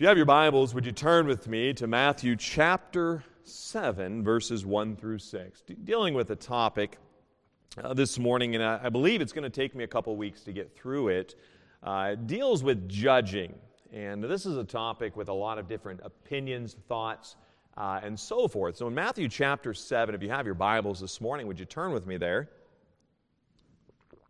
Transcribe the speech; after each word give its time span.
If 0.00 0.04
you 0.04 0.08
have 0.08 0.16
your 0.16 0.24
Bibles, 0.24 0.72
would 0.72 0.86
you 0.86 0.92
turn 0.92 1.26
with 1.26 1.46
me 1.46 1.74
to 1.74 1.86
Matthew 1.86 2.34
chapter 2.34 3.22
7, 3.44 4.24
verses 4.24 4.64
1 4.64 4.96
through 4.96 5.18
6? 5.18 5.60
De- 5.60 5.74
dealing 5.74 6.14
with 6.14 6.30
a 6.30 6.36
topic 6.36 6.96
uh, 7.76 7.92
this 7.92 8.18
morning, 8.18 8.54
and 8.54 8.64
I, 8.64 8.80
I 8.84 8.88
believe 8.88 9.20
it's 9.20 9.34
going 9.34 9.44
to 9.44 9.50
take 9.50 9.74
me 9.74 9.84
a 9.84 9.86
couple 9.86 10.16
weeks 10.16 10.40
to 10.44 10.52
get 10.52 10.74
through 10.74 11.08
it. 11.08 11.34
Uh, 11.82 12.12
it 12.14 12.26
deals 12.26 12.64
with 12.64 12.88
judging. 12.88 13.54
And 13.92 14.24
this 14.24 14.46
is 14.46 14.56
a 14.56 14.64
topic 14.64 15.18
with 15.18 15.28
a 15.28 15.34
lot 15.34 15.58
of 15.58 15.68
different 15.68 16.00
opinions, 16.02 16.76
thoughts, 16.88 17.36
uh, 17.76 18.00
and 18.02 18.18
so 18.18 18.48
forth. 18.48 18.78
So 18.78 18.86
in 18.86 18.94
Matthew 18.94 19.28
chapter 19.28 19.74
7, 19.74 20.14
if 20.14 20.22
you 20.22 20.30
have 20.30 20.46
your 20.46 20.54
Bibles 20.54 20.98
this 20.98 21.20
morning, 21.20 21.46
would 21.46 21.60
you 21.60 21.66
turn 21.66 21.92
with 21.92 22.06
me 22.06 22.16
there? 22.16 22.48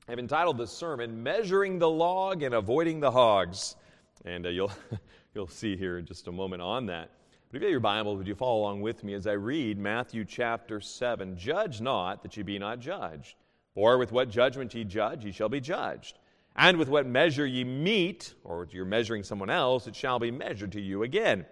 I've 0.08 0.18
entitled 0.18 0.58
this 0.58 0.72
sermon, 0.72 1.22
Measuring 1.22 1.78
the 1.78 1.88
Log 1.88 2.42
and 2.42 2.56
Avoiding 2.56 2.98
the 2.98 3.12
Hogs. 3.12 3.76
And 4.24 4.46
uh, 4.46 4.48
you'll, 4.48 4.72
you'll 5.34 5.46
see 5.46 5.76
here 5.76 5.98
in 5.98 6.06
just 6.06 6.28
a 6.28 6.32
moment 6.32 6.62
on 6.62 6.86
that. 6.86 7.10
But 7.50 7.56
if 7.56 7.62
you 7.62 7.66
have 7.66 7.72
your 7.72 7.80
Bible, 7.80 8.16
would 8.16 8.26
you 8.26 8.34
follow 8.34 8.60
along 8.60 8.80
with 8.80 9.02
me 9.02 9.14
as 9.14 9.26
I 9.26 9.32
read 9.32 9.78
Matthew 9.78 10.24
chapter 10.24 10.80
7? 10.80 11.36
Judge 11.36 11.80
not 11.80 12.22
that 12.22 12.36
ye 12.36 12.42
be 12.42 12.58
not 12.58 12.80
judged. 12.80 13.34
For 13.74 13.98
with 13.98 14.12
what 14.12 14.30
judgment 14.30 14.74
ye 14.74 14.84
judge, 14.84 15.24
ye 15.24 15.32
shall 15.32 15.48
be 15.48 15.60
judged. 15.60 16.18
And 16.56 16.78
with 16.78 16.88
what 16.88 17.06
measure 17.06 17.46
ye 17.46 17.64
meet, 17.64 18.34
or 18.44 18.68
you're 18.70 18.84
measuring 18.84 19.22
someone 19.22 19.50
else, 19.50 19.86
it 19.86 19.96
shall 19.96 20.18
be 20.18 20.30
measured 20.30 20.72
to 20.72 20.80
you 20.80 21.02
again. 21.02 21.46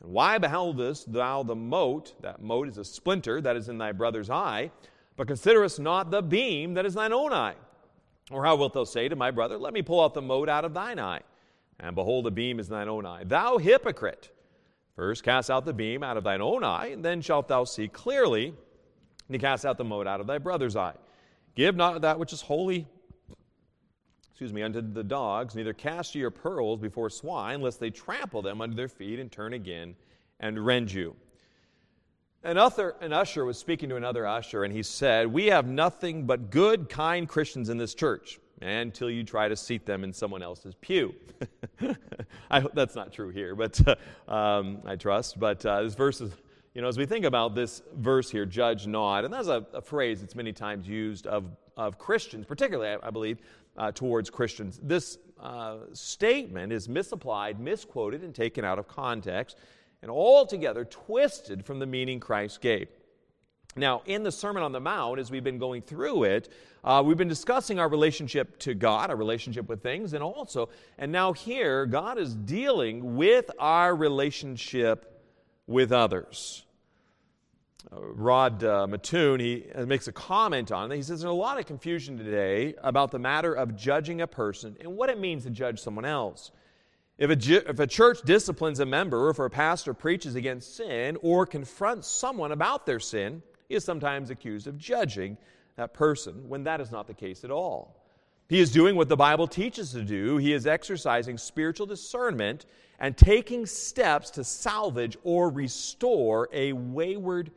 And 0.00 0.12
why 0.12 0.38
beholdest 0.38 1.12
thou 1.12 1.42
the 1.42 1.56
mote? 1.56 2.20
That 2.22 2.42
mote 2.42 2.68
is 2.68 2.78
a 2.78 2.84
splinter 2.84 3.40
that 3.40 3.56
is 3.56 3.68
in 3.68 3.78
thy 3.78 3.92
brother's 3.92 4.30
eye, 4.30 4.70
but 5.16 5.26
considerest 5.26 5.80
not 5.80 6.10
the 6.10 6.22
beam 6.22 6.74
that 6.74 6.86
is 6.86 6.94
thine 6.94 7.12
own 7.12 7.32
eye. 7.32 7.54
Or 8.30 8.44
how 8.44 8.56
wilt 8.56 8.74
thou 8.74 8.84
say 8.84 9.08
to 9.08 9.16
my 9.16 9.30
brother, 9.30 9.58
Let 9.58 9.72
me 9.72 9.82
pull 9.82 10.02
out 10.02 10.14
the 10.14 10.22
mote 10.22 10.48
out 10.48 10.64
of 10.64 10.74
thine 10.74 10.98
eye? 10.98 11.22
And 11.78 11.94
behold, 11.94 12.24
the 12.24 12.30
beam 12.30 12.58
is 12.58 12.68
in 12.68 12.74
thine 12.74 12.88
own 12.88 13.04
eye. 13.04 13.24
Thou 13.24 13.58
hypocrite! 13.58 14.30
First 14.94 15.24
cast 15.24 15.50
out 15.50 15.66
the 15.66 15.74
beam 15.74 16.02
out 16.02 16.16
of 16.16 16.24
thine 16.24 16.40
own 16.40 16.64
eye, 16.64 16.86
and 16.86 17.04
then 17.04 17.20
shalt 17.20 17.48
thou 17.48 17.64
see 17.64 17.86
clearly 17.86 18.54
to 19.30 19.38
cast 19.38 19.66
out 19.66 19.76
the 19.76 19.84
mote 19.84 20.06
out 20.06 20.20
of 20.20 20.26
thy 20.26 20.38
brother's 20.38 20.74
eye. 20.74 20.94
Give 21.54 21.76
not 21.76 22.00
that 22.00 22.18
which 22.18 22.32
is 22.32 22.40
holy, 22.40 22.86
excuse 24.30 24.54
me, 24.54 24.62
unto 24.62 24.80
the 24.80 25.04
dogs, 25.04 25.54
neither 25.54 25.74
cast 25.74 26.14
ye 26.14 26.22
your 26.22 26.30
pearls 26.30 26.80
before 26.80 27.10
swine, 27.10 27.60
lest 27.60 27.78
they 27.78 27.90
trample 27.90 28.40
them 28.40 28.62
under 28.62 28.74
their 28.74 28.88
feet 28.88 29.18
and 29.18 29.30
turn 29.30 29.52
again 29.52 29.96
and 30.40 30.64
rend 30.64 30.90
you. 30.90 31.14
An, 32.42 32.56
an 32.56 33.12
usher 33.12 33.44
was 33.44 33.58
speaking 33.58 33.88
to 33.90 33.96
another 33.96 34.26
usher, 34.26 34.64
and 34.64 34.72
he 34.72 34.82
said, 34.82 35.26
We 35.26 35.46
have 35.46 35.66
nothing 35.66 36.24
but 36.24 36.50
good, 36.50 36.88
kind 36.88 37.28
Christians 37.28 37.68
in 37.68 37.76
this 37.76 37.94
church 37.94 38.38
until 38.60 39.10
you 39.10 39.22
try 39.22 39.48
to 39.48 39.56
seat 39.56 39.84
them 39.84 40.04
in 40.04 40.12
someone 40.12 40.42
else's 40.42 40.74
pew. 40.80 41.14
I 42.50 42.60
hope 42.60 42.74
that's 42.74 42.94
not 42.94 43.12
true 43.12 43.30
here, 43.30 43.54
but 43.54 43.80
uh, 43.86 43.96
um, 44.32 44.78
I 44.84 44.96
trust. 44.96 45.38
But 45.38 45.64
uh, 45.66 45.82
this 45.82 45.94
verse 45.94 46.20
is, 46.20 46.32
you 46.74 46.82
know, 46.82 46.88
as 46.88 46.98
we 46.98 47.06
think 47.06 47.24
about 47.24 47.54
this 47.54 47.82
verse 47.96 48.30
here, 48.30 48.46
judge 48.46 48.86
not, 48.86 49.24
and 49.24 49.32
that's 49.32 49.48
a, 49.48 49.66
a 49.74 49.80
phrase 49.80 50.20
that's 50.20 50.34
many 50.34 50.52
times 50.52 50.88
used 50.88 51.26
of, 51.26 51.44
of 51.76 51.98
Christians, 51.98 52.46
particularly, 52.46 52.98
I, 53.02 53.08
I 53.08 53.10
believe, 53.10 53.38
uh, 53.76 53.92
towards 53.92 54.30
Christians. 54.30 54.80
This 54.82 55.18
uh, 55.40 55.78
statement 55.92 56.72
is 56.72 56.88
misapplied, 56.88 57.60
misquoted, 57.60 58.22
and 58.22 58.34
taken 58.34 58.64
out 58.64 58.78
of 58.78 58.88
context, 58.88 59.58
and 60.02 60.10
altogether 60.10 60.84
twisted 60.84 61.64
from 61.64 61.78
the 61.78 61.86
meaning 61.86 62.20
Christ 62.20 62.60
gave. 62.60 62.88
Now, 63.76 64.00
in 64.06 64.22
the 64.22 64.32
Sermon 64.32 64.62
on 64.62 64.72
the 64.72 64.80
Mount, 64.80 65.18
as 65.18 65.30
we've 65.30 65.44
been 65.44 65.58
going 65.58 65.82
through 65.82 66.24
it, 66.24 66.48
uh, 66.82 67.02
we've 67.04 67.18
been 67.18 67.28
discussing 67.28 67.78
our 67.78 67.88
relationship 67.90 68.58
to 68.60 68.72
God, 68.72 69.10
our 69.10 69.16
relationship 69.16 69.68
with 69.68 69.82
things, 69.82 70.14
and 70.14 70.22
also, 70.22 70.70
and 70.96 71.12
now 71.12 71.34
here, 71.34 71.84
God 71.84 72.16
is 72.18 72.34
dealing 72.34 73.16
with 73.16 73.50
our 73.58 73.94
relationship 73.94 75.22
with 75.66 75.92
others. 75.92 76.64
Uh, 77.92 78.00
Rod 78.00 78.64
uh, 78.64 78.86
Mattoon, 78.86 79.40
he 79.40 79.66
uh, 79.74 79.84
makes 79.84 80.08
a 80.08 80.12
comment 80.12 80.72
on 80.72 80.90
it. 80.90 80.96
He 80.96 81.02
says 81.02 81.20
there's 81.20 81.30
a 81.30 81.34
lot 81.34 81.58
of 81.58 81.66
confusion 81.66 82.16
today 82.16 82.74
about 82.82 83.10
the 83.10 83.18
matter 83.18 83.52
of 83.52 83.76
judging 83.76 84.22
a 84.22 84.26
person 84.26 84.74
and 84.80 84.96
what 84.96 85.10
it 85.10 85.20
means 85.20 85.44
to 85.44 85.50
judge 85.50 85.80
someone 85.80 86.06
else. 86.06 86.50
If 87.18 87.30
a, 87.30 87.70
if 87.70 87.78
a 87.78 87.86
church 87.86 88.22
disciplines 88.24 88.80
a 88.80 88.86
member, 88.86 89.26
or 89.26 89.30
if 89.30 89.38
a 89.38 89.50
pastor 89.50 89.92
preaches 89.92 90.34
against 90.34 90.76
sin 90.76 91.18
or 91.20 91.46
confronts 91.46 92.08
someone 92.08 92.52
about 92.52 92.86
their 92.86 93.00
sin, 93.00 93.42
is 93.68 93.84
sometimes 93.84 94.30
accused 94.30 94.66
of 94.66 94.78
judging 94.78 95.36
that 95.76 95.94
person 95.94 96.48
when 96.48 96.64
that 96.64 96.80
is 96.80 96.90
not 96.90 97.06
the 97.06 97.14
case 97.14 97.44
at 97.44 97.50
all. 97.50 98.02
He 98.48 98.60
is 98.60 98.70
doing 98.70 98.94
what 98.96 99.08
the 99.08 99.16
Bible 99.16 99.48
teaches 99.48 99.92
to 99.92 100.02
do. 100.02 100.36
He 100.36 100.52
is 100.52 100.66
exercising 100.66 101.36
spiritual 101.36 101.86
discernment 101.86 102.66
and 102.98 103.16
taking 103.16 103.66
steps 103.66 104.30
to 104.30 104.44
salvage 104.44 105.16
or 105.24 105.50
restore 105.50 106.48
a 106.52 106.72
wayward 106.72 107.50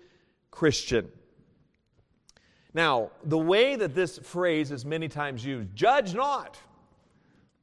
Christian. 0.51 1.09
Now, 2.73 3.11
the 3.23 3.37
way 3.37 3.75
that 3.75 3.95
this 3.95 4.17
phrase 4.19 4.71
is 4.71 4.85
many 4.85 5.07
times 5.07 5.45
used, 5.45 5.75
judge 5.75 6.13
not, 6.13 6.57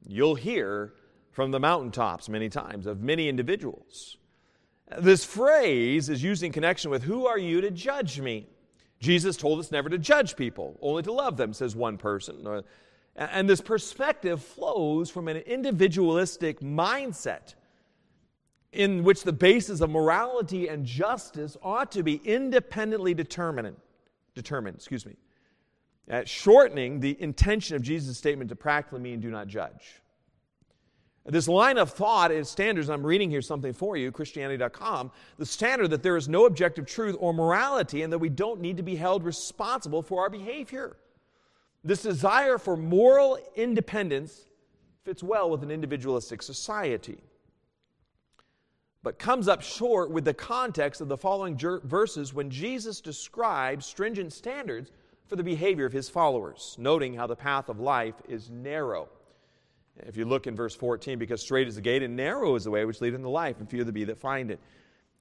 you'll 0.05 0.35
hear 0.35 0.93
from 1.31 1.51
the 1.51 1.59
mountaintops 1.59 2.29
many 2.29 2.49
times 2.49 2.87
of 2.87 3.01
many 3.01 3.29
individuals. 3.29 4.17
This 4.99 5.25
phrase 5.25 6.09
is 6.09 6.23
used 6.23 6.43
in 6.43 6.51
connection 6.51 6.91
with 6.91 7.03
who 7.03 7.27
are 7.27 7.37
you 7.37 7.61
to 7.61 7.71
judge 7.71 8.19
me? 8.19 8.47
Jesus 8.99 9.37
told 9.37 9.59
us 9.59 9.71
never 9.71 9.89
to 9.89 9.97
judge 9.97 10.35
people, 10.35 10.77
only 10.81 11.03
to 11.03 11.11
love 11.11 11.37
them, 11.37 11.53
says 11.53 11.75
one 11.75 11.97
person. 11.97 12.45
Uh, 12.47 12.61
and 13.15 13.49
this 13.49 13.61
perspective 13.61 14.41
flows 14.41 15.09
from 15.09 15.27
an 15.27 15.37
individualistic 15.37 16.61
mindset 16.61 17.55
in 18.71 19.03
which 19.03 19.23
the 19.23 19.33
basis 19.33 19.81
of 19.81 19.89
morality 19.89 20.67
and 20.67 20.85
justice 20.85 21.57
ought 21.61 21.91
to 21.91 22.03
be 22.03 22.21
independently 22.23 23.13
determined, 23.13 23.75
determined 24.35 24.77
excuse 24.77 25.05
me, 25.05 25.15
at 26.07 26.29
shortening 26.29 26.99
the 26.99 27.21
intention 27.21 27.75
of 27.75 27.81
Jesus' 27.81 28.17
statement 28.17 28.49
to 28.49 28.55
practically 28.55 28.99
mean 28.99 29.19
do 29.19 29.29
not 29.29 29.47
judge. 29.47 30.01
This 31.29 31.49
line 31.49 31.77
of 31.77 31.91
thought 31.91 32.31
is 32.31 32.47
standards. 32.49 32.89
I'm 32.89 33.05
reading 33.05 33.29
here 33.29 33.41
something 33.41 33.73
for 33.73 33.97
you, 33.97 34.13
Christianity.com. 34.13 35.11
The 35.37 35.45
standard 35.45 35.89
that 35.89 36.01
there 36.01 36.15
is 36.15 36.29
no 36.29 36.45
objective 36.45 36.85
truth 36.85 37.17
or 37.19 37.33
morality 37.33 38.01
and 38.01 38.13
that 38.13 38.19
we 38.19 38.29
don't 38.29 38.61
need 38.61 38.77
to 38.77 38.83
be 38.83 38.95
held 38.95 39.25
responsible 39.25 40.01
for 40.01 40.21
our 40.21 40.29
behavior. 40.29 40.95
This 41.83 42.01
desire 42.01 42.57
for 42.57 42.77
moral 42.77 43.37
independence 43.55 44.45
fits 45.03 45.21
well 45.21 45.49
with 45.49 45.63
an 45.63 45.71
individualistic 45.71 46.41
society, 46.41 47.17
but 49.03 49.19
comes 49.19 49.49
up 49.49 49.61
short 49.61 50.09
with 50.09 50.23
the 50.23 50.33
context 50.33 51.01
of 51.01 51.09
the 51.09 51.17
following 51.17 51.57
verses 51.83 52.33
when 52.33 52.49
Jesus 52.49 53.01
describes 53.01 53.85
stringent 53.85 54.31
standards 54.31 54.91
for 55.27 55.35
the 55.35 55.43
behavior 55.43 55.85
of 55.85 55.93
his 55.93 56.09
followers, 56.09 56.75
noting 56.79 57.13
how 57.13 57.27
the 57.27 57.35
path 57.35 57.67
of 57.67 57.81
life 57.81 58.15
is 58.29 58.49
narrow. 58.49 59.09
If 60.05 60.17
you 60.17 60.25
look 60.25 60.47
in 60.47 60.55
verse 60.55 60.75
14, 60.75 61.17
because 61.17 61.41
straight 61.41 61.67
is 61.67 61.75
the 61.75 61.81
gate 61.81 62.03
and 62.03 62.15
narrow 62.15 62.55
is 62.55 62.63
the 62.63 62.71
way 62.71 62.85
which 62.85 63.01
leadeth 63.01 63.17
into 63.17 63.29
life, 63.29 63.59
and 63.59 63.69
few 63.69 63.83
there 63.83 63.91
be 63.91 64.03
that 64.05 64.19
find 64.19 64.51
it. 64.51 64.59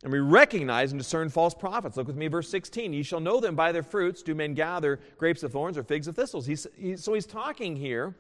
And 0.02 0.12
we 0.12 0.18
recognize 0.18 0.92
and 0.92 1.00
discern 1.00 1.30
false 1.30 1.54
prophets. 1.54 1.96
Look 1.96 2.06
with 2.06 2.16
me, 2.16 2.28
verse 2.28 2.48
16. 2.50 2.92
Ye 2.92 3.02
shall 3.02 3.20
know 3.20 3.40
them 3.40 3.56
by 3.56 3.72
their 3.72 3.82
fruits. 3.82 4.22
Do 4.22 4.34
men 4.34 4.54
gather 4.54 5.00
grapes 5.16 5.42
of 5.42 5.52
thorns 5.52 5.78
or 5.78 5.82
figs 5.82 6.06
of 6.06 6.14
thistles? 6.14 6.46
He's, 6.46 6.66
he, 6.76 6.96
so 6.96 7.14
he's 7.14 7.26
talking 7.26 7.76
here 7.76 8.14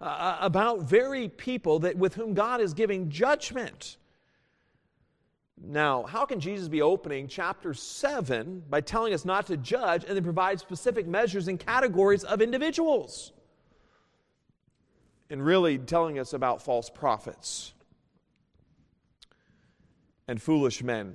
uh, 0.00 0.04
uh, 0.04 0.38
about 0.40 0.82
very 0.82 1.28
people 1.28 1.80
that, 1.80 1.96
with 1.96 2.14
whom 2.14 2.32
God 2.32 2.60
is 2.60 2.72
giving 2.72 3.10
judgment. 3.10 3.98
Now, 5.62 6.04
how 6.04 6.24
can 6.24 6.40
Jesus 6.40 6.68
be 6.68 6.80
opening 6.80 7.28
chapter 7.28 7.74
7 7.74 8.62
by 8.70 8.80
telling 8.80 9.12
us 9.12 9.24
not 9.24 9.46
to 9.48 9.56
judge 9.56 10.04
and 10.04 10.16
then 10.16 10.24
provide 10.24 10.60
specific 10.60 11.06
measures 11.06 11.48
and 11.48 11.58
categories 11.58 12.24
of 12.24 12.40
individuals? 12.40 13.32
And 15.30 15.44
really 15.44 15.78
telling 15.78 16.18
us 16.18 16.32
about 16.32 16.62
false 16.62 16.88
prophets 16.88 17.72
and 20.26 20.40
foolish 20.40 20.82
men. 20.82 21.14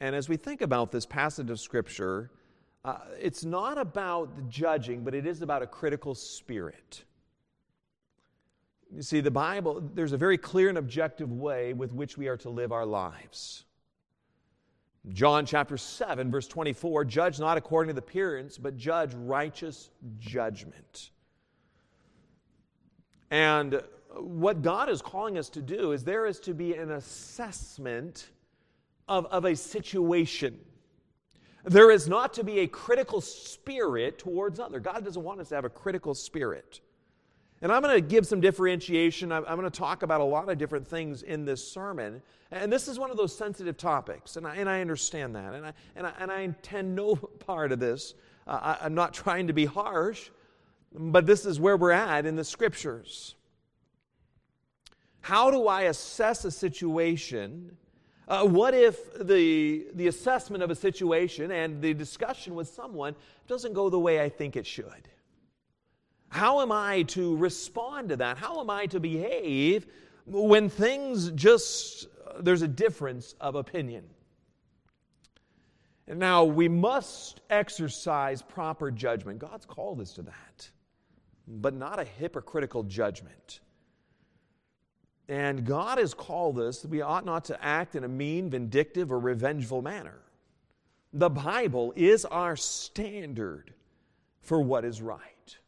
And 0.00 0.14
as 0.14 0.28
we 0.28 0.36
think 0.36 0.60
about 0.60 0.92
this 0.92 1.06
passage 1.06 1.50
of 1.50 1.60
Scripture, 1.60 2.30
uh, 2.84 2.98
it's 3.20 3.44
not 3.44 3.78
about 3.78 4.36
the 4.36 4.42
judging, 4.42 5.02
but 5.02 5.14
it 5.14 5.26
is 5.26 5.42
about 5.42 5.62
a 5.62 5.66
critical 5.66 6.14
spirit. 6.14 7.04
You 8.94 9.02
see, 9.02 9.20
the 9.20 9.30
Bible, 9.30 9.82
there's 9.94 10.12
a 10.12 10.16
very 10.16 10.38
clear 10.38 10.68
and 10.68 10.78
objective 10.78 11.30
way 11.30 11.74
with 11.74 11.92
which 11.92 12.16
we 12.16 12.28
are 12.28 12.38
to 12.38 12.50
live 12.50 12.72
our 12.72 12.86
lives. 12.86 13.64
John 15.12 15.46
chapter 15.46 15.76
7, 15.76 16.30
verse 16.30 16.46
24 16.48 17.04
judge 17.04 17.38
not 17.38 17.56
according 17.58 17.88
to 17.88 18.00
the 18.00 18.06
appearance, 18.06 18.58
but 18.58 18.76
judge 18.76 19.14
righteous 19.14 19.90
judgment. 20.18 21.10
And 23.30 23.82
what 24.14 24.62
God 24.62 24.88
is 24.88 25.02
calling 25.02 25.38
us 25.38 25.48
to 25.50 25.62
do 25.62 25.92
is 25.92 26.04
there 26.04 26.26
is 26.26 26.40
to 26.40 26.54
be 26.54 26.74
an 26.74 26.92
assessment 26.92 28.28
of, 29.06 29.26
of 29.26 29.44
a 29.44 29.54
situation. 29.54 30.58
There 31.64 31.90
is 31.90 32.08
not 32.08 32.34
to 32.34 32.44
be 32.44 32.60
a 32.60 32.66
critical 32.66 33.20
spirit 33.20 34.18
towards 34.18 34.60
other. 34.60 34.80
God 34.80 35.04
doesn't 35.04 35.22
want 35.22 35.40
us 35.40 35.50
to 35.50 35.54
have 35.54 35.64
a 35.64 35.70
critical 35.70 36.14
spirit. 36.14 36.80
And 37.60 37.72
I'm 37.72 37.82
going 37.82 37.94
to 37.94 38.00
give 38.00 38.26
some 38.26 38.40
differentiation. 38.40 39.32
I'm, 39.32 39.44
going 39.44 39.62
to 39.62 39.70
talk 39.70 40.04
about 40.04 40.20
a 40.20 40.24
lot 40.24 40.48
of 40.48 40.58
different 40.58 40.86
things 40.86 41.22
in 41.22 41.44
this 41.44 41.66
sermon. 41.66 42.22
And 42.52 42.72
this 42.72 42.86
is 42.86 42.98
one 42.98 43.10
of 43.10 43.16
those 43.16 43.36
sensitive 43.36 43.76
topics, 43.76 44.36
and 44.36 44.46
I, 44.46 44.56
and 44.56 44.68
I 44.68 44.80
understand 44.80 45.34
that. 45.34 45.54
And 45.54 45.66
I, 45.66 45.72
and, 45.96 46.06
I, 46.06 46.12
and 46.20 46.30
I 46.30 46.40
intend 46.40 46.94
no 46.94 47.16
part 47.46 47.72
of 47.72 47.80
this. 47.80 48.14
Uh, 48.46 48.76
I, 48.80 48.86
I'm 48.86 48.94
not 48.94 49.12
trying 49.12 49.48
to 49.48 49.52
be 49.52 49.64
harsh, 49.64 50.30
but 50.92 51.26
this 51.26 51.44
is 51.44 51.60
where 51.60 51.76
we're 51.76 51.90
at 51.90 52.26
in 52.26 52.36
the 52.36 52.44
scriptures. 52.44 53.34
How 55.20 55.50
do 55.50 55.66
I 55.68 55.82
assess 55.82 56.44
a 56.44 56.50
situation? 56.50 57.76
Uh, 58.26 58.44
what 58.44 58.74
if 58.74 59.18
the, 59.18 59.86
the 59.94 60.06
assessment 60.06 60.62
of 60.62 60.70
a 60.70 60.74
situation 60.74 61.50
and 61.50 61.82
the 61.82 61.94
discussion 61.94 62.54
with 62.54 62.68
someone 62.68 63.14
doesn't 63.46 63.72
go 63.72 63.90
the 63.90 63.98
way 63.98 64.20
I 64.20 64.28
think 64.28 64.56
it 64.56 64.66
should? 64.66 65.08
How 66.28 66.60
am 66.60 66.72
I 66.72 67.02
to 67.04 67.36
respond 67.36 68.10
to 68.10 68.16
that? 68.16 68.36
How 68.36 68.60
am 68.60 68.70
I 68.70 68.86
to 68.86 69.00
behave 69.00 69.86
when 70.26 70.68
things 70.68 71.30
just, 71.30 72.06
there's 72.40 72.62
a 72.62 72.68
difference 72.68 73.34
of 73.40 73.54
opinion? 73.54 74.04
And 76.06 76.18
now 76.18 76.44
we 76.44 76.68
must 76.68 77.40
exercise 77.50 78.40
proper 78.40 78.90
judgment. 78.90 79.38
God's 79.38 79.66
called 79.66 80.00
us 80.00 80.14
to 80.14 80.22
that, 80.22 80.70
but 81.48 81.74
not 81.74 81.98
a 81.98 82.04
hypocritical 82.04 82.82
judgment. 82.82 83.60
And 85.28 85.64
God 85.64 85.98
has 85.98 86.14
called 86.14 86.58
us 86.58 86.84
we 86.84 87.02
ought 87.02 87.24
not 87.24 87.46
to 87.46 87.64
act 87.64 87.94
in 87.96 88.04
a 88.04 88.08
mean, 88.08 88.50
vindictive, 88.50 89.10
or 89.12 89.18
revengeful 89.18 89.82
manner. 89.82 90.20
The 91.12 91.30
Bible 91.30 91.92
is 91.96 92.24
our 92.24 92.56
standard 92.56 93.74
for 94.40 94.60
what 94.60 94.84
is 94.84 95.02
right 95.02 95.58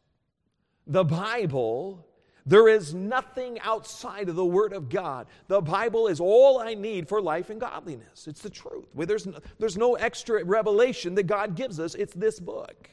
the 0.87 1.03
Bible, 1.05 2.05
there 2.45 2.67
is 2.67 2.93
nothing 2.93 3.59
outside 3.61 4.29
of 4.29 4.35
the 4.35 4.45
Word 4.45 4.73
of 4.73 4.89
God. 4.89 5.27
The 5.47 5.61
Bible 5.61 6.07
is 6.07 6.19
all 6.19 6.59
I 6.59 6.73
need 6.73 7.07
for 7.07 7.21
life 7.21 7.49
and 7.49 7.59
godliness. 7.59 8.27
It's 8.27 8.41
the 8.41 8.49
truth. 8.49 8.87
There's 8.93 9.27
there's 9.59 9.77
no 9.77 9.95
extra 9.95 10.43
revelation 10.43 11.15
that 11.15 11.23
God 11.23 11.55
gives 11.55 11.79
us, 11.79 11.95
it's 11.95 12.13
this 12.13 12.39
book. 12.39 12.89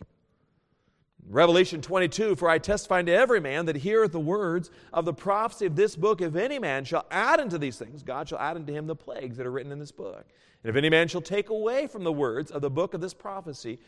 Revelation 1.30 1.82
22 1.82 2.36
For 2.36 2.48
I 2.48 2.58
testify 2.58 3.00
unto 3.00 3.12
every 3.12 3.40
man 3.40 3.66
that 3.66 3.76
heareth 3.76 4.12
the 4.12 4.20
words 4.20 4.70
of 4.92 5.04
the 5.04 5.12
prophecy 5.12 5.66
of 5.66 5.76
this 5.76 5.94
book, 5.94 6.20
if 6.20 6.36
any 6.36 6.58
man 6.58 6.84
shall 6.84 7.06
add 7.10 7.40
unto 7.40 7.58
these 7.58 7.76
things, 7.76 8.02
God 8.02 8.28
shall 8.28 8.38
add 8.38 8.56
unto 8.56 8.72
him 8.72 8.86
the 8.86 8.96
plagues 8.96 9.36
that 9.36 9.46
are 9.46 9.50
written 9.50 9.72
in 9.72 9.78
this 9.78 9.92
book. 9.92 10.24
And 10.62 10.70
if 10.70 10.76
any 10.76 10.88
man 10.88 11.06
shall 11.08 11.20
take 11.20 11.50
away 11.50 11.86
from 11.86 12.02
the 12.02 12.12
words 12.12 12.50
of 12.50 12.62
the 12.62 12.70
book 12.70 12.94
of 12.94 13.00
this 13.00 13.14
prophecy, 13.14 13.78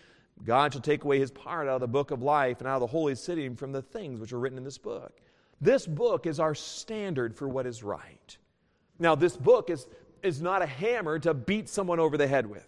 God 0.45 0.73
shall 0.73 0.83
take 0.83 1.05
away 1.05 1.19
his 1.19 1.31
part 1.31 1.67
out 1.67 1.75
of 1.75 1.81
the 1.81 1.89
book 1.89 2.11
of 2.11 2.23
life 2.23 2.61
and 2.61 2.69
out 2.69 2.77
of 2.77 2.81
the 2.81 2.87
holy 2.87 3.15
city 3.15 3.47
and 3.47 3.59
from 3.59 3.73
the 3.73 3.83
things 3.83 4.21
which 4.21 4.33
are 4.33 4.39
written 4.39 4.59
in 4.59 4.65
this 4.65 4.79
book. 4.79 5.21
This 5.61 5.87
book 5.87 6.27
is 6.27 6.41
our 6.41 6.55
standard 6.55 7.35
for 7.35 7.49
what 7.49 7.67
is 7.67 7.83
right. 7.83 8.37
Now, 8.99 9.15
this 9.15 9.37
book 9.37 9.71
is, 9.71 9.87
is 10.23 10.41
not 10.41 10.63
a 10.63 10.67
hammer 10.67 11.19
to 11.21 11.35
beat 11.35 11.69
someone 11.69 12.01
over 12.01 12.17
the 12.17 12.27
head 12.27 12.47
with. 12.47 12.67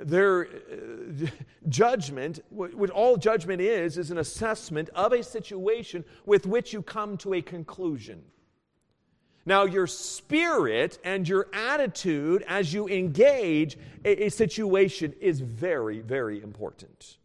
Their 0.00 0.46
uh, 0.46 1.26
judgment, 1.68 2.40
what 2.50 2.90
all 2.90 3.16
judgment 3.16 3.60
is, 3.60 3.98
is 3.98 4.10
an 4.10 4.18
assessment 4.18 4.88
of 4.94 5.12
a 5.12 5.22
situation 5.22 6.04
with 6.24 6.46
which 6.46 6.72
you 6.72 6.82
come 6.82 7.16
to 7.18 7.34
a 7.34 7.42
conclusion. 7.42 8.22
Now, 9.46 9.64
your 9.64 9.86
spirit 9.86 10.98
and 11.04 11.28
your 11.28 11.46
attitude 11.52 12.44
as 12.48 12.74
you 12.74 12.88
engage 12.88 13.78
a, 14.04 14.24
a 14.24 14.28
situation 14.28 15.14
is 15.20 15.40
very, 15.40 16.00
very 16.00 16.42
important. 16.42 17.16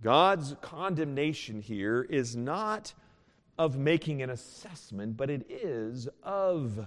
God's 0.00 0.54
condemnation 0.60 1.60
here 1.60 2.02
is 2.02 2.36
not 2.36 2.92
of 3.58 3.78
making 3.78 4.22
an 4.22 4.30
assessment, 4.30 5.16
but 5.16 5.30
it 5.30 5.48
is 5.50 6.08
of 6.22 6.86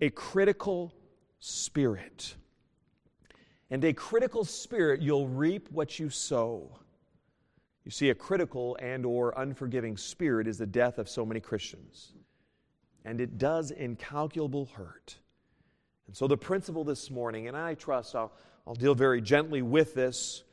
a 0.00 0.10
critical 0.10 0.92
spirit. 1.40 2.34
And 3.70 3.84
a 3.84 3.92
critical 3.92 4.44
spirit, 4.44 5.02
you'll 5.02 5.28
reap 5.28 5.70
what 5.70 5.98
you 5.98 6.10
sow. 6.10 6.78
You 7.84 7.90
see, 7.90 8.10
a 8.10 8.14
critical 8.14 8.76
and 8.80 9.04
or 9.04 9.34
unforgiving 9.36 9.96
spirit 9.96 10.46
is 10.46 10.58
the 10.58 10.66
death 10.66 10.98
of 10.98 11.08
so 11.08 11.26
many 11.26 11.40
Christians. 11.40 12.12
And 13.04 13.20
it 13.20 13.36
does 13.36 13.70
incalculable 13.70 14.66
hurt. 14.74 15.16
And 16.06 16.16
so 16.16 16.26
the 16.26 16.36
principle 16.36 16.84
this 16.84 17.10
morning, 17.10 17.48
and 17.48 17.56
I 17.56 17.74
trust 17.74 18.14
I'll, 18.14 18.32
I'll 18.66 18.74
deal 18.74 18.94
very 18.94 19.20
gently 19.20 19.62
with 19.62 19.94
this, 19.94 20.44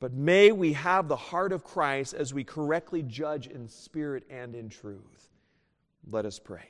but 0.00 0.12
may 0.12 0.52
we 0.52 0.72
have 0.74 1.08
the 1.08 1.16
heart 1.16 1.52
of 1.52 1.64
Christ 1.64 2.14
as 2.14 2.32
we 2.32 2.44
correctly 2.44 3.02
judge 3.02 3.48
in 3.48 3.68
spirit 3.68 4.24
and 4.30 4.54
in 4.54 4.68
truth. 4.68 5.28
Let 6.10 6.24
us 6.24 6.38
pray. 6.38 6.68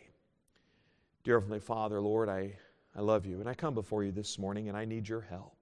Dear 1.25 1.41
Heavenly 1.41 1.61
Father, 1.61 2.01
Lord, 2.01 2.29
I, 2.29 2.55
I 2.99 3.01
love 3.01 3.27
you, 3.27 3.39
and 3.39 3.49
I 3.49 3.55
come 3.55 3.75
before 3.75 4.03
you 4.03 4.11
this 4.11 4.41
morning, 4.41 4.69
and 4.69 4.77
I 4.77 4.85
need 4.85 5.09
your 5.09 5.21
help. 5.21 5.55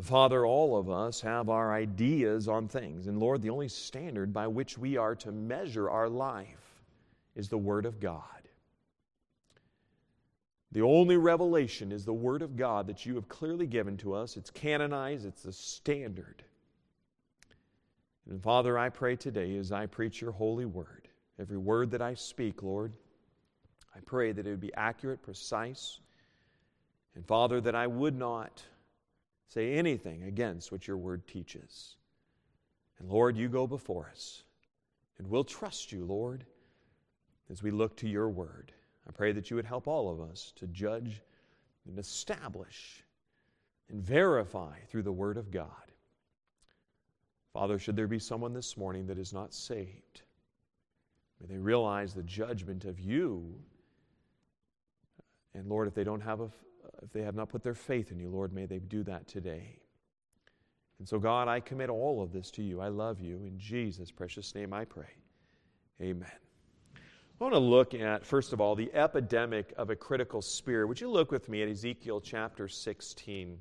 Father, 0.00 0.44
all 0.44 0.76
of 0.76 0.90
us 0.90 1.20
have 1.20 1.48
our 1.48 1.72
ideas 1.72 2.48
on 2.48 2.66
things. 2.66 3.06
And 3.06 3.20
Lord, 3.20 3.42
the 3.42 3.50
only 3.50 3.68
standard 3.68 4.32
by 4.32 4.48
which 4.48 4.76
we 4.76 4.96
are 4.96 5.14
to 5.14 5.30
measure 5.30 5.88
our 5.88 6.08
life 6.08 6.82
is 7.36 7.48
the 7.48 7.58
Word 7.58 7.86
of 7.86 8.00
God. 8.00 8.24
The 10.72 10.82
only 10.82 11.16
revelation 11.16 11.92
is 11.92 12.04
the 12.04 12.12
Word 12.12 12.42
of 12.42 12.56
God 12.56 12.88
that 12.88 13.06
you 13.06 13.14
have 13.14 13.28
clearly 13.28 13.68
given 13.68 13.96
to 13.98 14.14
us. 14.14 14.36
It's 14.36 14.50
canonized, 14.50 15.24
it's 15.24 15.44
the 15.44 15.52
standard. 15.52 16.42
And 18.28 18.42
Father, 18.42 18.76
I 18.76 18.88
pray 18.88 19.14
today 19.14 19.56
as 19.58 19.70
I 19.70 19.86
preach 19.86 20.20
your 20.20 20.32
holy 20.32 20.64
word, 20.64 21.06
every 21.38 21.58
word 21.58 21.92
that 21.92 22.02
I 22.02 22.14
speak, 22.14 22.64
Lord, 22.64 22.94
I 23.96 24.00
pray 24.00 24.32
that 24.32 24.46
it 24.46 24.50
would 24.50 24.60
be 24.60 24.74
accurate, 24.74 25.22
precise, 25.22 26.00
and 27.14 27.26
Father, 27.26 27.60
that 27.60 27.74
I 27.74 27.86
would 27.86 28.16
not 28.16 28.62
say 29.46 29.74
anything 29.74 30.24
against 30.24 30.72
what 30.72 30.88
your 30.88 30.96
word 30.96 31.26
teaches. 31.26 31.96
And 32.98 33.08
Lord, 33.08 33.36
you 33.36 33.48
go 33.48 33.66
before 33.66 34.10
us. 34.10 34.42
And 35.18 35.28
we'll 35.28 35.44
trust 35.44 35.92
you, 35.92 36.04
Lord, 36.04 36.44
as 37.50 37.62
we 37.62 37.70
look 37.70 37.96
to 37.98 38.08
your 38.08 38.28
word. 38.28 38.72
I 39.08 39.12
pray 39.12 39.32
that 39.32 39.50
you 39.50 39.56
would 39.56 39.66
help 39.66 39.86
all 39.86 40.10
of 40.10 40.20
us 40.20 40.52
to 40.56 40.66
judge 40.66 41.20
and 41.86 41.98
establish 41.98 43.04
and 43.90 44.02
verify 44.02 44.78
through 44.88 45.02
the 45.02 45.12
word 45.12 45.36
of 45.36 45.50
God. 45.50 45.68
Father, 47.52 47.78
should 47.78 47.94
there 47.94 48.08
be 48.08 48.18
someone 48.18 48.52
this 48.52 48.76
morning 48.76 49.06
that 49.06 49.18
is 49.18 49.32
not 49.32 49.54
saved, 49.54 50.22
may 51.40 51.46
they 51.46 51.58
realize 51.58 52.12
the 52.12 52.22
judgment 52.22 52.84
of 52.84 52.98
you. 52.98 53.54
And 55.54 55.68
Lord, 55.68 55.88
if 55.88 55.94
they 55.94 56.04
don't 56.04 56.20
have 56.20 56.40
a, 56.40 56.50
if 57.02 57.12
they 57.12 57.22
have 57.22 57.34
not 57.34 57.48
put 57.48 57.62
their 57.62 57.74
faith 57.74 58.10
in 58.10 58.18
you, 58.18 58.28
Lord, 58.28 58.52
may 58.52 58.66
they 58.66 58.78
do 58.78 59.02
that 59.04 59.28
today. 59.28 59.78
And 60.98 61.08
so, 61.08 61.18
God, 61.18 61.48
I 61.48 61.60
commit 61.60 61.90
all 61.90 62.22
of 62.22 62.32
this 62.32 62.50
to 62.52 62.62
you. 62.62 62.80
I 62.80 62.88
love 62.88 63.20
you. 63.20 63.42
In 63.44 63.58
Jesus' 63.58 64.10
precious 64.10 64.54
name 64.54 64.72
I 64.72 64.84
pray. 64.84 65.10
Amen. 66.00 66.30
I 66.96 67.44
want 67.44 67.54
to 67.54 67.58
look 67.60 67.94
at, 67.94 68.24
first 68.24 68.52
of 68.52 68.60
all, 68.60 68.76
the 68.76 68.92
epidemic 68.94 69.74
of 69.76 69.90
a 69.90 69.96
critical 69.96 70.40
spirit. 70.40 70.86
Would 70.86 71.00
you 71.00 71.10
look 71.10 71.32
with 71.32 71.48
me 71.48 71.62
at 71.62 71.68
Ezekiel 71.68 72.20
chapter 72.20 72.68
16? 72.68 73.58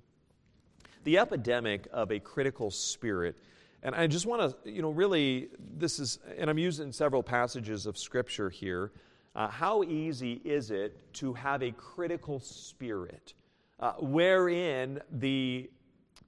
The 1.04 1.18
epidemic 1.18 1.88
of 1.92 2.12
a 2.12 2.20
critical 2.20 2.70
spirit. 2.70 3.36
And 3.82 3.96
I 3.96 4.08
just 4.08 4.26
want 4.26 4.64
to, 4.64 4.72
you 4.72 4.82
know, 4.82 4.92
really, 4.92 5.50
this 5.60 6.00
is, 6.00 6.20
and 6.38 6.50
I'm 6.50 6.60
using 6.60 6.92
several 6.92 7.24
passages 7.24 7.86
of 7.86 7.98
Scripture 7.98 8.50
here. 8.50 8.92
Uh, 9.36 9.48
how 9.48 9.84
easy 9.84 10.42
is 10.44 10.70
it 10.70 11.12
to 11.14 11.34
have 11.34 11.64
a 11.64 11.72
critical 11.72 12.40
spirit 12.40 13.34
uh, 13.80 13.94
wherein 13.94 15.02
the 15.12 15.70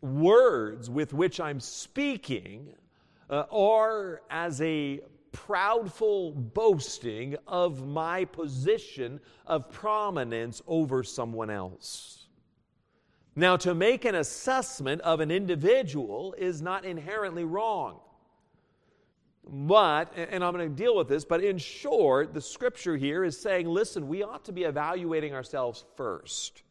words 0.02 0.90
with 0.90 1.14
which 1.14 1.40
I'm 1.40 1.60
speaking 1.60 2.74
uh, 3.30 3.44
are 3.52 4.22
as 4.30 4.60
a 4.62 5.02
proudful 5.32 6.54
boasting 6.54 7.36
of 7.48 7.86
my 7.86 8.26
position 8.26 9.20
of 9.46 9.70
prominence 9.70 10.62
over 10.66 11.04
someone 11.04 11.52
else? 11.52 12.28
Now, 13.36 13.58
to 13.58 13.76
make 13.76 14.06
an 14.06 14.16
assessment 14.16 15.02
of 15.02 15.20
an 15.20 15.30
individual 15.30 16.34
is 16.38 16.62
not 16.62 16.86
inherently 16.86 17.44
wrong. 17.44 18.00
But, 19.48 20.12
and 20.16 20.44
I'm 20.44 20.54
going 20.54 20.70
to 20.70 20.76
deal 20.76 20.96
with 20.96 21.08
this, 21.08 21.24
but 21.24 21.44
in 21.44 21.58
short, 21.58 22.34
the 22.34 22.42
scripture 22.42 22.98
here 22.98 23.24
is 23.24 23.40
saying, 23.40 23.68
listen, 23.68 24.08
we 24.08 24.24
ought 24.24 24.44
to 24.46 24.52
be 24.52 24.64
evaluating 24.64 25.34
ourselves 25.34 25.86
first. 25.96 26.64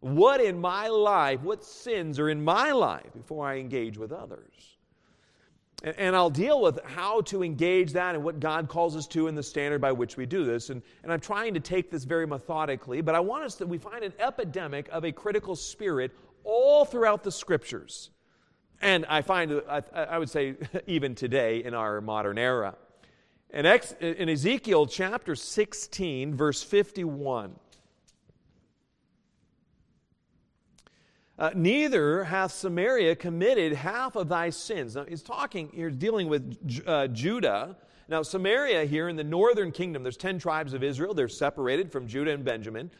What 0.00 0.40
in 0.40 0.60
my 0.60 0.88
life, 0.88 1.42
what 1.42 1.64
sins 1.64 2.18
are 2.18 2.28
in 2.28 2.42
my 2.42 2.72
life 2.72 3.12
before 3.14 3.46
I 3.46 3.58
engage 3.58 3.96
with 3.96 4.12
others? 4.12 4.78
And, 5.84 5.94
and 5.98 6.16
I'll 6.16 6.30
deal 6.30 6.60
with 6.60 6.80
how 6.84 7.20
to 7.22 7.44
engage 7.44 7.92
that 7.92 8.16
and 8.16 8.24
what 8.24 8.40
God 8.40 8.68
calls 8.68 8.96
us 8.96 9.06
to 9.08 9.28
in 9.28 9.36
the 9.36 9.42
standard 9.42 9.80
by 9.80 9.92
which 9.92 10.16
we 10.16 10.26
do 10.26 10.44
this. 10.44 10.70
And, 10.70 10.82
and 11.04 11.12
I'm 11.12 11.20
trying 11.20 11.54
to 11.54 11.60
take 11.60 11.90
this 11.90 12.04
very 12.04 12.26
methodically, 12.26 13.02
but 13.02 13.14
I 13.14 13.20
want 13.20 13.44
us 13.44 13.54
to, 13.56 13.66
we 13.66 13.78
find 13.78 14.02
an 14.02 14.14
epidemic 14.18 14.88
of 14.88 15.04
a 15.04 15.12
critical 15.12 15.54
spirit 15.54 16.10
all 16.42 16.84
throughout 16.84 17.22
the 17.22 17.30
scriptures. 17.32 18.10
And 18.80 19.04
I 19.06 19.22
find, 19.22 19.62
I, 19.68 19.82
I 19.94 20.18
would 20.18 20.30
say, 20.30 20.54
even 20.86 21.14
today 21.14 21.62
in 21.62 21.74
our 21.74 22.00
modern 22.00 22.38
era. 22.38 22.76
In, 23.50 23.66
Ex, 23.66 23.92
in 24.00 24.28
Ezekiel 24.28 24.86
chapter 24.86 25.34
16, 25.34 26.34
verse 26.34 26.62
51, 26.62 27.56
uh, 31.38 31.50
neither 31.54 32.24
hath 32.24 32.52
Samaria 32.52 33.16
committed 33.16 33.72
half 33.72 34.14
of 34.14 34.28
thy 34.28 34.50
sins. 34.50 34.94
Now, 34.94 35.04
he's 35.04 35.22
talking, 35.22 35.70
he's 35.74 35.96
dealing 35.96 36.28
with 36.28 36.82
uh, 36.86 37.08
Judah. 37.08 37.76
Now, 38.08 38.22
Samaria 38.22 38.84
here 38.84 39.08
in 39.08 39.16
the 39.16 39.24
northern 39.24 39.72
kingdom, 39.72 40.04
there's 40.04 40.16
10 40.16 40.38
tribes 40.38 40.72
of 40.72 40.84
Israel. 40.84 41.12
They're 41.12 41.28
separated 41.28 41.90
from 41.90 42.06
Judah 42.06 42.32
and 42.32 42.44
Benjamin. 42.44 42.90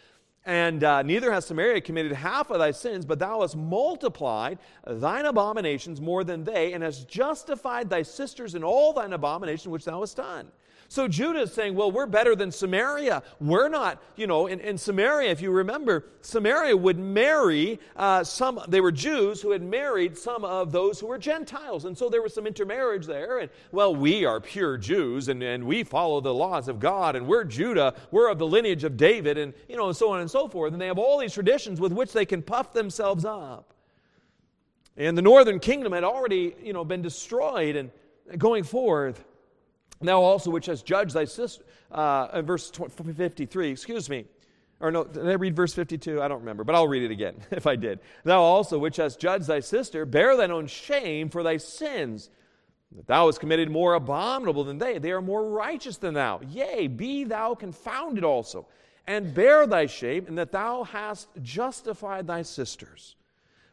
And 0.47 0.83
uh, 0.85 1.03
neither 1.03 1.31
has 1.33 1.47
Samaria 1.47 1.83
committed 1.83 2.13
half 2.13 2.51
of 2.51 2.59
thy 2.59 2.71
sins, 2.71 3.05
but 3.05 3.19
thou 3.19 3.43
hast 3.43 3.57
multiplied 3.57 4.59
thine 4.87 5.27
abominations 5.27 6.01
more 6.01 6.25
than 6.25 6.45
they, 6.45 6.73
and 6.73 6.83
hast 6.83 7.09
justified 7.09 7.91
thy 7.91 8.03
sisters 8.03 8.55
in 8.55 8.65
all 8.65 8.93
thine 8.93 9.13
abomination 9.13 9.71
which 9.71 9.85
thou 9.85 10.01
hast 10.01 10.17
done. 10.17 10.51
So 10.91 11.07
Judah 11.07 11.43
is 11.43 11.53
saying, 11.53 11.77
well, 11.77 11.93
we're 11.93 12.07
better 12.07 12.35
than 12.35 12.51
Samaria. 12.51 13.23
We're 13.39 13.69
not, 13.69 14.03
you 14.17 14.27
know, 14.27 14.49
in, 14.49 14.59
in 14.59 14.77
Samaria, 14.77 15.31
if 15.31 15.41
you 15.41 15.53
remember, 15.53 16.07
Samaria 16.21 16.77
would 16.77 16.99
marry 16.99 17.79
uh, 17.95 18.25
some, 18.25 18.61
they 18.67 18.81
were 18.81 18.91
Jews 18.91 19.41
who 19.41 19.53
had 19.53 19.63
married 19.63 20.19
some 20.19 20.45
of 20.45 20.73
those 20.73 20.99
who 20.99 21.07
were 21.07 21.17
Gentiles. 21.17 21.85
And 21.85 21.97
so 21.97 22.09
there 22.09 22.21
was 22.21 22.35
some 22.35 22.45
intermarriage 22.45 23.07
there. 23.07 23.39
And, 23.39 23.51
well, 23.71 23.95
we 23.95 24.25
are 24.25 24.41
pure 24.41 24.77
Jews 24.77 25.29
and, 25.29 25.41
and 25.45 25.63
we 25.63 25.85
follow 25.85 26.21
the 26.21 26.35
laws 26.35 26.67
of 26.67 26.81
God 26.81 27.15
and 27.15 27.25
we're 27.25 27.45
Judah. 27.45 27.95
We're 28.11 28.29
of 28.29 28.41
the 28.41 28.49
lineage 28.49 28.83
of 28.83 28.97
David 28.97 29.39
and, 29.39 29.55
you 29.69 29.77
know, 29.77 29.87
and 29.87 29.97
so 29.97 30.11
on 30.11 30.19
and 30.19 30.29
so 30.29 30.49
forth. 30.49 30.73
And 30.73 30.83
they 30.83 30.89
have 30.89 30.99
all 30.99 31.21
these 31.21 31.35
traditions 31.35 31.81
with 31.81 31.93
which 31.93 32.13
they 32.13 32.27
can 32.27 32.43
puff 32.43 32.73
themselves 32.73 33.25
up. 33.25 33.75
And 34.97 35.17
the 35.17 35.23
northern 35.23 35.61
kingdom 35.61 35.93
had 35.93 36.03
already, 36.03 36.57
you 36.61 36.73
know, 36.73 36.85
been 36.85 37.01
destroyed 37.01 37.77
and 37.77 37.93
going 38.37 38.65
forth. 38.65 39.25
Now 40.00 40.23
also, 40.23 40.50
which 40.50 40.66
has 40.66 40.83
judged 40.83 41.14
thy 41.14 41.26
sister, 41.26 41.64
uh, 41.90 42.40
verse 42.42 42.71
53, 42.71 43.71
excuse 43.71 44.09
me. 44.09 44.25
Or 44.80 44.90
no, 44.90 45.04
did 45.04 45.28
I 45.28 45.35
read 45.35 45.54
verse 45.54 45.75
52? 45.75 46.23
I 46.23 46.28
don't 46.28 46.40
remember, 46.40 46.64
but 46.64 46.75
I'll 46.75 46.88
read 46.88 47.02
it 47.02 47.11
again 47.11 47.35
if 47.50 47.66
I 47.66 47.76
did. 47.76 48.00
Thou 48.25 48.40
also, 48.40 48.78
which 48.78 48.97
hast 48.97 49.21
judged 49.21 49.47
thy 49.47 49.61
sister, 49.61 50.07
bear 50.07 50.37
thine 50.37 50.50
own 50.50 50.66
shame 50.66 51.28
for 51.28 51.42
thy 51.42 51.59
sins. 51.59 52.30
That 52.97 53.07
thou 53.07 53.26
hast 53.26 53.40
committed 53.40 53.71
more 53.71 53.95
abominable 53.95 54.64
than 54.64 54.78
they. 54.78 54.99
They 54.99 55.12
are 55.12 55.21
more 55.21 55.49
righteous 55.49 55.99
than 55.99 56.14
thou. 56.14 56.40
Yea, 56.49 56.88
be 56.88 57.25
thou 57.25 57.54
confounded 57.54 58.25
also, 58.25 58.66
and 59.07 59.35
bear 59.35 59.66
thy 59.66 59.87
shame, 59.87 60.25
and 60.26 60.38
that 60.38 60.50
thou 60.50 60.85
hast 60.85 61.28
justified 61.42 62.26
thy 62.26 62.42
sisters. 62.42 63.16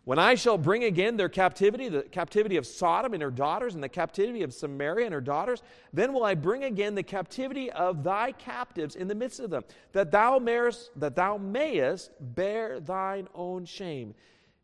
When 0.08 0.20
I 0.20 0.36
shall 0.36 0.58
bring 0.58 0.86
again 0.86 1.18
their 1.18 1.28
captivity, 1.28 1.90
the 1.90 2.04
captivity 2.04 2.56
of 2.56 2.66
Sodom 2.66 3.14
and 3.14 3.22
her 3.22 3.30
daughters, 3.30 3.76
and 3.76 3.84
the 3.84 3.90
captivity 3.90 4.42
of 4.42 4.54
Samaria 4.54 5.04
and 5.04 5.14
her 5.14 5.20
daughters, 5.20 5.62
then 5.92 6.14
will 6.14 6.24
I 6.24 6.34
bring 6.34 6.64
again 6.64 6.96
the 6.96 7.04
captivity 7.04 7.70
of 7.70 8.06
thy 8.06 8.32
captives 8.32 8.96
in 8.96 9.10
the 9.10 9.16
midst 9.16 9.42
of 9.42 9.50
them, 9.50 9.66
that 9.92 10.12
thou 10.12 10.40
mayest, 10.40 10.92
that 10.96 11.18
thou 11.18 11.36
mayest 11.36 12.12
bear 12.22 12.80
thine 12.80 13.28
own 13.36 13.66
shame, 13.66 14.14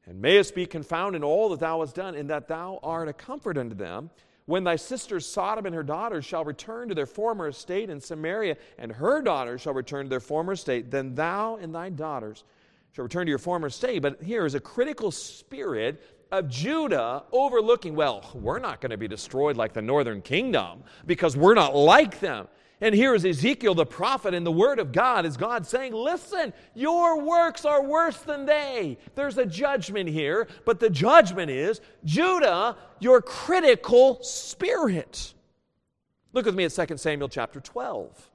and 0.06 0.22
mayest 0.22 0.56
be 0.56 0.66
confounded 0.66 1.18
in 1.18 1.26
all 1.26 1.50
that 1.50 1.60
thou 1.60 1.82
hast 1.82 1.96
done, 1.96 2.16
and 2.16 2.30
that 2.30 2.48
thou 2.48 2.80
art 2.82 3.10
a 3.10 3.14
comfort 3.14 3.58
unto 3.58 3.76
them. 3.76 4.12
When 4.46 4.64
thy 4.64 4.78
sisters 4.78 5.26
Sodom 5.26 5.66
and 5.66 5.76
her 5.76 5.84
daughters 5.84 6.24
shall 6.24 6.46
return 6.46 6.88
to 6.88 6.96
their 6.96 7.06
former 7.06 7.50
estate, 7.50 7.90
and 7.90 8.02
Samaria 8.02 8.56
and 8.78 8.94
her 8.94 9.22
daughters 9.22 9.60
shall 9.60 9.74
return 9.74 10.06
to 10.06 10.10
their 10.10 10.22
former 10.22 10.54
estate, 10.54 10.90
then 10.90 11.16
thou 11.16 11.58
and 11.58 11.76
thy 11.76 11.90
daughters 11.90 12.46
shall 12.94 13.04
return 13.04 13.26
to 13.26 13.30
your 13.30 13.40
former 13.40 13.70
state. 13.70 14.02
But 14.02 14.22
here 14.22 14.46
is 14.46 14.56
a 14.56 14.60
critical 14.60 15.12
spirit 15.12 16.02
of 16.32 16.48
Judah 16.48 17.24
overlooking, 17.32 17.96
well, 17.96 18.30
we're 18.34 18.60
not 18.60 18.82
going 18.82 18.92
to 18.92 18.98
be 18.98 19.08
destroyed 19.08 19.58
like 19.58 19.74
the 19.74 19.82
northern 19.82 20.22
kingdom 20.22 20.84
because 21.06 21.36
we're 21.36 21.56
not 21.56 21.76
like 21.76 22.20
them. 22.20 22.48
And 22.82 22.94
here 22.94 23.16
is 23.16 23.24
Ezekiel 23.24 23.76
the 23.76 23.86
prophet 23.86 24.34
and 24.34 24.46
the 24.46 24.52
word 24.52 24.78
of 24.78 24.92
God 24.92 25.26
is 25.26 25.38
God 25.38 25.66
saying, 25.66 25.94
Listen, 25.94 26.52
your 26.76 27.22
works 27.22 27.66
are 27.66 27.82
worse 27.82 28.18
than 28.18 28.46
they. 28.46 28.98
There's 29.16 29.38
a 29.38 29.46
judgment 29.46 30.10
here, 30.10 30.48
but 30.66 30.80
the 30.80 30.90
judgment 30.90 31.50
is 31.50 31.82
Judah, 32.04 32.76
your 33.00 33.22
critical 33.22 34.22
spirit. 34.22 35.34
Look 36.34 36.46
with 36.46 36.56
me 36.56 36.66
at 36.66 36.72
2 36.72 36.98
Samuel 36.98 37.30
chapter 37.30 37.62
12. 37.62 38.30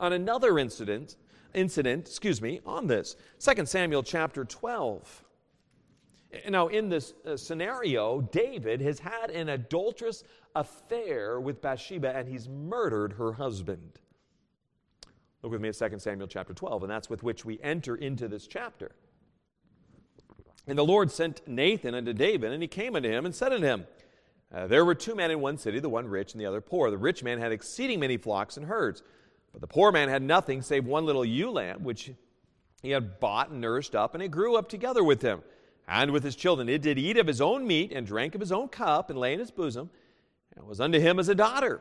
On 0.00 0.12
another 0.12 0.58
incident 0.58 1.16
incident, 1.54 2.06
excuse 2.06 2.40
me, 2.42 2.60
on 2.66 2.86
this. 2.86 3.16
2 3.40 3.66
Samuel 3.66 4.02
chapter 4.02 4.44
12. 4.44 5.24
Now, 6.48 6.68
in 6.68 6.88
this 6.88 7.14
uh, 7.24 7.36
scenario, 7.36 8.20
David 8.20 8.80
has 8.80 8.98
had 8.98 9.30
an 9.30 9.48
adulterous 9.48 10.24
affair 10.54 11.40
with 11.40 11.62
Bathsheba 11.62 12.14
and 12.16 12.28
he's 12.28 12.48
murdered 12.48 13.14
her 13.14 13.32
husband. 13.32 14.00
Look 15.42 15.52
with 15.52 15.60
me 15.60 15.68
at 15.68 15.78
2 15.78 15.98
Samuel 15.98 16.26
chapter 16.26 16.52
12, 16.54 16.82
and 16.84 16.90
that's 16.90 17.08
with 17.08 17.22
which 17.22 17.44
we 17.44 17.60
enter 17.62 17.94
into 17.94 18.26
this 18.26 18.46
chapter. 18.46 18.96
And 20.66 20.76
the 20.76 20.84
Lord 20.84 21.12
sent 21.12 21.46
Nathan 21.46 21.94
unto 21.94 22.12
David, 22.12 22.52
and 22.52 22.60
he 22.60 22.68
came 22.68 22.96
unto 22.96 23.08
him 23.08 23.24
and 23.24 23.34
said 23.34 23.52
unto 23.52 23.66
him, 23.66 23.86
uh, 24.52 24.66
There 24.66 24.84
were 24.84 24.94
two 24.94 25.14
men 25.14 25.30
in 25.30 25.40
one 25.40 25.58
city, 25.58 25.78
the 25.78 25.88
one 25.88 26.08
rich 26.08 26.32
and 26.32 26.40
the 26.40 26.46
other 26.46 26.60
poor. 26.60 26.90
The 26.90 26.98
rich 26.98 27.22
man 27.22 27.38
had 27.38 27.52
exceeding 27.52 28.00
many 28.00 28.16
flocks 28.16 28.56
and 28.56 28.66
herds. 28.66 29.02
But 29.56 29.62
the 29.62 29.72
poor 29.72 29.90
man 29.90 30.10
had 30.10 30.20
nothing 30.20 30.60
save 30.60 30.84
one 30.84 31.06
little 31.06 31.24
ewe 31.24 31.50
lamb, 31.50 31.82
which 31.82 32.12
he 32.82 32.90
had 32.90 33.18
bought 33.18 33.48
and 33.48 33.58
nourished 33.58 33.94
up, 33.94 34.12
and 34.12 34.22
it 34.22 34.28
grew 34.28 34.54
up 34.54 34.68
together 34.68 35.02
with 35.02 35.22
him 35.22 35.40
and 35.88 36.10
with 36.10 36.24
his 36.24 36.36
children. 36.36 36.68
It 36.68 36.82
did 36.82 36.98
eat 36.98 37.16
of 37.16 37.26
his 37.26 37.40
own 37.40 37.66
meat 37.66 37.90
and 37.90 38.06
drank 38.06 38.34
of 38.34 38.42
his 38.42 38.52
own 38.52 38.68
cup 38.68 39.08
and 39.08 39.18
lay 39.18 39.32
in 39.32 39.38
his 39.38 39.50
bosom, 39.50 39.88
and 40.54 40.66
was 40.66 40.78
unto 40.78 41.00
him 41.00 41.18
as 41.18 41.30
a 41.30 41.34
daughter. 41.34 41.80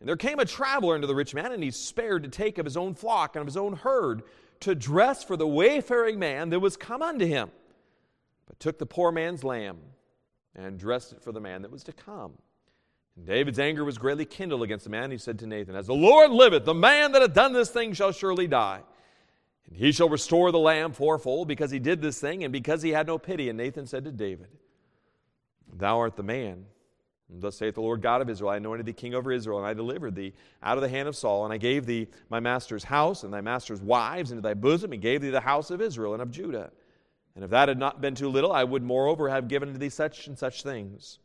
And 0.00 0.06
there 0.06 0.18
came 0.18 0.38
a 0.38 0.44
traveler 0.44 0.96
unto 0.96 1.06
the 1.06 1.14
rich 1.14 1.34
man, 1.34 1.50
and 1.50 1.62
he 1.62 1.70
spared 1.70 2.24
to 2.24 2.28
take 2.28 2.58
of 2.58 2.66
his 2.66 2.76
own 2.76 2.94
flock 2.94 3.36
and 3.36 3.40
of 3.40 3.46
his 3.46 3.56
own 3.56 3.72
herd 3.72 4.22
to 4.60 4.74
dress 4.74 5.24
for 5.24 5.38
the 5.38 5.48
wayfaring 5.48 6.18
man 6.18 6.50
that 6.50 6.60
was 6.60 6.76
come 6.76 7.00
unto 7.00 7.24
him, 7.24 7.50
but 8.46 8.60
took 8.60 8.78
the 8.78 8.84
poor 8.84 9.10
man's 9.10 9.42
lamb 9.42 9.78
and 10.54 10.78
dressed 10.78 11.14
it 11.14 11.22
for 11.22 11.32
the 11.32 11.40
man 11.40 11.62
that 11.62 11.70
was 11.70 11.84
to 11.84 11.92
come. 11.94 12.34
And 13.16 13.26
David's 13.26 13.58
anger 13.58 13.84
was 13.84 13.98
greatly 13.98 14.24
kindled 14.24 14.62
against 14.62 14.84
the 14.84 14.90
man. 14.90 15.10
He 15.10 15.18
said 15.18 15.38
to 15.40 15.46
Nathan, 15.46 15.76
As 15.76 15.86
the 15.86 15.94
Lord 15.94 16.30
liveth, 16.30 16.64
the 16.64 16.74
man 16.74 17.12
that 17.12 17.22
hath 17.22 17.34
done 17.34 17.52
this 17.52 17.70
thing 17.70 17.92
shall 17.92 18.12
surely 18.12 18.46
die. 18.46 18.82
And 19.68 19.76
he 19.76 19.92
shall 19.92 20.08
restore 20.08 20.52
the 20.52 20.58
lamb 20.58 20.92
fourfold 20.92 21.48
because 21.48 21.70
he 21.70 21.78
did 21.78 22.02
this 22.02 22.20
thing 22.20 22.44
and 22.44 22.52
because 22.52 22.82
he 22.82 22.90
had 22.90 23.06
no 23.06 23.18
pity. 23.18 23.48
And 23.48 23.56
Nathan 23.56 23.86
said 23.86 24.04
to 24.04 24.12
David, 24.12 24.48
Thou 25.72 26.00
art 26.00 26.16
the 26.16 26.22
man. 26.22 26.66
And 27.32 27.40
thus 27.40 27.56
saith 27.56 27.74
the 27.74 27.80
Lord 27.80 28.02
God 28.02 28.20
of 28.20 28.28
Israel 28.28 28.50
I 28.50 28.58
anointed 28.58 28.84
thee 28.86 28.92
king 28.92 29.14
over 29.14 29.32
Israel, 29.32 29.58
and 29.58 29.66
I 29.66 29.72
delivered 29.72 30.14
thee 30.14 30.34
out 30.62 30.76
of 30.76 30.82
the 30.82 30.88
hand 30.88 31.08
of 31.08 31.16
Saul, 31.16 31.44
and 31.44 31.54
I 31.54 31.56
gave 31.56 31.86
thee 31.86 32.08
my 32.28 32.38
master's 32.38 32.84
house 32.84 33.24
and 33.24 33.32
thy 33.32 33.40
master's 33.40 33.80
wives 33.80 34.30
into 34.30 34.42
thy 34.42 34.54
bosom, 34.54 34.92
and 34.92 35.00
gave 35.00 35.22
thee 35.22 35.30
the 35.30 35.40
house 35.40 35.70
of 35.70 35.80
Israel 35.80 36.12
and 36.12 36.22
of 36.22 36.30
Judah. 36.30 36.70
And 37.34 37.42
if 37.42 37.50
that 37.50 37.68
had 37.68 37.78
not 37.78 38.00
been 38.00 38.14
too 38.14 38.28
little, 38.28 38.52
I 38.52 38.62
would 38.62 38.82
moreover 38.82 39.30
have 39.30 39.48
given 39.48 39.72
to 39.72 39.78
thee 39.78 39.88
such 39.88 40.26
and 40.26 40.38
such 40.38 40.62
things. 40.62 41.18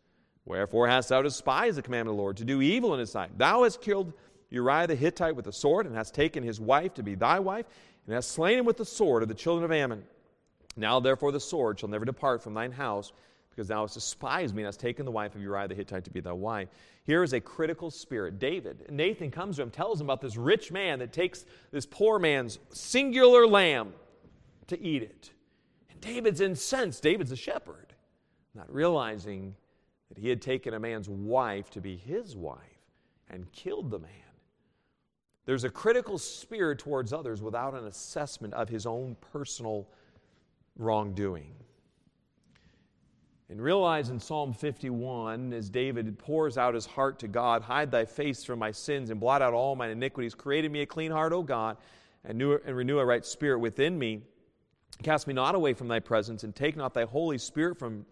Wherefore 0.46 0.88
hast 0.88 1.10
thou 1.10 1.22
despised 1.22 1.78
the 1.78 1.82
commandment 1.82 2.14
of 2.14 2.18
the 2.18 2.22
Lord 2.22 2.38
to 2.38 2.46
do 2.46 2.62
evil 2.62 2.94
in 2.94 3.00
his 3.00 3.12
sight? 3.12 3.38
Thou 3.38 3.64
hast 3.64 3.82
killed 3.82 4.14
Uriah 4.50 4.88
the 4.88 4.96
Hittite 4.96 5.36
with 5.36 5.48
a 5.48 5.54
sword, 5.54 5.86
and 5.86 5.96
hast 5.96 6.16
taken 6.16 6.44
his 6.44 6.60
wife 6.60 6.94
to 6.96 7.04
be 7.04 7.16
thy 7.16 7.40
wife, 7.40 7.66
and 8.06 8.16
hast 8.16 8.32
slain 8.32 8.58
him 8.58 8.66
with 8.66 8.78
the 8.78 8.86
sword 8.86 9.22
of 9.22 9.30
the 9.30 9.36
children 9.36 9.64
of 9.64 9.72
Ammon. 9.72 10.04
Now 10.76 11.00
therefore 11.00 11.32
the 11.32 11.40
sword 11.40 11.80
shall 11.80 11.90
never 11.90 12.06
depart 12.06 12.42
from 12.42 12.54
thine 12.54 12.72
house, 12.72 13.12
because 13.50 13.68
thou 13.68 13.82
hast 13.82 13.94
despised 13.94 14.56
me 14.56 14.64
and 14.64 14.68
hast 14.68 14.80
taken 14.80 15.06
the 15.06 15.12
wife 15.12 15.36
of 15.36 15.42
Uriah 15.42 15.68
the 15.68 15.76
Hittite 15.76 16.06
to 16.06 16.10
be 16.10 16.20
thy 16.20 16.32
wife. 16.32 16.70
Here 17.04 17.24
is 17.24 17.34
a 17.34 17.42
critical 17.42 17.92
spirit. 17.92 18.40
David, 18.40 18.86
Nathan 18.90 19.32
comes 19.32 19.58
to 19.58 19.64
him, 19.64 19.70
tells 19.70 20.00
him 20.00 20.08
about 20.08 20.22
this 20.22 20.38
rich 20.38 20.72
man 20.72 21.00
that 21.00 21.12
takes 21.12 21.46
this 21.72 21.86
poor 21.86 22.20
man's 22.20 22.60
singular 22.70 23.46
lamb 23.46 23.94
to 24.68 24.82
eat 24.82 25.04
it. 25.04 25.32
And 25.90 26.00
David's 26.00 26.40
incensed. 26.40 27.04
David's 27.04 27.32
a 27.32 27.36
shepherd, 27.36 27.94
not 28.56 28.74
realizing 28.74 29.56
that 30.10 30.18
he 30.18 30.30
had 30.30 30.42
taken 30.42 30.74
a 30.74 30.80
man's 30.80 31.08
wife 31.08 31.70
to 31.72 31.82
be 31.82 31.96
his 31.96 32.36
wife 32.36 32.58
and 33.30 33.52
killed 33.52 33.92
the 33.92 34.00
man. 34.00 34.12
There's 35.46 35.64
a 35.64 35.70
critical 35.70 36.18
spirit 36.18 36.80
towards 36.80 37.14
others 37.14 37.42
without 37.42 37.74
an 37.74 37.86
assessment 37.86 38.54
of 38.54 38.70
his 38.70 38.86
own 38.86 39.16
personal 39.32 39.88
wrongdoing. 40.78 41.54
And 43.50 43.60
realize 43.60 44.12
in 44.12 44.20
Psalm 44.20 44.54
51, 44.54 45.54
as 45.54 45.72
David 45.72 46.20
pours 46.20 46.56
out 46.56 46.76
his 46.76 46.86
heart 46.86 47.18
to 47.20 47.28
God, 47.28 47.64
hide 47.64 47.90
thy 47.90 48.06
face 48.06 48.44
from 48.44 48.60
my 48.60 48.70
sins 48.70 49.10
and 49.10 49.20
blot 49.20 49.42
out 49.42 49.56
all 49.56 49.76
my 49.76 49.88
iniquities. 49.88 50.36
Created 50.36 50.72
me 50.72 50.82
a 50.82 50.86
clean 50.86 51.12
heart, 51.12 51.34
O 51.34 51.42
God, 51.42 51.78
and, 52.24 52.40
and 52.40 52.76
renew 52.76 53.00
a 53.00 53.06
right 53.06 53.26
spirit 53.26 53.58
within 53.58 53.98
me. 53.98 54.22
Cast 55.02 55.26
me 55.26 55.34
not 55.34 55.56
away 55.56 55.74
from 55.74 55.88
thy 55.88 56.00
presence, 56.00 56.44
and 56.44 56.56
take 56.56 56.78
not 56.78 56.94
thy 56.94 57.06
Holy 57.06 57.40
Spirit 57.40 57.80
from 57.80 58.06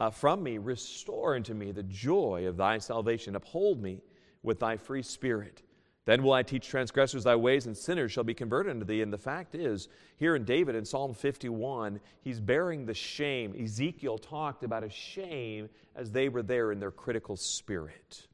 uh, 0.00 0.10
from 0.10 0.42
me. 0.42 0.58
Restore 0.58 1.36
unto 1.36 1.54
me 1.54 1.70
the 1.70 1.84
joy 1.84 2.46
of 2.48 2.56
thy 2.56 2.78
salvation. 2.78 3.36
Uphold 3.36 3.80
me 3.80 4.00
with 4.42 4.58
thy 4.58 4.76
free 4.76 5.02
spirit. 5.02 5.62
Then 6.06 6.22
will 6.22 6.32
I 6.32 6.42
teach 6.42 6.66
transgressors 6.66 7.24
thy 7.24 7.36
ways, 7.36 7.66
and 7.66 7.76
sinners 7.76 8.10
shall 8.10 8.24
be 8.24 8.34
converted 8.34 8.70
unto 8.70 8.86
thee. 8.86 9.02
And 9.02 9.12
the 9.12 9.18
fact 9.18 9.54
is, 9.54 9.88
here 10.16 10.34
in 10.34 10.44
David 10.44 10.74
in 10.74 10.84
Psalm 10.84 11.12
51, 11.12 12.00
he's 12.22 12.40
bearing 12.40 12.86
the 12.86 12.94
shame. 12.94 13.54
Ezekiel 13.62 14.18
talked 14.18 14.64
about 14.64 14.82
a 14.82 14.88
shame 14.88 15.68
as 15.94 16.10
they 16.10 16.30
were 16.30 16.42
there 16.42 16.72
in 16.72 16.80
their 16.80 16.90
critical 16.90 17.36
spirit. 17.36 18.26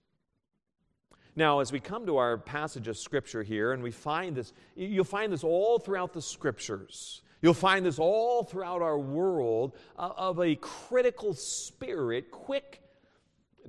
Now, 1.34 1.58
as 1.58 1.70
we 1.70 1.80
come 1.80 2.06
to 2.06 2.16
our 2.16 2.38
passage 2.38 2.88
of 2.88 2.96
Scripture 2.96 3.42
here, 3.42 3.72
and 3.72 3.82
we 3.82 3.90
find 3.90 4.34
this, 4.34 4.54
you'll 4.74 5.04
find 5.04 5.30
this 5.30 5.44
all 5.44 5.78
throughout 5.78 6.14
the 6.14 6.22
Scriptures. 6.22 7.20
You'll 7.46 7.54
find 7.54 7.86
this 7.86 8.00
all 8.00 8.42
throughout 8.42 8.82
our 8.82 8.98
world 8.98 9.76
uh, 9.96 10.10
of 10.16 10.40
a 10.40 10.56
critical 10.56 11.32
spirit, 11.32 12.32
quick 12.32 12.82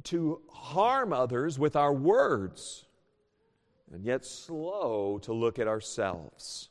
to 0.06 0.42
harm 0.52 1.14
others 1.14 1.60
with 1.60 1.76
our 1.76 1.94
words 1.94 2.86
and 3.94 4.04
yet 4.04 4.26
slow 4.26 5.20
to 5.22 5.32
look 5.32 5.60
at 5.60 5.68
ourselves. 5.68 6.70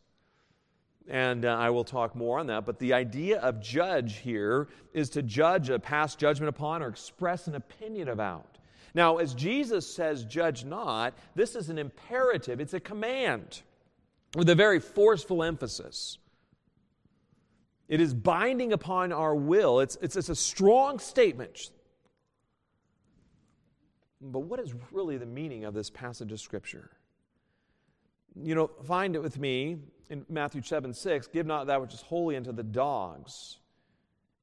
And 1.06 1.44
uh, 1.44 1.56
I 1.56 1.70
will 1.70 1.84
talk 1.84 2.16
more 2.16 2.40
on 2.40 2.48
that. 2.48 2.66
But 2.66 2.80
the 2.80 2.92
idea 2.92 3.38
of 3.38 3.62
judge 3.62 4.16
here 4.16 4.66
is 4.92 5.08
to 5.10 5.22
judge, 5.22 5.70
a 5.70 5.78
past 5.78 6.18
judgment 6.18 6.48
upon, 6.48 6.82
or 6.82 6.88
express 6.88 7.46
an 7.46 7.54
opinion 7.54 8.08
about. 8.08 8.58
Now, 8.94 9.18
as 9.18 9.32
Jesus 9.32 9.86
says, 9.86 10.24
judge 10.24 10.64
not, 10.64 11.14
this 11.36 11.54
is 11.54 11.70
an 11.70 11.78
imperative, 11.78 12.58
it's 12.58 12.74
a 12.74 12.80
command 12.80 13.62
with 14.34 14.48
a 14.50 14.56
very 14.56 14.80
forceful 14.80 15.44
emphasis. 15.44 16.18
It 17.88 18.00
is 18.00 18.14
binding 18.14 18.72
upon 18.72 19.12
our 19.12 19.34
will, 19.34 19.80
it's, 19.80 19.96
it's, 20.00 20.16
it's 20.16 20.28
a 20.28 20.34
strong 20.34 20.98
statement. 20.98 21.70
But 24.20 24.40
what 24.40 24.58
is 24.58 24.74
really 24.90 25.18
the 25.18 25.26
meaning 25.26 25.64
of 25.64 25.74
this 25.74 25.90
passage 25.90 26.32
of 26.32 26.40
Scripture? 26.40 26.90
You 28.42 28.54
know, 28.54 28.70
find 28.84 29.14
it 29.14 29.22
with 29.22 29.38
me 29.38 29.78
in 30.10 30.24
Matthew 30.28 30.62
7 30.62 30.92
6. 30.92 31.28
Give 31.28 31.46
not 31.46 31.68
that 31.68 31.80
which 31.80 31.94
is 31.94 32.02
holy 32.02 32.36
unto 32.36 32.52
the 32.52 32.62
dogs. 32.62 33.58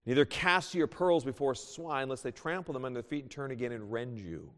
Neither 0.06 0.26
cast 0.26 0.76
your 0.76 0.88
pearls 0.88 1.24
before 1.24 1.56
swine, 1.56 2.10
lest 2.10 2.24
they 2.24 2.32
trample 2.32 2.74
them 2.74 2.86
under 2.86 3.02
their 3.02 3.10
feet 3.10 3.24
and 3.24 3.32
turn 3.32 3.52
again 3.52 3.72
and 3.72 3.92
rend 3.92 4.20
you. 4.20 4.52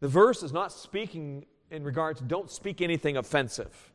The 0.00 0.08
verse 0.08 0.42
is 0.42 0.52
not 0.52 0.72
speaking 0.72 1.44
in 1.70 1.84
regards, 1.84 2.20
to 2.20 2.26
don't 2.26 2.50
speak 2.50 2.80
anything 2.80 3.16
offensive. 3.16 3.92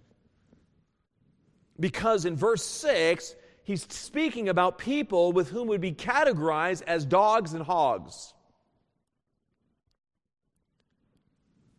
Because 1.80 2.26
in 2.26 2.36
verse 2.36 2.64
6, 2.64 3.36
he's 3.66 3.86
speaking 3.90 4.48
about 4.48 4.78
people 4.78 5.34
with 5.34 5.50
whom 5.50 5.68
would 5.68 5.82
be 5.82 5.92
categorized 5.92 6.84
as 6.84 7.04
dogs 7.04 7.54
and 7.54 7.64
hogs. 7.64 8.34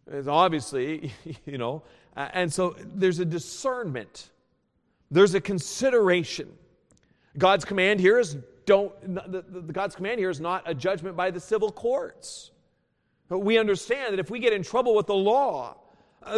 It's 0.08 0.28
obviously, 0.28 1.12
you 1.46 1.56
know, 1.56 1.82
and 2.14 2.52
so 2.52 2.76
there's 2.78 3.18
a 3.18 3.24
discernment, 3.24 4.30
there's 5.10 5.34
a 5.34 5.40
consideration. 5.40 6.52
God's 7.38 7.64
command 7.64 8.00
here 8.00 8.18
is 8.18 8.36
don't, 8.66 8.92
the, 9.14 9.44
the, 9.48 9.72
God's 9.72 9.94
command 9.94 10.18
here 10.18 10.30
is 10.30 10.40
not 10.40 10.64
a 10.66 10.74
judgment 10.74 11.16
by 11.16 11.30
the 11.30 11.40
civil 11.40 11.70
courts. 11.70 12.50
But 13.28 13.40
we 13.40 13.58
understand 13.58 14.12
that 14.12 14.20
if 14.20 14.30
we 14.30 14.38
get 14.38 14.52
in 14.52 14.62
trouble 14.62 14.94
with 14.94 15.06
the 15.06 15.14
law, 15.14 15.76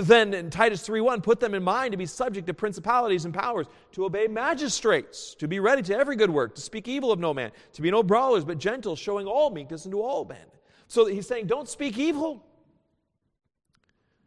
then 0.03 0.35
in 0.35 0.51
Titus 0.51 0.87
3:1, 0.87 1.23
put 1.23 1.41
them 1.41 1.55
in 1.55 1.63
mind 1.63 1.93
to 1.93 1.99
be 1.99 2.07
subject 2.07 2.47
to 2.47 2.55
principalities 2.55 3.25
and 3.25 3.35
powers, 3.35 3.67
to 3.93 4.05
obey 4.05 4.27
magistrates, 4.27 5.35
to 5.37 5.49
be 5.49 5.61
ready 5.61 5.83
to 5.83 5.97
every 5.97 6.17
good 6.17 6.31
work, 6.31 6.55
to 6.55 6.61
speak 6.61 6.89
evil 6.89 7.13
of 7.13 7.19
no 7.19 7.33
man, 7.33 7.53
to 7.73 7.83
be 7.83 7.91
no 7.91 8.03
brawlers, 8.03 8.45
but 8.45 8.59
gentle, 8.59 8.97
showing 8.97 9.27
all 9.27 9.51
meekness 9.51 9.87
unto 9.87 10.01
all 10.01 10.25
men. 10.25 10.47
So 10.89 11.07
he's 11.07 11.27
saying, 11.27 11.47
don't 11.47 11.69
speak 11.69 11.99
evil. 11.99 12.45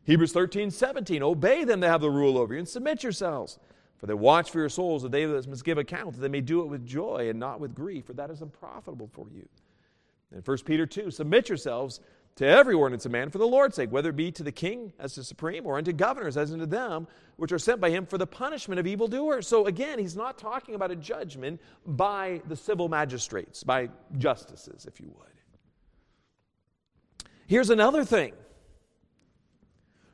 Hebrews 0.04 0.34
13, 0.34 0.72
17, 0.72 1.22
obey 1.22 1.64
them 1.64 1.80
that 1.82 1.90
have 1.90 2.02
the 2.02 2.10
rule 2.10 2.38
over 2.38 2.54
you 2.54 2.60
and 2.60 2.68
submit 2.68 3.04
yourselves. 3.04 3.60
For 3.98 4.08
they 4.08 4.16
watch 4.16 4.50
for 4.50 4.58
your 4.58 4.70
souls, 4.70 5.04
that 5.04 5.12
they 5.12 5.28
must 5.28 5.64
give 5.64 5.78
account, 5.78 6.14
that 6.14 6.22
they 6.22 6.28
may 6.28 6.42
do 6.42 6.62
it 6.62 6.66
with 6.66 6.86
joy 6.86 7.30
and 7.30 7.40
not 7.40 7.60
with 7.60 7.76
grief, 7.76 8.06
for 8.06 8.14
that 8.14 8.32
is 8.32 8.42
unprofitable 8.42 9.10
for 9.14 9.28
you. 9.32 9.48
And 10.32 10.46
1 10.46 10.58
Peter 10.66 10.88
2, 10.88 11.12
submit 11.12 11.50
yourselves 11.50 12.00
to 12.36 12.46
every 12.46 12.74
ordinance 12.74 13.06
a 13.06 13.10
man 13.10 13.30
for 13.30 13.38
the 13.38 13.48
Lord's 13.48 13.76
sake, 13.76 13.92
whether 13.92 14.10
it 14.10 14.16
be 14.16 14.32
to 14.32 14.44
the 14.44 14.52
king 14.52 14.94
as 15.00 15.14
to 15.16 15.24
supreme 15.24 15.66
or 15.66 15.78
unto 15.78 15.92
governors 15.92 16.38
as 16.38 16.52
unto 16.52 16.66
them 16.66 17.08
which 17.42 17.52
are 17.52 17.58
sent 17.58 17.82
by 17.82 17.90
him 17.90 18.06
for 18.06 18.20
the 18.20 18.28
punishment 18.28 18.80
of 18.80 18.86
evildoers. 18.86 19.48
So 19.48 19.66
again, 19.66 19.98
he's 19.98 20.16
not 20.16 20.38
talking 20.38 20.76
about 20.76 20.92
a 20.92 20.96
judgment 20.96 21.60
by 21.88 22.42
the 22.48 22.56
civil 22.56 22.88
magistrates, 22.88 23.64
by 23.64 23.90
justices, 24.20 24.86
if 24.86 25.00
you 25.00 25.12
would. 25.18 25.28
Here's 27.48 27.72
another 27.72 28.06
thing 28.06 28.34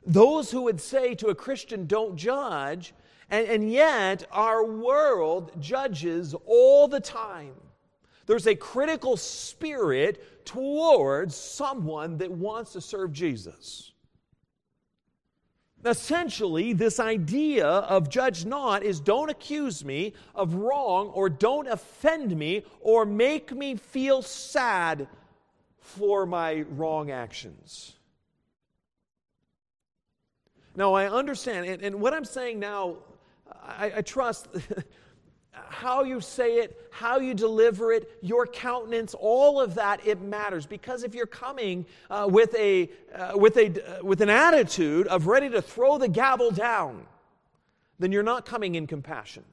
those 0.06 0.50
who 0.50 0.62
would 0.62 0.80
say 0.80 1.14
to 1.16 1.28
a 1.28 1.34
Christian, 1.34 1.86
don't 1.86 2.16
judge, 2.16 2.94
and, 3.28 3.46
and 3.46 3.70
yet 3.70 4.26
our 4.32 4.64
world 4.64 5.52
judges 5.60 6.34
all 6.46 6.88
the 6.88 7.00
time. 7.00 7.52
There's 8.28 8.46
a 8.46 8.54
critical 8.54 9.16
spirit 9.16 10.44
towards 10.44 11.34
someone 11.34 12.18
that 12.18 12.30
wants 12.30 12.74
to 12.74 12.80
serve 12.82 13.10
Jesus. 13.10 13.92
Essentially, 15.82 16.74
this 16.74 17.00
idea 17.00 17.66
of 17.66 18.10
judge 18.10 18.44
not 18.44 18.82
is 18.82 19.00
don't 19.00 19.30
accuse 19.30 19.82
me 19.82 20.12
of 20.34 20.56
wrong 20.56 21.08
or 21.08 21.30
don't 21.30 21.68
offend 21.68 22.36
me 22.36 22.64
or 22.82 23.06
make 23.06 23.50
me 23.50 23.76
feel 23.76 24.20
sad 24.20 25.08
for 25.78 26.26
my 26.26 26.66
wrong 26.72 27.10
actions. 27.10 27.94
Now, 30.76 30.92
I 30.92 31.08
understand, 31.08 31.64
and, 31.64 31.80
and 31.82 31.98
what 31.98 32.12
I'm 32.12 32.26
saying 32.26 32.58
now, 32.58 32.96
I, 33.50 33.92
I 33.96 34.02
trust 34.02 34.48
how 35.68 36.04
you 36.04 36.20
say 36.20 36.56
it, 36.58 36.88
how 36.90 37.18
you 37.18 37.34
deliver 37.34 37.92
it, 37.92 38.10
your 38.22 38.46
countenance, 38.46 39.14
all 39.14 39.60
of 39.60 39.74
that, 39.74 40.06
it 40.06 40.20
matters. 40.20 40.66
Because 40.66 41.04
if 41.04 41.14
you're 41.14 41.26
coming 41.26 41.86
uh, 42.10 42.26
with, 42.28 42.54
a, 42.54 42.90
uh, 43.14 43.32
with, 43.34 43.56
a, 43.56 43.98
uh, 43.98 44.04
with 44.04 44.20
an 44.20 44.30
attitude 44.30 45.06
of 45.06 45.26
ready 45.26 45.48
to 45.50 45.62
throw 45.62 45.98
the 45.98 46.08
gavel 46.08 46.50
down, 46.50 47.06
then 47.98 48.12
you're 48.12 48.22
not 48.22 48.46
coming 48.46 48.74
in 48.74 48.86
compassion. 48.86 49.44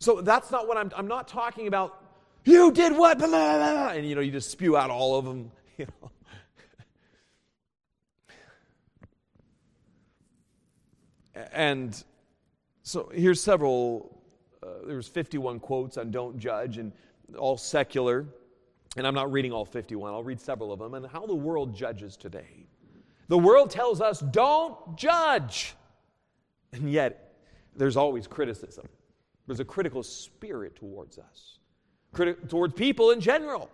So 0.00 0.20
that's 0.20 0.50
not 0.50 0.68
what 0.68 0.76
I'm, 0.76 0.92
I'm 0.96 1.08
not 1.08 1.28
talking 1.28 1.66
about, 1.66 2.02
you 2.44 2.72
did 2.72 2.96
what, 2.96 3.18
blah, 3.18 3.26
blah, 3.26 3.56
blah, 3.56 3.88
and 3.88 4.06
you 4.06 4.14
know, 4.14 4.20
you 4.20 4.30
just 4.30 4.50
spew 4.50 4.76
out 4.76 4.90
all 4.90 5.18
of 5.18 5.24
them, 5.24 5.50
you 5.76 5.86
know. 6.00 6.10
And 11.52 12.02
so 12.88 13.10
here's 13.12 13.40
several, 13.40 14.18
uh, 14.62 14.86
there's 14.86 15.08
51 15.08 15.60
quotes 15.60 15.98
on 15.98 16.10
don't 16.10 16.38
judge 16.38 16.78
and 16.78 16.92
all 17.36 17.58
secular. 17.58 18.26
And 18.96 19.06
I'm 19.06 19.14
not 19.14 19.30
reading 19.30 19.52
all 19.52 19.66
51, 19.66 20.12
I'll 20.14 20.22
read 20.22 20.40
several 20.40 20.72
of 20.72 20.78
them, 20.78 20.94
and 20.94 21.06
how 21.06 21.26
the 21.26 21.34
world 21.34 21.76
judges 21.76 22.16
today. 22.16 22.66
The 23.28 23.36
world 23.36 23.70
tells 23.70 24.00
us 24.00 24.20
don't 24.20 24.96
judge. 24.96 25.74
And 26.72 26.90
yet, 26.90 27.36
there's 27.76 27.96
always 27.96 28.26
criticism. 28.26 28.88
There's 29.46 29.60
a 29.60 29.64
critical 29.64 30.02
spirit 30.02 30.74
towards 30.76 31.18
us, 31.18 31.58
Criti- 32.14 32.48
towards 32.48 32.74
people 32.74 33.10
in 33.10 33.20
general. 33.20 33.70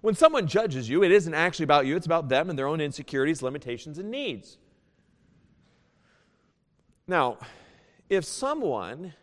When 0.00 0.14
someone 0.14 0.46
judges 0.46 0.88
you, 0.88 1.04
it 1.04 1.12
isn't 1.12 1.34
actually 1.34 1.64
about 1.64 1.86
you, 1.86 1.96
it's 1.96 2.06
about 2.06 2.28
them 2.28 2.50
and 2.50 2.58
their 2.58 2.66
own 2.66 2.80
insecurities, 2.80 3.42
limitations, 3.42 3.98
and 3.98 4.10
needs. 4.10 4.58
Now, 7.06 7.38
if 8.08 8.24
someone 8.24 9.14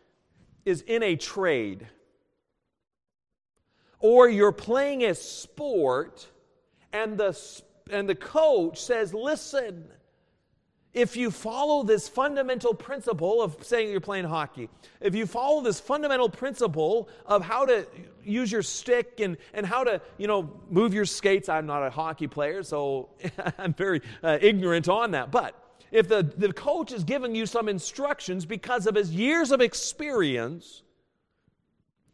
is 0.65 0.81
in 0.81 1.03
a 1.03 1.15
trade 1.15 1.87
or 3.99 4.29
you're 4.29 4.51
playing 4.51 5.03
a 5.03 5.15
sport 5.15 6.27
and 6.93 7.17
the, 7.17 7.37
and 7.91 8.07
the 8.07 8.15
coach 8.15 8.81
says, 8.81 9.13
listen, 9.13 9.85
if 10.93 11.17
you 11.17 11.29
follow 11.29 11.83
this 11.83 12.07
fundamental 12.07 12.73
principle 12.73 13.41
of 13.41 13.57
saying 13.61 13.91
you're 13.91 13.99
playing 13.99 14.25
hockey, 14.25 14.69
if 15.01 15.13
you 15.13 15.25
follow 15.25 15.61
this 15.61 15.79
fundamental 15.79 16.29
principle 16.29 17.09
of 17.25 17.43
how 17.43 17.65
to 17.65 17.85
use 18.23 18.49
your 18.49 18.61
stick 18.61 19.19
and, 19.19 19.37
and 19.53 19.65
how 19.65 19.83
to, 19.83 20.01
you 20.17 20.27
know, 20.27 20.49
move 20.69 20.93
your 20.93 21.05
skates, 21.05 21.49
I'm 21.49 21.65
not 21.65 21.85
a 21.85 21.89
hockey 21.89 22.27
player, 22.27 22.63
so 22.63 23.09
I'm 23.57 23.73
very 23.73 24.01
uh, 24.23 24.37
ignorant 24.39 24.87
on 24.87 25.11
that. 25.11 25.31
But 25.31 25.64
if 25.95 26.09
the, 26.09 26.23
the 26.23 26.51
coach 26.51 26.91
is 26.91 27.05
giving 27.05 27.33
you 27.33 27.45
some 27.45 27.69
instructions 27.69 28.45
because 28.45 28.85
of 28.85 28.95
his 28.95 29.11
years 29.11 29.51
of 29.51 29.61
experience, 29.61 30.83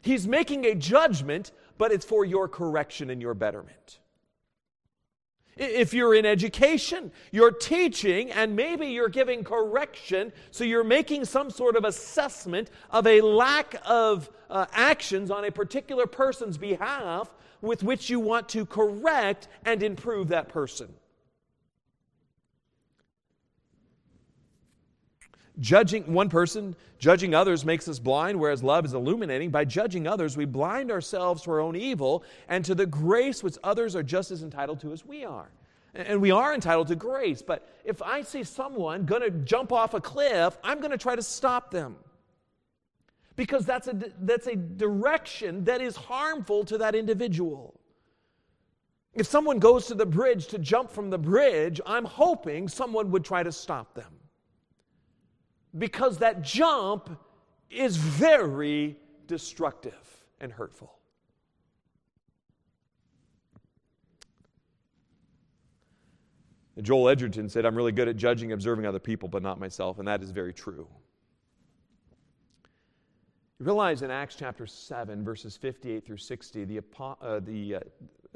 he's 0.02 0.28
making 0.28 0.64
a 0.66 0.74
judgment, 0.76 1.50
but 1.78 1.90
it's 1.90 2.04
for 2.04 2.24
your 2.24 2.46
correction 2.46 3.10
and 3.10 3.20
your 3.20 3.34
betterment. 3.34 3.98
If 5.56 5.92
you're 5.92 6.14
in 6.14 6.24
education, 6.24 7.10
you're 7.32 7.50
teaching 7.50 8.30
and 8.30 8.54
maybe 8.54 8.86
you're 8.86 9.08
giving 9.08 9.42
correction, 9.42 10.32
so 10.52 10.62
you're 10.62 10.84
making 10.84 11.24
some 11.24 11.50
sort 11.50 11.74
of 11.74 11.84
assessment 11.84 12.70
of 12.90 13.04
a 13.08 13.20
lack 13.20 13.74
of 13.84 14.30
uh, 14.48 14.66
actions 14.72 15.28
on 15.28 15.44
a 15.44 15.50
particular 15.50 16.06
person's 16.06 16.56
behalf 16.56 17.34
with 17.60 17.82
which 17.82 18.08
you 18.08 18.20
want 18.20 18.48
to 18.50 18.64
correct 18.64 19.48
and 19.64 19.82
improve 19.82 20.28
that 20.28 20.48
person. 20.48 20.94
Judging 25.60 26.10
one 26.12 26.30
person, 26.30 26.74
judging 26.98 27.34
others 27.34 27.64
makes 27.64 27.86
us 27.86 27.98
blind, 27.98 28.40
whereas 28.40 28.62
love 28.62 28.86
is 28.86 28.94
illuminating. 28.94 29.50
By 29.50 29.66
judging 29.66 30.06
others, 30.06 30.36
we 30.36 30.46
blind 30.46 30.90
ourselves 30.90 31.42
to 31.42 31.50
our 31.50 31.60
own 31.60 31.76
evil 31.76 32.24
and 32.48 32.64
to 32.64 32.74
the 32.74 32.86
grace 32.86 33.42
which 33.42 33.58
others 33.62 33.94
are 33.94 34.02
just 34.02 34.30
as 34.30 34.42
entitled 34.42 34.80
to 34.80 34.92
as 34.92 35.04
we 35.04 35.24
are. 35.24 35.50
And 35.94 36.22
we 36.22 36.30
are 36.30 36.54
entitled 36.54 36.88
to 36.88 36.96
grace, 36.96 37.42
but 37.42 37.68
if 37.84 38.00
I 38.00 38.22
see 38.22 38.44
someone 38.44 39.04
going 39.04 39.20
to 39.20 39.30
jump 39.30 39.72
off 39.72 39.92
a 39.92 40.00
cliff, 40.00 40.56
I'm 40.64 40.78
going 40.78 40.90
to 40.90 40.96
try 40.96 41.14
to 41.14 41.22
stop 41.22 41.70
them. 41.70 41.96
Because 43.36 43.66
that's 43.66 43.88
a, 43.88 43.96
that's 44.20 44.46
a 44.46 44.56
direction 44.56 45.64
that 45.64 45.82
is 45.82 45.96
harmful 45.96 46.64
to 46.64 46.78
that 46.78 46.94
individual. 46.94 47.78
If 49.12 49.26
someone 49.26 49.58
goes 49.58 49.86
to 49.88 49.94
the 49.94 50.06
bridge 50.06 50.46
to 50.48 50.58
jump 50.58 50.90
from 50.90 51.10
the 51.10 51.18
bridge, 51.18 51.78
I'm 51.84 52.06
hoping 52.06 52.68
someone 52.68 53.10
would 53.10 53.24
try 53.24 53.42
to 53.42 53.52
stop 53.52 53.94
them 53.94 54.14
because 55.76 56.18
that 56.18 56.42
jump 56.42 57.10
is 57.70 57.96
very 57.96 58.96
destructive 59.26 60.24
and 60.40 60.52
hurtful. 60.52 60.98
Joel 66.80 67.10
Edgerton 67.10 67.48
said, 67.48 67.66
I'm 67.66 67.74
really 67.76 67.92
good 67.92 68.08
at 68.08 68.16
judging 68.16 68.52
observing 68.52 68.86
other 68.86 68.98
people, 68.98 69.28
but 69.28 69.42
not 69.42 69.60
myself, 69.60 69.98
and 69.98 70.08
that 70.08 70.22
is 70.22 70.30
very 70.30 70.54
true. 70.54 70.88
You 73.58 73.66
realize 73.66 74.02
in 74.02 74.10
Acts 74.10 74.34
chapter 74.36 74.66
7, 74.66 75.22
verses 75.22 75.56
58 75.56 76.04
through 76.04 76.16
60, 76.16 76.64
the, 76.64 76.80
uh, 76.98 77.40
the 77.40 77.76
uh, 77.76 77.80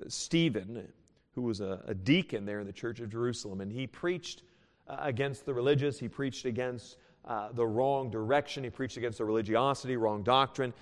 Stephen, 0.07 0.87
who 1.35 1.43
was 1.43 1.61
a, 1.61 1.83
a, 1.87 1.95
deacon 1.95 2.45
there 2.45 2.61
in 2.61 2.67
the 2.67 2.73
church 2.73 3.01
of 3.01 3.11
Jerusalem, 3.11 3.61
and 3.61 3.73
he 3.73 3.87
preached 3.87 4.43
uh, 4.87 4.99
against 5.01 5.47
the 5.47 5.55
religious, 5.55 5.99
he 5.99 6.09
preached 6.09 6.45
against 6.45 6.99
uh, 7.27 7.49
the 7.53 7.67
wrong 7.67 8.11
direction. 8.11 8.65
He 8.65 8.71
preached 8.71 8.97
against 8.97 9.19
their 9.19 9.27
religiosity, 9.27 9.97
wrong 9.97 10.23
doctrine. 10.23 10.73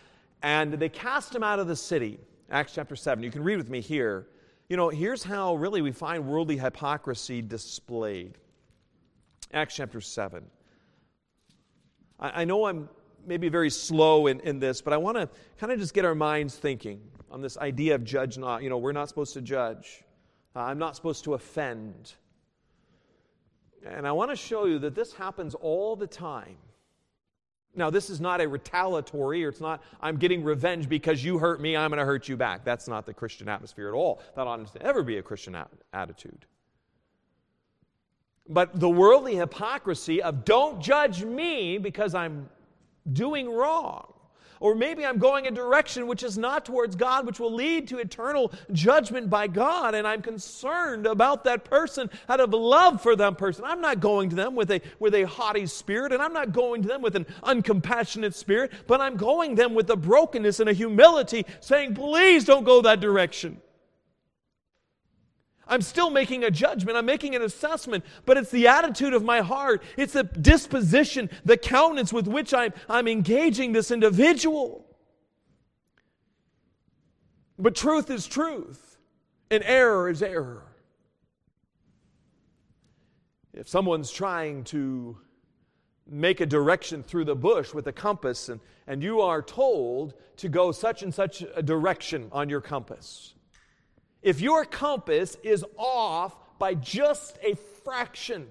And 0.42 0.74
they 0.74 0.88
cast 0.88 1.34
him 1.34 1.42
out 1.42 1.58
of 1.58 1.66
the 1.66 1.76
city. 1.76 2.18
Acts 2.50 2.74
chapter 2.74 2.96
7. 2.96 3.24
You 3.24 3.30
can 3.30 3.42
read 3.42 3.56
with 3.56 3.70
me 3.70 3.80
here. 3.80 4.26
You 4.68 4.76
know, 4.76 4.88
here's 4.88 5.22
how 5.22 5.54
really 5.54 5.82
we 5.82 5.92
find 5.92 6.26
worldly 6.26 6.58
hypocrisy 6.58 7.42
displayed. 7.42 8.38
Acts 9.52 9.76
chapter 9.76 10.00
7. 10.00 10.44
I, 12.20 12.42
I 12.42 12.44
know 12.44 12.66
I'm 12.66 12.88
maybe 13.26 13.48
very 13.48 13.70
slow 13.70 14.26
in, 14.26 14.40
in 14.40 14.58
this, 14.58 14.82
but 14.82 14.92
I 14.92 14.96
want 14.96 15.16
to 15.16 15.28
kind 15.58 15.72
of 15.72 15.78
just 15.78 15.94
get 15.94 16.04
our 16.04 16.14
minds 16.14 16.56
thinking 16.56 17.00
on 17.30 17.40
this 17.40 17.56
idea 17.58 17.94
of 17.94 18.04
judge 18.04 18.38
not. 18.38 18.62
You 18.62 18.70
know, 18.70 18.78
we're 18.78 18.92
not 18.92 19.08
supposed 19.08 19.34
to 19.34 19.40
judge. 19.40 20.04
Uh, 20.54 20.60
I'm 20.60 20.78
not 20.78 20.94
supposed 20.94 21.24
to 21.24 21.34
offend. 21.34 22.14
And 23.84 24.06
I 24.06 24.12
want 24.12 24.30
to 24.30 24.36
show 24.36 24.64
you 24.64 24.78
that 24.80 24.94
this 24.94 25.12
happens 25.12 25.54
all 25.54 25.96
the 25.96 26.06
time. 26.06 26.56
Now, 27.76 27.90
this 27.90 28.08
is 28.08 28.20
not 28.20 28.40
a 28.40 28.48
retaliatory, 28.48 29.44
or 29.44 29.48
it's 29.48 29.60
not, 29.60 29.82
I'm 30.00 30.16
getting 30.16 30.44
revenge 30.44 30.88
because 30.88 31.24
you 31.24 31.38
hurt 31.38 31.60
me, 31.60 31.76
I'm 31.76 31.90
going 31.90 31.98
to 31.98 32.04
hurt 32.04 32.28
you 32.28 32.36
back. 32.36 32.64
That's 32.64 32.86
not 32.86 33.04
the 33.04 33.12
Christian 33.12 33.48
atmosphere 33.48 33.88
at 33.88 33.94
all. 33.94 34.22
That 34.36 34.46
ought 34.46 34.72
to 34.72 34.82
ever 34.82 35.02
be 35.02 35.18
a 35.18 35.22
Christian 35.22 35.56
a- 35.56 35.66
attitude. 35.92 36.46
But 38.48 38.78
the 38.78 38.88
worldly 38.88 39.36
hypocrisy 39.36 40.22
of 40.22 40.44
don't 40.44 40.80
judge 40.80 41.24
me 41.24 41.78
because 41.78 42.14
I'm 42.14 42.48
doing 43.12 43.50
wrong. 43.50 44.13
Or 44.64 44.74
maybe 44.74 45.04
I'm 45.04 45.18
going 45.18 45.46
a 45.46 45.50
direction 45.50 46.06
which 46.06 46.22
is 46.22 46.38
not 46.38 46.64
towards 46.64 46.96
God, 46.96 47.26
which 47.26 47.38
will 47.38 47.52
lead 47.52 47.86
to 47.88 47.98
eternal 47.98 48.50
judgment 48.72 49.28
by 49.28 49.46
God, 49.46 49.94
and 49.94 50.06
I'm 50.06 50.22
concerned 50.22 51.06
about 51.06 51.44
that 51.44 51.64
person 51.64 52.08
out 52.30 52.40
of 52.40 52.54
love 52.54 53.02
for 53.02 53.14
that 53.14 53.36
person. 53.36 53.66
I'm 53.66 53.82
not 53.82 54.00
going 54.00 54.30
to 54.30 54.36
them 54.36 54.54
with 54.54 54.70
a, 54.70 54.80
with 54.98 55.14
a 55.16 55.24
haughty 55.24 55.66
spirit, 55.66 56.14
and 56.14 56.22
I'm 56.22 56.32
not 56.32 56.52
going 56.52 56.80
to 56.80 56.88
them 56.88 57.02
with 57.02 57.14
an 57.14 57.26
uncompassionate 57.42 58.32
spirit, 58.32 58.72
but 58.86 59.02
I'm 59.02 59.18
going 59.18 59.54
them 59.54 59.74
with 59.74 59.90
a 59.90 59.96
brokenness 59.96 60.60
and 60.60 60.70
a 60.70 60.72
humility, 60.72 61.44
saying, 61.60 61.94
Please 61.94 62.46
don't 62.46 62.64
go 62.64 62.80
that 62.80 63.00
direction. 63.00 63.60
I'm 65.66 65.82
still 65.82 66.10
making 66.10 66.44
a 66.44 66.50
judgment. 66.50 66.96
I'm 66.96 67.06
making 67.06 67.34
an 67.34 67.42
assessment, 67.42 68.04
but 68.26 68.36
it's 68.36 68.50
the 68.50 68.68
attitude 68.68 69.14
of 69.14 69.24
my 69.24 69.40
heart. 69.40 69.82
It's 69.96 70.12
the 70.12 70.24
disposition, 70.24 71.30
the 71.44 71.56
countenance 71.56 72.12
with 72.12 72.26
which 72.26 72.52
I'm, 72.52 72.72
I'm 72.88 73.08
engaging 73.08 73.72
this 73.72 73.90
individual. 73.90 74.84
But 77.58 77.74
truth 77.74 78.10
is 78.10 78.26
truth, 78.26 78.98
and 79.50 79.62
error 79.64 80.08
is 80.10 80.22
error. 80.22 80.64
If 83.52 83.68
someone's 83.68 84.10
trying 84.10 84.64
to 84.64 85.16
make 86.06 86.40
a 86.40 86.46
direction 86.46 87.02
through 87.02 87.24
the 87.24 87.36
bush 87.36 87.72
with 87.72 87.86
a 87.86 87.92
compass, 87.92 88.48
and, 88.48 88.60
and 88.86 89.02
you 89.02 89.20
are 89.20 89.40
told 89.40 90.14
to 90.38 90.48
go 90.48 90.72
such 90.72 91.02
and 91.02 91.14
such 91.14 91.44
a 91.54 91.62
direction 91.62 92.28
on 92.32 92.48
your 92.48 92.60
compass, 92.60 93.34
if 94.24 94.40
your 94.40 94.64
compass 94.64 95.36
is 95.42 95.64
off 95.76 96.34
by 96.58 96.74
just 96.74 97.38
a 97.42 97.54
fraction, 97.84 98.48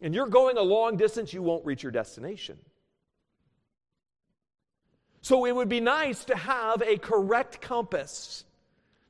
and 0.00 0.14
you're 0.14 0.26
going 0.26 0.56
a 0.56 0.62
long 0.62 0.96
distance, 0.96 1.34
you 1.34 1.42
won't 1.42 1.64
reach 1.66 1.82
your 1.82 1.92
destination. 1.92 2.58
So 5.20 5.44
it 5.44 5.54
would 5.54 5.68
be 5.68 5.80
nice 5.80 6.24
to 6.24 6.36
have 6.36 6.82
a 6.82 6.96
correct 6.96 7.60
compass 7.60 8.44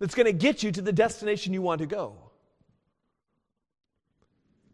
that's 0.01 0.15
going 0.17 0.27
to 0.27 0.33
get 0.33 0.65
you 0.65 0.73
to 0.73 0.83
the 0.83 0.93
destination 0.93 1.55
you 1.55 1.63
want 1.63 1.81
to 1.81 1.87
go. 1.87 2.17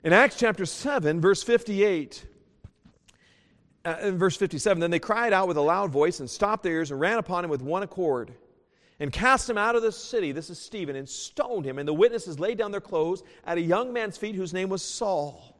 In 0.03 0.15
Acts 0.15 0.37
chapter 0.37 0.65
7, 0.65 1.21
verse 1.21 1.43
58, 1.43 2.25
uh, 3.85 3.97
in 4.03 4.17
verse 4.17 4.37
57, 4.37 4.81
then 4.81 4.91
they 4.91 4.99
cried 4.99 5.35
out 5.35 5.47
with 5.47 5.59
a 5.59 5.63
loud 5.63 5.91
voice 5.91 6.21
and 6.21 6.31
stopped 6.31 6.63
their 6.63 6.73
ears 6.73 6.91
and 6.91 6.99
ran 6.99 7.19
upon 7.19 7.45
him 7.45 7.51
with 7.51 7.61
one 7.61 7.83
accord 7.83 8.33
and 9.01 9.13
cast 9.13 9.49
him 9.49 9.59
out 9.59 9.77
of 9.77 9.83
the 9.83 9.93
city. 9.93 10.33
This 10.33 10.51
is 10.51 10.59
Stephen, 10.59 10.97
and 10.97 11.09
stoned 11.09 11.65
him. 11.65 11.79
And 11.79 11.87
the 11.87 11.95
witnesses 11.95 12.41
laid 12.41 12.59
down 12.59 12.73
their 12.73 12.81
clothes 12.81 13.23
at 13.45 13.59
a 13.59 13.61
young 13.61 13.93
man's 13.93 14.17
feet 14.17 14.35
whose 14.35 14.53
name 14.53 14.69
was 14.69 14.83
Saul. 14.83 15.55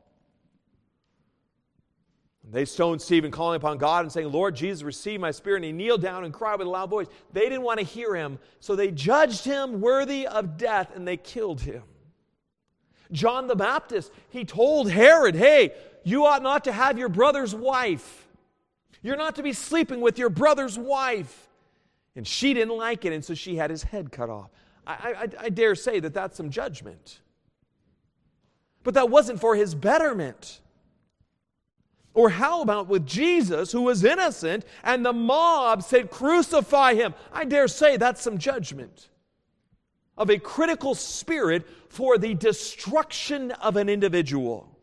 They 2.51 2.65
stoned 2.65 3.03
Stephen, 3.03 3.31
calling 3.31 3.57
upon 3.57 3.77
God 3.77 4.07
and 4.07 4.13
saying, 4.13 4.33
Lord 4.33 4.57
Jesus, 4.57 4.83
receive 4.83 5.21
my 5.21 5.31
spirit. 5.31 5.57
And 5.57 5.67
he 5.67 5.73
kneeled 5.73 6.01
down 6.01 6.25
and 6.25 6.33
cried 6.33 6.59
with 6.59 6.67
a 6.67 6.71
loud 6.71 6.89
voice. 6.89 7.07
They 7.33 7.43
didn't 7.43 7.63
want 7.63 7.79
to 7.79 7.85
hear 7.85 8.15
him, 8.15 8.39
so 8.59 8.75
they 8.75 8.91
judged 8.91 9.45
him 9.45 9.81
worthy 9.81 10.27
of 10.27 10.57
death 10.57 10.95
and 10.95 11.07
they 11.07 11.19
killed 11.19 11.61
him. 11.61 11.83
John 13.13 13.47
the 13.47 13.57
Baptist, 13.57 14.13
he 14.31 14.45
told 14.45 14.91
Herod, 14.91 15.35
Hey, 15.35 15.73
you 16.05 16.25
ought 16.25 16.43
not 16.43 16.65
to 16.65 16.73
have 16.73 16.99
your 16.99 17.09
brother's 17.09 17.55
wife. 17.55 18.27
You're 19.03 19.17
not 19.17 19.37
to 19.37 19.43
be 19.43 19.53
sleeping 19.53 20.01
with 20.01 20.19
your 20.19 20.31
brother's 20.31 20.79
wife. 20.79 21.48
And 22.17 22.27
she 22.27 22.55
didn't 22.55 22.77
like 22.77 23.05
it, 23.05 23.13
and 23.13 23.25
so 23.25 23.35
she 23.35 23.57
had 23.57 23.71
his 23.71 23.83
head 23.85 24.11
cut 24.11 24.31
off. 24.31 24.51
I, 24.87 24.93
I, 24.93 25.45
I 25.45 25.49
dare 25.51 25.75
say 25.75 26.01
that 26.01 26.15
that's 26.15 26.37
some 26.37 26.51
judgment. 26.51 27.21
But 28.83 28.95
that 28.95 29.11
wasn't 29.11 29.41
for 29.41 29.55
his 29.55 29.75
betterment. 29.75 30.61
Or 32.15 32.31
how 32.31 32.63
about 32.63 32.89
with 32.89 33.07
Jesus, 33.07 33.71
who 33.71 33.83
was 33.83 34.03
innocent, 34.03 34.65
and 34.83 35.05
the 35.05 35.13
mob 35.13 35.83
said, 35.83 36.11
Crucify 36.11 36.95
him? 36.95 37.15
I 37.33 37.45
dare 37.45 37.69
say 37.69 37.97
that's 37.97 38.21
some 38.21 38.39
judgment 38.39 39.09
of 40.17 40.31
a 40.31 40.39
critical 40.39 40.95
spirit 40.95 41.67
for 41.89 42.19
the 42.19 42.35
destruction 42.35 43.53
of 43.53 43.77
an 43.77 43.89
individual. 43.89 44.78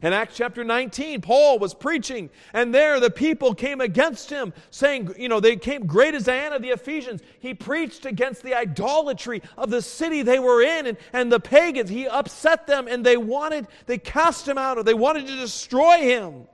In 0.00 0.12
Acts 0.12 0.36
chapter 0.36 0.62
19, 0.62 1.22
Paul 1.22 1.58
was 1.58 1.74
preaching, 1.74 2.30
and 2.52 2.72
there 2.72 3.00
the 3.00 3.10
people 3.10 3.52
came 3.52 3.80
against 3.80 4.30
him, 4.30 4.52
saying, 4.70 5.12
You 5.18 5.28
know, 5.28 5.40
they 5.40 5.56
came, 5.56 5.86
great 5.86 6.14
as 6.14 6.24
Diana 6.24 6.60
the 6.60 6.68
Ephesians. 6.68 7.20
He 7.40 7.52
preached 7.52 8.06
against 8.06 8.44
the 8.44 8.54
idolatry 8.54 9.42
of 9.56 9.70
the 9.70 9.82
city 9.82 10.22
they 10.22 10.38
were 10.38 10.62
in 10.62 10.86
and, 10.86 10.98
and 11.12 11.32
the 11.32 11.40
pagans. 11.40 11.90
He 11.90 12.06
upset 12.06 12.68
them, 12.68 12.86
and 12.86 13.04
they 13.04 13.16
wanted, 13.16 13.66
they 13.86 13.98
cast 13.98 14.46
him 14.46 14.56
out, 14.56 14.78
or 14.78 14.84
they 14.84 14.94
wanted 14.94 15.26
to 15.26 15.34
destroy 15.34 15.98
him. 15.98 16.46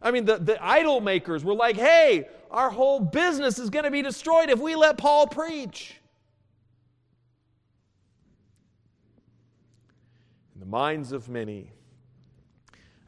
I 0.00 0.10
mean, 0.10 0.24
the, 0.24 0.38
the 0.38 0.64
idol 0.64 1.02
makers 1.02 1.44
were 1.44 1.54
like, 1.54 1.76
Hey, 1.76 2.28
our 2.50 2.70
whole 2.70 2.98
business 2.98 3.58
is 3.58 3.68
going 3.68 3.84
to 3.84 3.90
be 3.90 4.00
destroyed 4.00 4.48
if 4.48 4.58
we 4.58 4.74
let 4.74 4.96
Paul 4.96 5.26
preach. 5.26 6.00
In 10.54 10.60
the 10.60 10.66
minds 10.66 11.12
of 11.12 11.28
many, 11.28 11.72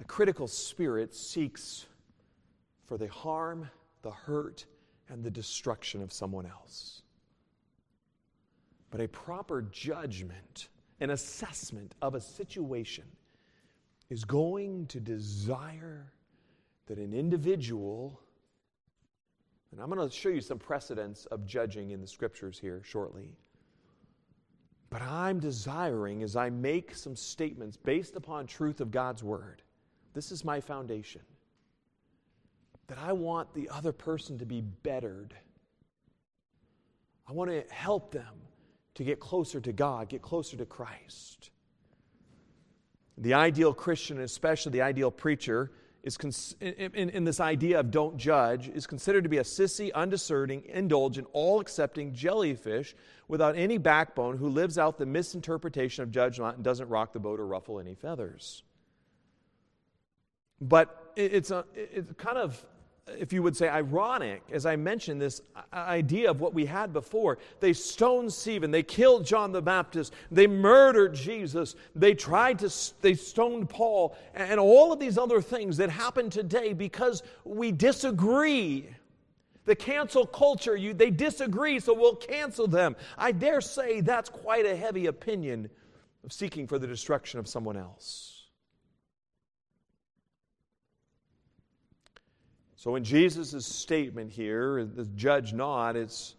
critical 0.09 0.49
spirit 0.49 1.15
seeks 1.15 1.87
for 2.87 2.99
the 2.99 3.07
harm, 3.07 3.71
the 4.03 4.11
hurt, 4.11 4.65
and 5.09 5.23
the 5.23 5.31
destruction 5.31 6.03
of 6.03 6.13
someone 6.13 6.47
else. 6.47 7.03
But 8.91 9.01
a 9.01 9.09
proper 9.09 9.63
judgment, 9.63 10.69
an 11.01 11.11
assessment 11.11 11.95
of 12.03 12.15
a 12.15 12.21
situation, 12.21 13.05
is 14.09 14.25
going 14.25 14.87
to 14.87 14.99
desire 14.99 16.11
that 16.87 16.99
an 16.99 17.13
individual, 17.13 18.19
and 19.71 19.81
I'm 19.81 19.91
going 19.91 20.09
to 20.09 20.15
show 20.15 20.31
you 20.31 20.41
some 20.41 20.59
precedents 20.59 21.27
of 21.27 21.47
judging 21.47 21.91
in 21.91 22.01
the 22.01 22.07
scriptures 22.07 22.59
here 22.59 22.81
shortly. 22.83 23.37
But 24.89 25.03
I'm 25.03 25.39
desiring, 25.39 26.23
as 26.23 26.35
I 26.35 26.49
make 26.49 26.95
some 26.95 27.15
statements 27.15 27.77
based 27.77 28.17
upon 28.17 28.47
truth 28.47 28.81
of 28.81 28.91
God's 28.91 29.23
word, 29.23 29.63
This 30.15 30.33
is 30.33 30.45
my 30.45 30.61
foundation. 30.61 31.23
That 32.89 32.99
I 32.99 33.13
want 33.13 33.53
the 33.55 33.69
other 33.69 33.93
person 33.93 34.39
to 34.39 34.47
be 34.47 34.61
bettered. 34.61 35.35
I 37.27 37.33
want 37.33 37.51
to 37.51 37.65
help 37.71 38.11
them 38.13 38.35
to 38.95 39.05
get 39.05 39.21
closer 39.21 39.61
to 39.61 39.73
God, 39.73 40.09
get 40.09 40.23
closer 40.23 40.57
to 40.57 40.67
Christ. 40.67 41.51
The 43.19 43.35
ideal 43.35 43.75
Christian, 43.75 44.21
especially 44.21 44.73
the 44.73 44.83
ideal 44.83 45.11
preacher, 45.11 45.71
is 46.03 46.17
cons- 46.17 46.57
in, 46.61 46.73
in, 46.95 47.11
in, 47.11 47.25
this 47.25 47.41
idea 47.41 47.81
of 47.81 47.91
don't 47.91 48.17
judge, 48.17 48.69
is 48.69 48.87
considered 48.87 49.25
to 49.25 49.29
be 49.29 49.39
a 49.39 49.43
sissy, 49.43 49.93
undiscerning, 49.93 50.65
indulgent, 50.67 51.27
all 51.33 51.61
accepting 51.61 52.15
jellyfish 52.15 52.95
without 53.27 53.57
any 53.57 53.77
backbone 53.77 54.37
who 54.39 54.49
lives 54.49 54.79
out 54.79 54.99
the 54.99 55.07
misinterpretation 55.07 56.03
of 56.03 56.11
judgment 56.11 56.57
and 56.57 56.65
doesn't 56.65 56.89
rock 56.89 57.13
the 57.13 57.21
boat 57.21 57.41
or 57.41 57.47
ruffle 57.47 57.79
any 57.81 57.95
feathers. 57.95 58.63
But 60.61 61.13
it's, 61.17 61.51
uh, 61.51 61.63
a, 61.77 61.99
it's 61.99 62.13
kind 62.15 62.39
of 62.39 62.65
if 63.17 63.33
you 63.33 63.43
would 63.43 63.57
say, 63.57 63.69
ironic, 63.69 64.43
as 64.53 64.67
I 64.67 64.77
mentioned 64.77 65.21
this 65.21 65.41
idea 65.73 66.31
of 66.31 66.41
what 66.41 66.55
we 66.55 66.67
had 66.67 66.93
before. 66.93 67.39
They 67.61 67.73
stoned 67.73 68.33
Stephen, 68.33 68.71
they 68.71 68.83
killed 68.83 69.25
John 69.25 69.53
the 69.53 69.63
Baptist, 69.63 70.13
they 70.31 70.47
murdered 70.47 71.15
Jesus, 71.15 71.75
they 71.95 72.15
tried 72.15 72.59
to, 72.61 72.73
they 73.01 73.15
stoned 73.15 73.69
Paul, 73.69 74.17
and 74.35 74.59
all 74.61 74.93
of 74.93 74.99
these 74.99 75.19
other 75.19 75.41
things 75.41 75.77
that 75.79 75.91
happen 75.91 76.31
today 76.31 76.73
because 76.73 77.23
we 77.45 77.73
disagree. 77.73 78.89
The 79.65 79.77
cancel 79.77 80.27
culture, 80.27 80.77
you, 80.77 80.95
they 80.95 81.11
disagree, 81.11 81.79
so 81.79 81.93
we'll 81.93 82.17
cancel 82.17 82.67
them. 82.67 82.97
I 83.19 83.33
dare 83.33 83.61
say 83.61 84.01
that's 84.01 84.31
quite 84.31 84.65
a 84.65 84.75
heavy 84.75 85.07
opinion 85.07 85.69
of 86.25 86.33
seeking 86.33 86.67
for 86.67 86.79
the 86.79 86.87
destruction 86.87 87.39
of 87.39 87.47
someone 87.47 87.77
else. 87.77 88.38
So, 92.79 92.95
in 92.95 93.03
Jesus' 93.03 93.67
statement 93.67 94.31
here, 94.31 94.85
the 94.85 95.05
judge 95.05 95.53
not, 95.53 95.97
it's 95.97 96.37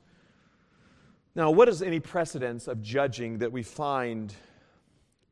now, 1.35 1.51
what 1.51 1.67
is 1.67 1.81
any 1.81 1.99
precedence 1.99 2.69
of 2.69 2.81
judging 2.81 3.39
that 3.39 3.51
we 3.51 3.61
find 3.61 4.33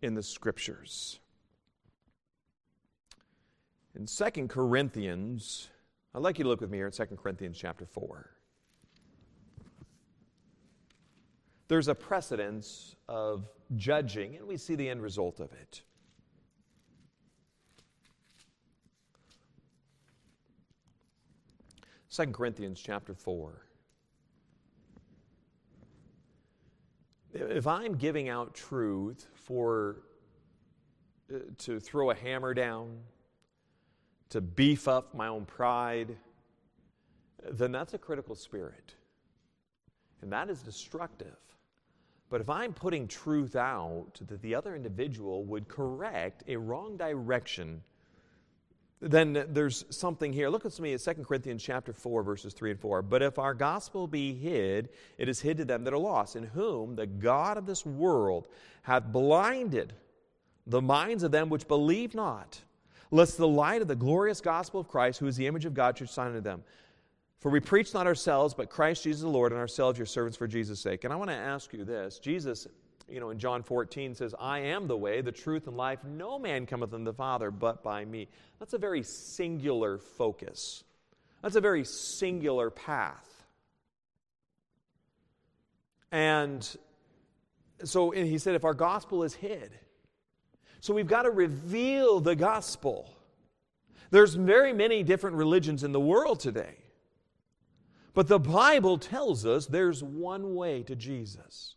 in 0.02 0.16
the 0.16 0.22
scriptures? 0.22 1.20
In 3.96 4.06
2 4.06 4.48
Corinthians, 4.50 5.70
I'd 6.14 6.22
like 6.22 6.40
you 6.40 6.44
to 6.44 6.50
look 6.50 6.60
with 6.60 6.70
me 6.70 6.78
here 6.78 6.88
at 6.88 6.94
2 6.94 7.06
Corinthians 7.16 7.58
chapter 7.58 7.86
4. 7.86 8.30
There's 11.70 11.88
a 11.88 11.96
precedence 11.96 12.98
of 13.08 13.48
judging, 13.78 14.36
and 14.36 14.46
we 14.46 14.58
see 14.58 14.76
the 14.76 14.90
end 14.90 15.02
result 15.02 15.40
of 15.40 15.54
it. 15.54 15.84
2 22.10 22.28
Corinthians 22.28 22.80
chapter 22.80 23.14
4. 23.14 23.66
If 27.34 27.68
I'm 27.68 27.96
giving 27.96 28.30
out 28.30 28.54
truth 28.54 29.28
for 29.34 30.04
uh, 31.34 31.40
to 31.60 31.80
throw 31.80 32.12
a 32.12 32.16
hammer 32.16 32.54
down, 32.54 32.98
to 34.30 34.42
beef 34.42 34.88
up 34.88 35.14
my 35.14 35.28
own 35.28 35.46
pride, 35.46 36.16
then 37.52 37.72
that's 37.72 37.94
a 37.94 37.98
critical 37.98 38.36
spirit. 38.36 38.96
And 40.22 40.32
that 40.32 40.50
is 40.50 40.62
destructive. 40.62 41.38
But 42.30 42.42
if 42.42 42.50
I'm 42.50 42.74
putting 42.74 43.08
truth 43.08 43.56
out 43.56 44.20
that 44.28 44.42
the 44.42 44.54
other 44.56 44.76
individual 44.76 45.46
would 45.46 45.68
correct 45.68 46.44
a 46.48 46.58
wrong 46.58 46.98
direction, 46.98 47.82
then 49.00 49.46
there's 49.50 49.86
something 49.90 50.34
here. 50.34 50.50
Look 50.50 50.66
at 50.66 50.80
me 50.80 50.94
at 50.94 51.02
2 51.02 51.14
Corinthians 51.24 51.62
chapter 51.62 51.94
4, 51.94 52.24
verses 52.24 52.54
3 52.54 52.72
and 52.72 52.80
4. 52.80 53.04
But 53.04 53.22
if 53.22 53.38
our 53.38 53.54
gospel 53.54 54.08
be 54.08 54.34
hid, 54.34 54.90
it 55.18 55.30
is 55.30 55.40
hid 55.40 55.58
to 55.58 55.66
them 55.66 55.84
that 55.84 55.94
are 55.94 56.00
lost, 56.00 56.36
in 56.36 56.44
whom 56.44 56.96
the 56.96 57.06
God 57.06 57.58
of 57.58 57.68
this 57.68 57.86
world 57.86 58.48
hath 58.82 59.06
blinded 59.12 59.94
the 60.66 60.82
minds 60.82 61.24
of 61.24 61.32
them 61.32 61.50
which 61.50 61.68
believe 61.68 62.16
not, 62.16 62.60
lest 63.12 63.38
the 63.38 63.48
light 63.48 63.82
of 63.82 63.88
the 63.88 63.96
glorious 63.96 64.42
gospel 64.42 64.80
of 64.80 64.88
Christ, 64.88 65.20
who 65.20 65.28
is 65.28 65.38
the 65.38 65.48
image 65.48 65.66
of 65.66 65.76
God, 65.76 65.98
should 65.98 66.10
shine 66.10 66.28
unto 66.28 66.42
them. 66.42 66.64
For 67.40 67.52
we 67.52 67.60
preach 67.60 67.94
not 67.94 68.08
ourselves, 68.08 68.56
but 68.56 68.70
Christ 68.70 69.04
Jesus 69.04 69.22
the 69.22 69.30
Lord, 69.30 69.52
and 69.52 69.62
ourselves 69.62 70.00
your 70.00 70.08
servants 70.08 70.38
for 70.38 70.48
Jesus' 70.48 70.80
sake. 70.80 71.04
And 71.04 71.14
I 71.14 71.18
want 71.18 71.30
to 71.30 71.36
ask 71.36 71.72
you 71.72 71.86
this 71.86 72.18
Jesus 72.18 72.68
you 73.10 73.20
know, 73.20 73.30
in 73.30 73.40
John 73.40 73.64
14 73.64 74.16
says, 74.16 74.36
I 74.40 74.60
am 74.60 74.88
the 74.88 74.98
way, 74.98 75.22
the 75.22 75.32
truth, 75.32 75.68
and 75.68 75.78
life. 75.78 76.04
No 76.04 76.38
man 76.38 76.66
cometh 76.66 76.94
unto 76.94 77.06
the 77.06 77.14
Father 77.14 77.52
but 77.52 77.84
by 77.84 78.04
me. 78.04 78.28
That's 78.60 78.74
a 78.74 78.78
very 78.78 79.04
singular 79.04 79.98
focus. 79.98 80.84
That's 81.42 81.56
a 81.56 81.62
very 81.62 81.86
singular 81.86 82.70
path. 82.70 83.46
And 86.12 86.68
so 87.84 88.12
and 88.12 88.28
he 88.28 88.38
said, 88.38 88.56
if 88.56 88.66
our 88.66 88.74
gospel 88.74 89.24
is 89.24 89.34
hid, 89.34 89.78
so 90.80 90.94
we've 90.94 91.08
got 91.08 91.24
to 91.24 91.32
reveal 91.32 92.20
the 92.20 92.36
gospel. 92.36 93.14
There's 94.10 94.36
very 94.36 94.74
many 94.74 95.04
different 95.04 95.36
religions 95.36 95.84
in 95.84 95.92
the 95.92 96.00
world 96.00 96.40
today. 96.40 96.78
But 98.14 98.28
the 98.28 98.40
Bible 98.40 98.98
tells 98.98 99.46
us 99.46 99.66
there's 99.66 100.04
one 100.04 100.56
way 100.56 100.84
to 100.84 100.96
Jesus. 100.96 101.76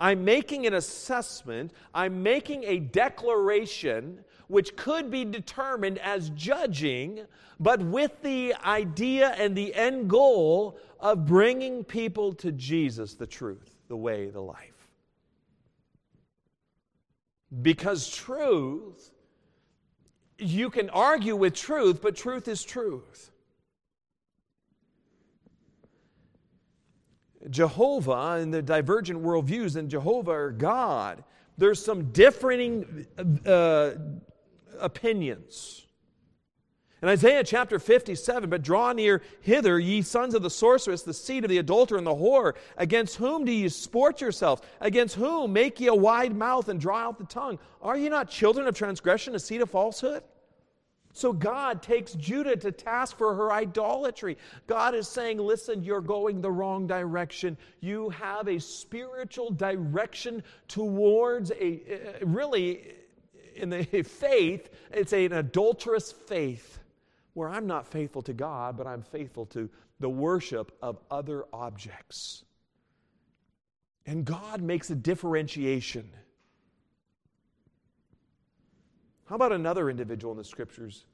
I'm 0.00 0.24
making 0.24 0.66
an 0.66 0.74
assessment, 0.74 1.72
I'm 1.94 2.22
making 2.22 2.64
a 2.64 2.78
declaration 2.78 4.24
which 4.48 4.74
could 4.74 5.10
be 5.10 5.24
determined 5.24 5.98
as 5.98 6.30
judging, 6.30 7.20
but 7.60 7.80
with 7.82 8.20
the 8.22 8.54
idea 8.64 9.28
and 9.38 9.54
the 9.54 9.72
end 9.74 10.08
goal 10.08 10.78
of 10.98 11.26
bringing 11.26 11.84
people 11.84 12.32
to 12.32 12.50
Jesus, 12.50 13.14
the 13.14 13.26
truth, 13.26 13.76
the 13.88 13.96
way, 13.96 14.30
the 14.30 14.40
life. 14.40 14.88
Because 17.62 18.08
truth, 18.10 19.12
you 20.38 20.70
can 20.70 20.88
argue 20.90 21.36
with 21.36 21.54
truth, 21.54 22.00
but 22.00 22.16
truth 22.16 22.48
is 22.48 22.64
truth. 22.64 23.29
Jehovah 27.48 28.38
and 28.40 28.52
the 28.52 28.62
divergent 28.62 29.22
worldviews 29.22 29.76
and 29.76 29.88
Jehovah 29.88 30.32
or 30.32 30.50
God, 30.50 31.24
there's 31.56 31.82
some 31.82 32.12
differing 32.12 33.06
uh, 33.46 33.92
opinions. 34.78 35.86
In 37.02 37.08
Isaiah 37.08 37.42
chapter 37.42 37.78
57, 37.78 38.50
but 38.50 38.60
draw 38.60 38.92
near 38.92 39.22
hither, 39.40 39.78
ye 39.78 40.02
sons 40.02 40.34
of 40.34 40.42
the 40.42 40.50
sorceress, 40.50 41.02
the 41.02 41.14
seed 41.14 41.44
of 41.44 41.48
the 41.48 41.56
adulterer 41.56 41.96
and 41.96 42.06
the 42.06 42.14
whore. 42.14 42.54
Against 42.76 43.16
whom 43.16 43.46
do 43.46 43.52
ye 43.52 43.70
sport 43.70 44.20
yourselves? 44.20 44.60
Against 44.82 45.14
whom 45.14 45.54
make 45.54 45.80
ye 45.80 45.86
a 45.86 45.94
wide 45.94 46.36
mouth 46.36 46.68
and 46.68 46.78
draw 46.78 46.98
out 46.98 47.18
the 47.18 47.24
tongue? 47.24 47.58
Are 47.80 47.96
ye 47.96 48.10
not 48.10 48.28
children 48.28 48.66
of 48.66 48.74
transgression, 48.74 49.34
a 49.34 49.38
seed 49.38 49.62
of 49.62 49.70
falsehood? 49.70 50.22
So 51.12 51.32
God 51.32 51.82
takes 51.82 52.12
Judah 52.12 52.56
to 52.56 52.70
task 52.70 53.18
for 53.18 53.34
her 53.34 53.52
idolatry. 53.52 54.38
God 54.66 54.94
is 54.94 55.08
saying, 55.08 55.38
Listen, 55.38 55.82
you're 55.82 56.00
going 56.00 56.40
the 56.40 56.50
wrong 56.50 56.86
direction. 56.86 57.56
You 57.80 58.10
have 58.10 58.48
a 58.48 58.60
spiritual 58.60 59.50
direction 59.50 60.42
towards 60.68 61.50
a, 61.52 61.80
uh, 62.22 62.26
really, 62.26 62.94
in 63.56 63.70
the 63.70 63.84
faith, 64.02 64.70
it's 64.92 65.12
an 65.12 65.32
adulterous 65.32 66.12
faith 66.12 66.78
where 67.34 67.48
I'm 67.48 67.66
not 67.66 67.86
faithful 67.86 68.22
to 68.22 68.32
God, 68.32 68.76
but 68.76 68.86
I'm 68.86 69.02
faithful 69.02 69.46
to 69.46 69.68
the 69.98 70.08
worship 70.08 70.76
of 70.82 70.98
other 71.10 71.44
objects. 71.52 72.44
And 74.06 74.24
God 74.24 74.62
makes 74.62 74.90
a 74.90 74.94
differentiation. 74.94 76.10
How 79.30 79.36
about 79.36 79.52
another 79.52 79.88
individual 79.88 80.32
in 80.32 80.38
the 80.38 80.44
scriptures? 80.44 81.04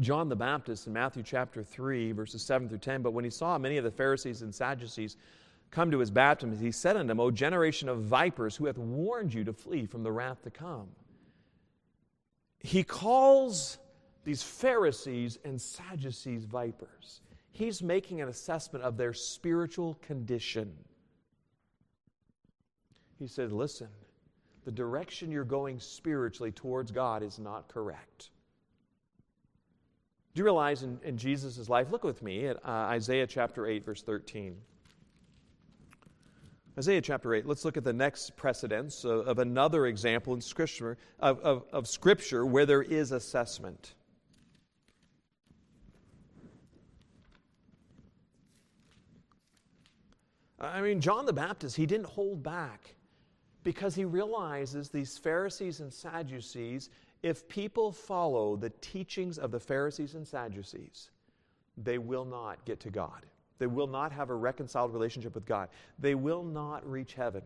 John 0.00 0.28
the 0.28 0.34
Baptist 0.34 0.88
in 0.88 0.92
Matthew 0.92 1.22
chapter 1.22 1.62
3, 1.62 2.10
verses 2.10 2.42
7 2.42 2.68
through 2.68 2.78
10. 2.78 3.00
But 3.00 3.12
when 3.12 3.22
he 3.22 3.30
saw 3.30 3.56
many 3.58 3.76
of 3.76 3.84
the 3.84 3.92
Pharisees 3.92 4.42
and 4.42 4.52
Sadducees 4.52 5.16
come 5.70 5.92
to 5.92 6.00
his 6.00 6.10
baptism, 6.10 6.58
he 6.58 6.72
said 6.72 6.96
unto 6.96 7.06
them, 7.06 7.20
O 7.20 7.30
generation 7.30 7.88
of 7.88 8.02
vipers, 8.02 8.56
who 8.56 8.66
hath 8.66 8.76
warned 8.76 9.32
you 9.32 9.44
to 9.44 9.52
flee 9.52 9.86
from 9.86 10.02
the 10.02 10.10
wrath 10.10 10.42
to 10.42 10.50
come? 10.50 10.88
He 12.58 12.82
calls 12.82 13.78
these 14.24 14.42
Pharisees 14.42 15.38
and 15.44 15.60
Sadducees 15.60 16.42
vipers. 16.42 17.20
He's 17.52 17.84
making 17.84 18.20
an 18.20 18.28
assessment 18.28 18.84
of 18.84 18.96
their 18.96 19.12
spiritual 19.12 19.94
condition. 20.02 20.76
He 23.16 23.28
said, 23.28 23.52
Listen, 23.52 23.90
the 24.68 24.72
direction 24.72 25.32
you're 25.32 25.44
going 25.44 25.80
spiritually 25.80 26.52
towards 26.52 26.90
God 26.90 27.22
is 27.22 27.38
not 27.38 27.68
correct. 27.68 28.28
Do 30.34 30.40
you 30.40 30.44
realize 30.44 30.82
in, 30.82 31.00
in 31.02 31.16
Jesus' 31.16 31.70
life? 31.70 31.90
Look 31.90 32.04
with 32.04 32.22
me 32.22 32.44
at 32.44 32.58
uh, 32.58 32.68
Isaiah 32.68 33.26
chapter 33.26 33.66
8, 33.66 33.82
verse 33.82 34.02
13. 34.02 34.58
Isaiah 36.76 37.00
chapter 37.00 37.32
8, 37.32 37.46
let's 37.46 37.64
look 37.64 37.78
at 37.78 37.82
the 37.82 37.94
next 37.94 38.36
precedence 38.36 39.06
of, 39.06 39.26
of 39.26 39.38
another 39.38 39.86
example 39.86 40.34
in 40.34 40.42
Scripture, 40.42 40.98
of, 41.18 41.40
of, 41.40 41.64
of 41.72 41.88
Scripture 41.88 42.44
where 42.44 42.66
there 42.66 42.82
is 42.82 43.10
assessment. 43.10 43.94
I 50.60 50.82
mean, 50.82 51.00
John 51.00 51.24
the 51.24 51.32
Baptist, 51.32 51.74
he 51.74 51.86
didn't 51.86 52.08
hold 52.08 52.42
back 52.42 52.96
because 53.64 53.94
he 53.94 54.04
realizes 54.04 54.88
these 54.88 55.18
Pharisees 55.18 55.80
and 55.80 55.92
Sadducees, 55.92 56.90
if 57.22 57.48
people 57.48 57.92
follow 57.92 58.56
the 58.56 58.70
teachings 58.80 59.38
of 59.38 59.50
the 59.50 59.60
Pharisees 59.60 60.14
and 60.14 60.26
Sadducees, 60.26 61.10
they 61.76 61.98
will 61.98 62.24
not 62.24 62.64
get 62.64 62.80
to 62.80 62.90
God. 62.90 63.26
They 63.58 63.66
will 63.66 63.86
not 63.86 64.12
have 64.12 64.30
a 64.30 64.34
reconciled 64.34 64.92
relationship 64.92 65.34
with 65.34 65.44
God. 65.44 65.68
They 65.98 66.14
will 66.14 66.44
not 66.44 66.88
reach 66.88 67.14
heaven 67.14 67.42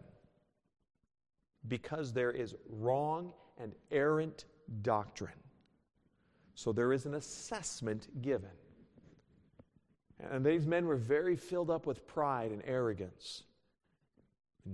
because 1.68 2.12
there 2.12 2.30
is 2.30 2.54
wrong 2.68 3.32
and 3.58 3.72
errant 3.90 4.44
doctrine. 4.82 5.32
So 6.54 6.72
there 6.72 6.92
is 6.92 7.06
an 7.06 7.14
assessment 7.14 8.08
given. 8.20 8.50
And 10.30 10.44
these 10.44 10.66
men 10.66 10.86
were 10.86 10.96
very 10.96 11.36
filled 11.36 11.70
up 11.70 11.86
with 11.86 12.06
pride 12.06 12.52
and 12.52 12.62
arrogance. 12.66 13.42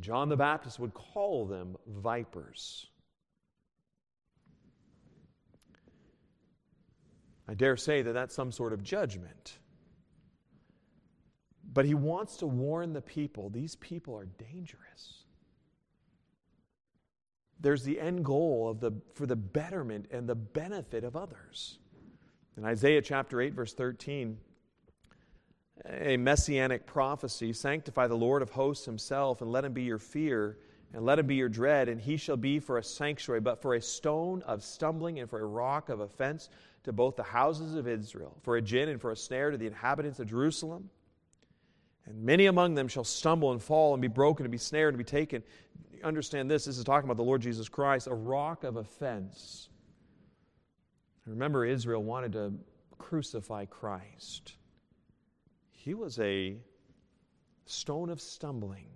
John 0.01 0.29
the 0.29 0.37
Baptist 0.37 0.79
would 0.79 0.95
call 0.95 1.47
them 1.47 1.77
vipers. 1.87 2.87
I 7.49 7.55
dare 7.55 7.77
say 7.77 8.03
that 8.03 8.13
that's 8.13 8.35
some 8.35 8.53
sort 8.53 8.73
of 8.73 8.83
judgment. 8.83 9.59
But 11.73 11.87
he 11.87 11.95
wants 11.95 12.37
to 12.39 12.47
warn 12.47 12.93
the 12.93 13.01
people 13.01 13.49
these 13.49 13.77
people 13.77 14.15
are 14.17 14.27
dangerous. 14.27 15.25
There's 17.61 17.83
the 17.83 17.99
end 17.99 18.25
goal 18.25 18.69
of 18.69 18.81
the, 18.81 18.93
for 19.15 19.27
the 19.27 19.37
betterment 19.37 20.07
and 20.11 20.29
the 20.29 20.35
benefit 20.35 21.03
of 21.03 21.17
others. 21.17 21.79
In 22.57 22.65
Isaiah 22.65 23.03
chapter 23.03 23.41
8, 23.41 23.55
verse 23.55 23.75
13, 23.75 24.39
a 25.87 26.17
messianic 26.17 26.87
prophecy 26.87 27.53
sanctify 27.53 28.07
the 28.07 28.17
Lord 28.17 28.43
of 28.43 28.51
hosts 28.51 28.85
himself, 28.85 29.43
and 29.43 29.53
let 29.53 29.65
him 29.65 29.73
be 29.73 29.83
your 29.83 29.99
fear, 29.99 30.59
and 30.93 31.05
let 31.05 31.19
him 31.19 31.27
be 31.27 31.35
your 31.35 31.49
dread, 31.49 31.89
and 31.89 32.01
he 32.01 32.17
shall 32.17 32.37
be 32.37 32.59
for 32.59 32.79
a 32.79 32.83
sanctuary, 32.83 33.41
but 33.41 33.61
for 33.61 33.75
a 33.75 33.81
stone 33.81 34.43
of 34.43 34.63
stumbling 34.63 35.21
and 35.21 35.29
for 35.29 35.41
a 35.41 35.47
rock 35.47 35.89
of 35.89 36.01
offense 36.01 36.49
to 36.85 36.93
both 36.93 37.17
the 37.17 37.23
houses 37.23 37.75
of 37.75 37.87
Israel, 37.87 38.37
for 38.43 38.57
a 38.57 38.63
gin 38.63 38.89
and 38.89 39.01
for 39.01 39.11
a 39.11 39.17
snare 39.17 39.51
to 39.51 39.59
the 39.59 39.67
inhabitants 39.67 40.19
of 40.21 40.29
Jerusalem. 40.29 40.91
And 42.07 42.23
many 42.23 42.47
among 42.47 42.75
them 42.75 42.89
shall 42.89 43.05
stumble 43.05 43.53
and 43.53 43.63
fall 43.63 43.93
and 43.93 44.01
be 44.01 44.09
broken 44.09 44.47
and 44.47 44.51
be 44.51 44.59
snared 44.59 44.95
and 44.95 44.99
be 44.99 45.05
taken. 45.05 45.43
Understand 46.03 46.51
this 46.51 46.65
this 46.65 46.79
is 46.79 46.85
talking 46.85 47.07
about 47.07 47.19
the 47.19 47.25
Lord 47.25 47.43
Jesus 47.43 47.69
Christ, 47.69 48.07
a 48.07 48.15
rock 48.15 48.65
of 48.65 48.77
offense. 48.77 49.69
Remember, 51.27 51.67
Israel 51.67 52.03
wanted 52.03 52.33
to 52.33 52.55
crucify 52.97 53.67
Christ. 53.67 54.55
He 55.89 55.95
was 55.95 56.19
a 56.19 56.55
stone 57.65 58.11
of 58.11 58.21
stumbling. 58.21 58.89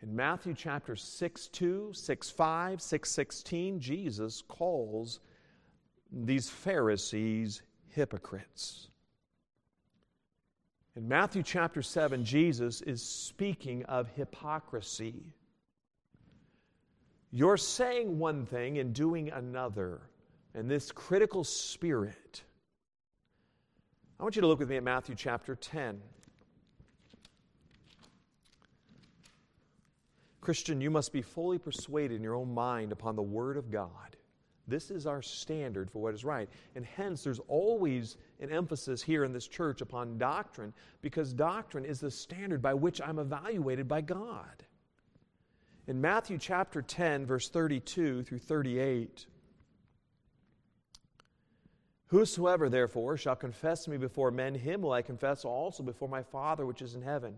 In 0.00 0.14
Matthew 0.14 0.54
chapter 0.54 0.94
6 0.94 1.48
2, 1.48 1.90
6 1.92 2.30
5, 2.30 2.80
6 2.80 3.10
16, 3.10 3.80
Jesus 3.80 4.44
calls 4.46 5.18
these 6.12 6.48
Pharisees 6.48 7.62
hypocrites. 7.88 8.90
In 10.94 11.08
Matthew 11.08 11.42
chapter 11.42 11.82
7, 11.82 12.24
Jesus 12.24 12.80
is 12.80 13.02
speaking 13.02 13.84
of 13.86 14.08
hypocrisy. 14.10 15.34
You're 17.32 17.56
saying 17.56 18.20
one 18.20 18.46
thing 18.46 18.78
and 18.78 18.94
doing 18.94 19.32
another, 19.32 20.02
and 20.54 20.70
this 20.70 20.92
critical 20.92 21.42
spirit. 21.42 22.44
I 24.18 24.22
want 24.22 24.34
you 24.34 24.40
to 24.42 24.48
look 24.48 24.60
with 24.60 24.70
me 24.70 24.76
at 24.76 24.82
Matthew 24.82 25.14
chapter 25.14 25.54
10. 25.54 26.00
Christian, 30.40 30.80
you 30.80 30.90
must 30.90 31.12
be 31.12 31.20
fully 31.20 31.58
persuaded 31.58 32.14
in 32.16 32.22
your 32.22 32.34
own 32.34 32.54
mind 32.54 32.92
upon 32.92 33.14
the 33.14 33.22
Word 33.22 33.58
of 33.58 33.70
God. 33.70 34.16
This 34.66 34.90
is 34.90 35.06
our 35.06 35.20
standard 35.20 35.90
for 35.90 36.00
what 36.00 36.14
is 36.14 36.24
right. 36.24 36.48
And 36.74 36.86
hence, 36.86 37.22
there's 37.22 37.40
always 37.46 38.16
an 38.40 38.50
emphasis 38.50 39.02
here 39.02 39.22
in 39.22 39.32
this 39.32 39.46
church 39.46 39.82
upon 39.82 40.16
doctrine 40.16 40.72
because 41.02 41.34
doctrine 41.34 41.84
is 41.84 42.00
the 42.00 42.10
standard 42.10 42.62
by 42.62 42.72
which 42.72 43.02
I'm 43.02 43.18
evaluated 43.18 43.86
by 43.86 44.00
God. 44.00 44.64
In 45.86 46.00
Matthew 46.00 46.38
chapter 46.38 46.80
10, 46.80 47.26
verse 47.26 47.48
32 47.48 48.22
through 48.22 48.38
38, 48.38 49.26
Whosoever 52.08 52.68
therefore 52.68 53.16
shall 53.16 53.36
confess 53.36 53.88
me 53.88 53.96
before 53.96 54.30
men, 54.30 54.54
him 54.54 54.82
will 54.82 54.92
I 54.92 55.02
confess 55.02 55.44
also 55.44 55.82
before 55.82 56.08
my 56.08 56.22
Father 56.22 56.64
which 56.64 56.82
is 56.82 56.94
in 56.94 57.02
heaven. 57.02 57.34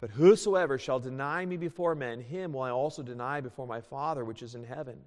But 0.00 0.10
whosoever 0.10 0.78
shall 0.78 1.00
deny 1.00 1.44
me 1.44 1.56
before 1.56 1.96
men, 1.96 2.20
him 2.20 2.52
will 2.52 2.62
I 2.62 2.70
also 2.70 3.02
deny 3.02 3.40
before 3.40 3.66
my 3.66 3.80
Father 3.80 4.24
which 4.24 4.42
is 4.42 4.54
in 4.54 4.62
heaven. 4.62 4.98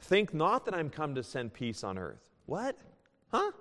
Think 0.00 0.34
not 0.34 0.66
that 0.66 0.74
I'm 0.74 0.90
come 0.90 1.14
to 1.14 1.22
send 1.22 1.54
peace 1.54 1.82
on 1.82 1.96
earth. 1.96 2.28
What? 2.44 2.76
Huh? 3.28 3.52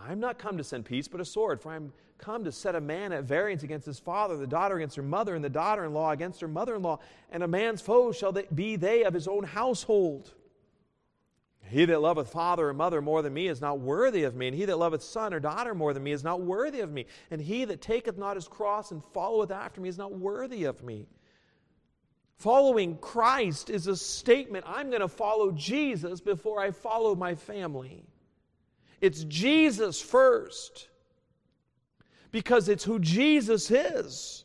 I'm 0.00 0.20
not 0.20 0.38
come 0.38 0.56
to 0.58 0.64
send 0.64 0.84
peace, 0.84 1.08
but 1.08 1.20
a 1.20 1.24
sword, 1.24 1.60
for 1.60 1.72
I'm 1.72 1.92
come 2.18 2.44
to 2.44 2.52
set 2.52 2.76
a 2.76 2.80
man 2.80 3.12
at 3.12 3.24
variance 3.24 3.64
against 3.64 3.86
his 3.86 3.98
father, 3.98 4.36
the 4.36 4.46
daughter 4.46 4.76
against 4.76 4.94
her 4.96 5.02
mother, 5.02 5.34
and 5.34 5.44
the 5.44 5.50
daughter 5.50 5.84
in 5.84 5.92
law 5.92 6.12
against 6.12 6.40
her 6.40 6.48
mother 6.48 6.76
in 6.76 6.82
law. 6.82 7.00
And 7.32 7.42
a 7.42 7.48
man's 7.48 7.80
foes 7.80 8.16
shall 8.16 8.32
be 8.54 8.76
they 8.76 9.02
of 9.02 9.14
his 9.14 9.26
own 9.26 9.42
household. 9.42 10.34
He 11.70 11.84
that 11.84 12.00
loveth 12.00 12.30
father 12.30 12.68
or 12.68 12.74
mother 12.74 13.02
more 13.02 13.22
than 13.22 13.34
me 13.34 13.48
is 13.48 13.60
not 13.60 13.80
worthy 13.80 14.24
of 14.24 14.34
me, 14.34 14.48
and 14.48 14.56
he 14.56 14.64
that 14.64 14.78
loveth 14.78 15.02
son 15.02 15.34
or 15.34 15.40
daughter 15.40 15.74
more 15.74 15.92
than 15.92 16.02
me 16.02 16.12
is 16.12 16.24
not 16.24 16.40
worthy 16.40 16.80
of 16.80 16.90
me, 16.90 17.06
and 17.30 17.40
he 17.40 17.64
that 17.66 17.80
taketh 17.80 18.16
not 18.16 18.36
his 18.36 18.48
cross 18.48 18.90
and 18.90 19.04
followeth 19.04 19.50
after 19.50 19.80
me 19.80 19.88
is 19.88 19.98
not 19.98 20.12
worthy 20.12 20.64
of 20.64 20.82
me. 20.82 21.06
Following 22.36 22.96
Christ 22.98 23.68
is 23.68 23.86
a 23.86 23.96
statement 23.96 24.64
I'm 24.66 24.90
going 24.90 25.00
to 25.00 25.08
follow 25.08 25.50
Jesus 25.50 26.20
before 26.20 26.60
I 26.60 26.70
follow 26.70 27.14
my 27.14 27.34
family. 27.34 28.04
It's 29.00 29.24
Jesus 29.24 30.00
first 30.00 30.88
because 32.30 32.68
it's 32.68 32.84
who 32.84 32.98
Jesus 32.98 33.70
is. 33.70 34.44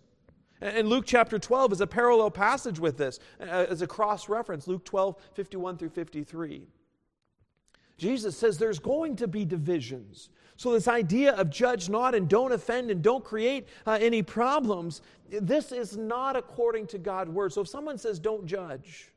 And 0.59 0.87
Luke 0.87 1.05
chapter 1.05 1.37
12 1.37 1.73
is 1.73 1.81
a 1.81 1.87
parallel 1.87 2.31
passage 2.31 2.79
with 2.79 2.97
this 2.97 3.19
as 3.39 3.81
a 3.81 3.87
cross 3.87 4.29
reference, 4.29 4.67
Luke 4.67 4.85
12, 4.85 5.15
51 5.33 5.77
through 5.77 5.89
53. 5.89 6.67
Jesus 8.03 8.35
says 8.35 8.57
there's 8.57 8.79
going 8.79 9.15
to 9.15 9.29
be 9.29 9.45
divisions. 9.45 10.29
So, 10.57 10.73
this 10.73 10.89
idea 10.89 11.31
of 11.35 11.49
judge 11.49 11.89
not 11.89 12.13
and 12.13 12.27
don't 12.27 12.51
offend 12.51 12.91
and 12.91 13.01
don't 13.01 13.23
create 13.23 13.65
uh, 13.87 13.97
any 14.01 14.21
problems, 14.21 15.01
this 15.29 15.71
is 15.71 15.95
not 15.95 16.35
according 16.35 16.87
to 16.87 16.97
God's 16.97 17.29
word. 17.31 17.53
So, 17.53 17.61
if 17.61 17.69
someone 17.69 17.97
says 17.97 18.19
don't 18.19 18.45
judge, 18.45 19.09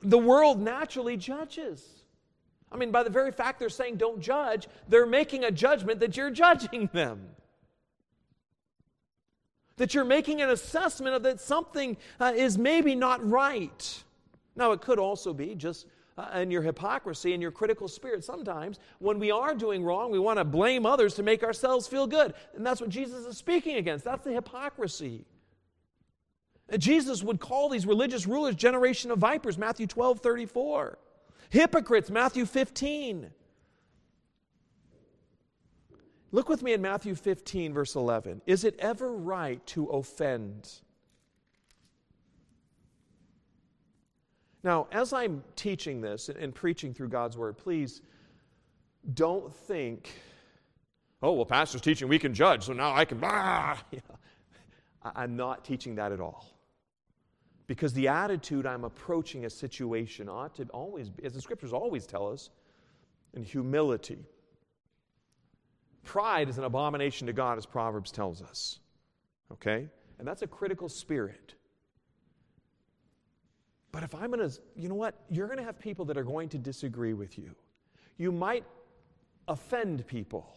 the 0.00 0.16
world 0.16 0.60
naturally 0.60 1.16
judges. 1.16 2.04
I 2.70 2.76
mean, 2.76 2.92
by 2.92 3.02
the 3.02 3.10
very 3.10 3.32
fact 3.32 3.58
they're 3.58 3.68
saying 3.68 3.96
don't 3.96 4.20
judge, 4.20 4.68
they're 4.88 5.04
making 5.04 5.42
a 5.42 5.50
judgment 5.50 5.98
that 6.00 6.16
you're 6.16 6.30
judging 6.30 6.88
them. 6.92 7.30
That 9.78 9.92
you're 9.92 10.04
making 10.04 10.40
an 10.40 10.50
assessment 10.50 11.16
of 11.16 11.24
that 11.24 11.40
something 11.40 11.96
uh, 12.20 12.32
is 12.36 12.56
maybe 12.56 12.94
not 12.94 13.28
right. 13.28 14.04
Now, 14.54 14.70
it 14.70 14.80
could 14.80 15.00
also 15.00 15.34
be 15.34 15.56
just 15.56 15.86
uh, 16.16 16.28
and 16.32 16.52
your 16.52 16.62
hypocrisy 16.62 17.32
and 17.32 17.42
your 17.42 17.50
critical 17.50 17.88
spirit. 17.88 18.24
Sometimes, 18.24 18.78
when 18.98 19.18
we 19.18 19.30
are 19.30 19.54
doing 19.54 19.82
wrong, 19.82 20.10
we 20.10 20.18
want 20.18 20.38
to 20.38 20.44
blame 20.44 20.86
others 20.86 21.14
to 21.14 21.22
make 21.22 21.42
ourselves 21.42 21.86
feel 21.86 22.06
good. 22.06 22.34
And 22.54 22.64
that's 22.64 22.80
what 22.80 22.90
Jesus 22.90 23.26
is 23.26 23.36
speaking 23.36 23.76
against. 23.76 24.04
That's 24.04 24.24
the 24.24 24.32
hypocrisy. 24.32 25.24
And 26.68 26.80
Jesus 26.80 27.22
would 27.22 27.40
call 27.40 27.68
these 27.68 27.86
religious 27.86 28.26
rulers 28.26 28.54
generation 28.54 29.10
of 29.10 29.18
vipers, 29.18 29.58
Matthew 29.58 29.86
12 29.86 30.20
34. 30.20 30.98
Hypocrites, 31.50 32.10
Matthew 32.10 32.46
15. 32.46 33.30
Look 36.32 36.48
with 36.48 36.62
me 36.62 36.72
in 36.72 36.82
Matthew 36.82 37.14
15, 37.14 37.72
verse 37.72 37.94
11. 37.94 38.42
Is 38.46 38.64
it 38.64 38.74
ever 38.80 39.12
right 39.12 39.64
to 39.68 39.86
offend? 39.86 40.68
Now, 44.64 44.88
as 44.90 45.12
I'm 45.12 45.44
teaching 45.56 46.00
this 46.00 46.30
and 46.30 46.54
preaching 46.54 46.94
through 46.94 47.08
God's 47.08 47.36
word, 47.36 47.58
please 47.58 48.00
don't 49.12 49.54
think, 49.54 50.10
oh, 51.22 51.32
well, 51.32 51.44
pastor's 51.44 51.82
teaching, 51.82 52.08
we 52.08 52.18
can 52.18 52.32
judge, 52.32 52.64
so 52.64 52.72
now 52.72 52.94
I 52.94 53.04
can, 53.04 53.20
ah. 53.22 53.80
Yeah. 53.92 54.00
I'm 55.14 55.36
not 55.36 55.66
teaching 55.66 55.94
that 55.96 56.12
at 56.12 56.20
all. 56.20 56.46
Because 57.66 57.92
the 57.92 58.08
attitude 58.08 58.64
I'm 58.64 58.84
approaching 58.84 59.44
a 59.44 59.50
situation 59.50 60.30
ought 60.30 60.54
to 60.54 60.64
always 60.68 61.10
be, 61.10 61.24
as 61.24 61.34
the 61.34 61.42
scriptures 61.42 61.74
always 61.74 62.06
tell 62.06 62.32
us, 62.32 62.48
in 63.34 63.42
humility. 63.42 64.24
Pride 66.04 66.48
is 66.48 66.56
an 66.56 66.64
abomination 66.64 67.26
to 67.26 67.34
God, 67.34 67.58
as 67.58 67.66
Proverbs 67.66 68.10
tells 68.10 68.40
us. 68.40 68.78
Okay? 69.52 69.88
And 70.18 70.26
that's 70.26 70.40
a 70.40 70.46
critical 70.46 70.88
spirit. 70.88 71.54
But 73.94 74.02
if 74.02 74.12
I'm 74.12 74.32
going 74.32 74.50
to, 74.50 74.58
you 74.74 74.88
know 74.88 74.96
what? 74.96 75.14
You're 75.30 75.46
going 75.46 75.60
to 75.60 75.64
have 75.64 75.78
people 75.78 76.04
that 76.06 76.16
are 76.16 76.24
going 76.24 76.48
to 76.48 76.58
disagree 76.58 77.12
with 77.12 77.38
you. 77.38 77.54
You 78.18 78.32
might 78.32 78.64
offend 79.46 80.04
people. 80.08 80.56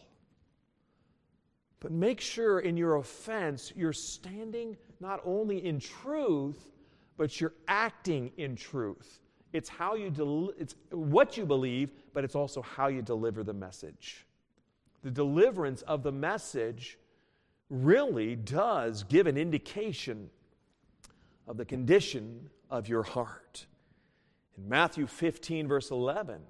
But 1.78 1.92
make 1.92 2.20
sure 2.20 2.58
in 2.58 2.76
your 2.76 2.96
offense 2.96 3.72
you're 3.76 3.92
standing 3.92 4.76
not 4.98 5.20
only 5.24 5.64
in 5.64 5.78
truth, 5.78 6.72
but 7.16 7.40
you're 7.40 7.52
acting 7.68 8.32
in 8.38 8.56
truth. 8.56 9.20
It's 9.52 9.68
how 9.68 9.94
you 9.94 10.10
del- 10.10 10.52
it's 10.58 10.74
what 10.90 11.36
you 11.36 11.46
believe, 11.46 11.92
but 12.14 12.24
it's 12.24 12.34
also 12.34 12.60
how 12.60 12.88
you 12.88 13.02
deliver 13.02 13.44
the 13.44 13.54
message. 13.54 14.26
The 15.04 15.12
deliverance 15.12 15.82
of 15.82 16.02
the 16.02 16.10
message 16.10 16.98
really 17.70 18.34
does 18.34 19.04
give 19.04 19.28
an 19.28 19.36
indication 19.36 20.28
of 21.46 21.56
the 21.56 21.64
condition 21.64 22.50
of 22.70 22.88
your 22.88 23.02
heart. 23.02 23.66
In 24.56 24.68
Matthew 24.68 25.06
15, 25.06 25.68
verse 25.68 25.90
11, 25.90 26.40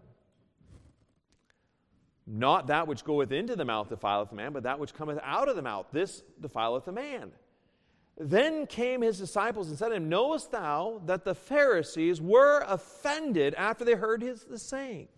not 2.26 2.66
that 2.66 2.86
which 2.86 3.04
goeth 3.04 3.32
into 3.32 3.56
the 3.56 3.64
mouth 3.64 3.88
defileth 3.88 4.32
a 4.32 4.34
man, 4.34 4.52
but 4.52 4.64
that 4.64 4.78
which 4.78 4.92
cometh 4.92 5.18
out 5.22 5.48
of 5.48 5.56
the 5.56 5.62
mouth, 5.62 5.86
this 5.92 6.22
defileth 6.40 6.86
a 6.86 6.92
man. 6.92 7.32
Then 8.18 8.66
came 8.66 9.00
his 9.00 9.18
disciples 9.18 9.68
and 9.68 9.78
said 9.78 9.90
to 9.90 9.94
him, 9.94 10.08
Knowest 10.08 10.50
thou 10.50 11.00
that 11.06 11.24
the 11.24 11.34
Pharisees 11.34 12.20
were 12.20 12.64
offended 12.66 13.54
after 13.54 13.84
they 13.84 13.94
heard 13.94 14.22
his 14.22 14.44
the 14.44 14.58
saying? 14.58 15.08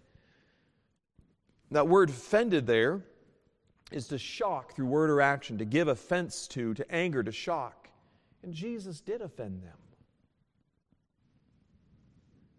That 1.70 1.88
word 1.88 2.11
offended 2.11 2.66
there 2.66 3.03
is 3.90 4.07
to 4.09 4.18
shock 4.18 4.74
through 4.74 4.86
word 4.86 5.11
or 5.11 5.20
action, 5.20 5.59
to 5.59 5.64
give 5.64 5.88
offense 5.88 6.46
to, 6.48 6.74
to 6.74 6.94
anger, 6.94 7.22
to 7.22 7.32
shock. 7.32 7.88
And 8.42 8.53
Jesus 8.53 9.01
did 9.01 9.20
offend 9.20 9.62
them. 9.62 9.76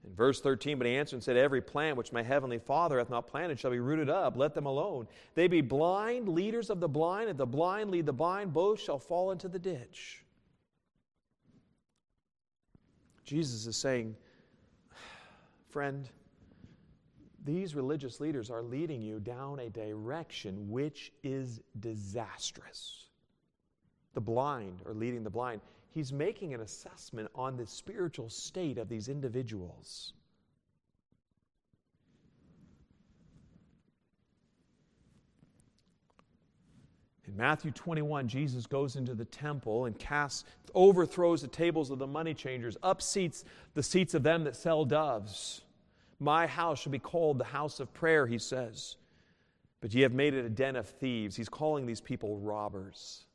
In 0.03 0.15
verse 0.15 0.41
13, 0.41 0.77
but 0.77 0.87
he 0.87 0.95
answered 0.95 1.17
and 1.17 1.23
said, 1.23 1.37
Every 1.37 1.61
plant 1.61 1.95
which 1.95 2.11
my 2.11 2.23
heavenly 2.23 2.57
Father 2.57 2.97
hath 2.97 3.09
not 3.09 3.27
planted 3.27 3.59
shall 3.59 3.71
be 3.71 3.79
rooted 3.79 4.09
up. 4.09 4.35
Let 4.35 4.55
them 4.55 4.65
alone. 4.65 5.07
They 5.35 5.47
be 5.47 5.61
blind, 5.61 6.27
leaders 6.27 6.69
of 6.69 6.79
the 6.79 6.89
blind. 6.89 7.29
If 7.29 7.37
the 7.37 7.45
blind 7.45 7.91
lead 7.91 8.07
the 8.07 8.13
blind, 8.13 8.53
both 8.53 8.79
shall 8.79 8.97
fall 8.97 9.31
into 9.31 9.47
the 9.47 9.59
ditch. 9.59 10.23
Jesus 13.23 13.67
is 13.67 13.77
saying, 13.77 14.15
Friend, 15.69 16.09
these 17.45 17.75
religious 17.75 18.19
leaders 18.19 18.49
are 18.49 18.61
leading 18.61 19.01
you 19.01 19.19
down 19.19 19.59
a 19.59 19.69
direction 19.69 20.69
which 20.69 21.11
is 21.23 21.61
disastrous. 21.79 23.05
The 24.13 24.21
blind 24.21 24.81
are 24.85 24.93
leading 24.93 25.23
the 25.23 25.29
blind 25.29 25.61
he's 25.93 26.11
making 26.11 26.53
an 26.53 26.61
assessment 26.61 27.29
on 27.35 27.57
the 27.57 27.67
spiritual 27.67 28.29
state 28.29 28.77
of 28.77 28.89
these 28.89 29.09
individuals. 29.09 30.13
In 37.27 37.37
Matthew 37.37 37.71
21, 37.71 38.27
Jesus 38.27 38.65
goes 38.65 38.97
into 38.97 39.13
the 39.13 39.25
temple 39.25 39.85
and 39.85 39.97
casts, 39.97 40.43
overthrows 40.73 41.41
the 41.41 41.47
tables 41.47 41.89
of 41.89 41.99
the 41.99 42.07
money 42.07 42.33
changers, 42.33 42.77
upseats 42.83 43.45
the 43.73 43.83
seats 43.83 44.13
of 44.13 44.23
them 44.23 44.43
that 44.43 44.55
sell 44.55 44.83
doves. 44.83 45.61
My 46.19 46.45
house 46.45 46.81
shall 46.81 46.91
be 46.91 46.99
called 46.99 47.37
the 47.37 47.45
house 47.45 47.79
of 47.79 47.93
prayer, 47.93 48.27
he 48.27 48.37
says. 48.37 48.97
But 49.79 49.93
ye 49.93 50.01
have 50.01 50.13
made 50.13 50.33
it 50.33 50.45
a 50.45 50.49
den 50.49 50.75
of 50.75 50.87
thieves. 50.87 51.35
He's 51.35 51.49
calling 51.49 51.85
these 51.85 52.01
people 52.01 52.37
robbers. 52.37 53.25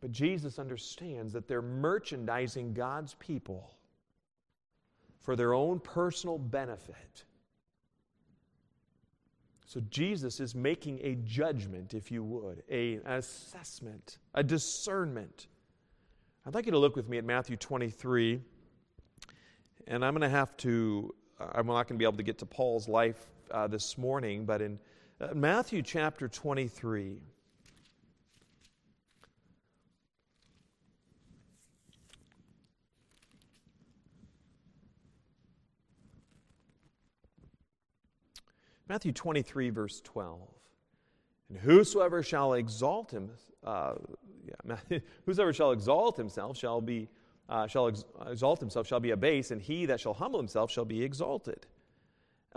But 0.00 0.12
Jesus 0.12 0.58
understands 0.58 1.32
that 1.32 1.48
they're 1.48 1.62
merchandising 1.62 2.74
God's 2.74 3.14
people 3.14 3.74
for 5.20 5.34
their 5.36 5.52
own 5.52 5.80
personal 5.80 6.38
benefit. 6.38 7.24
So 9.66 9.80
Jesus 9.90 10.40
is 10.40 10.54
making 10.54 11.00
a 11.02 11.16
judgment, 11.16 11.92
if 11.92 12.10
you 12.10 12.24
would, 12.24 12.62
a, 12.70 12.94
an 12.94 13.02
assessment, 13.06 14.18
a 14.34 14.42
discernment. 14.42 15.48
I'd 16.46 16.54
like 16.54 16.64
you 16.64 16.72
to 16.72 16.78
look 16.78 16.96
with 16.96 17.08
me 17.08 17.18
at 17.18 17.24
Matthew 17.24 17.56
23. 17.56 18.40
And 19.88 20.04
I'm 20.04 20.14
going 20.14 20.22
to 20.22 20.28
have 20.30 20.56
to, 20.58 21.14
I'm 21.38 21.66
not 21.66 21.86
going 21.86 21.98
to 21.98 21.98
be 21.98 22.04
able 22.04 22.16
to 22.16 22.22
get 22.22 22.38
to 22.38 22.46
Paul's 22.46 22.88
life 22.88 23.26
uh, 23.50 23.66
this 23.66 23.98
morning, 23.98 24.46
but 24.46 24.62
in 24.62 24.78
uh, 25.20 25.34
Matthew 25.34 25.82
chapter 25.82 26.28
23. 26.28 27.18
Matthew 38.88 39.12
23, 39.12 39.70
verse 39.70 40.00
12. 40.02 40.40
And 41.50 41.58
whosoever 41.58 42.22
shall 42.22 42.54
exalt 42.54 43.10
him, 43.10 43.30
uh, 43.64 43.94
yeah, 44.66 44.98
whosoever 45.26 45.52
shall 45.52 45.72
exalt 45.72 46.16
himself 46.16 46.56
shall 46.56 46.80
be, 46.80 47.08
uh, 47.48 47.66
shall 47.66 47.88
ex- 47.88 48.04
exalt 48.26 48.60
himself 48.60 48.86
shall 48.86 49.00
be 49.00 49.10
abased, 49.10 49.50
and 49.50 49.60
he 49.60 49.86
that 49.86 50.00
shall 50.00 50.14
humble 50.14 50.38
himself 50.38 50.70
shall 50.70 50.84
be 50.84 51.02
exalted. 51.02 51.66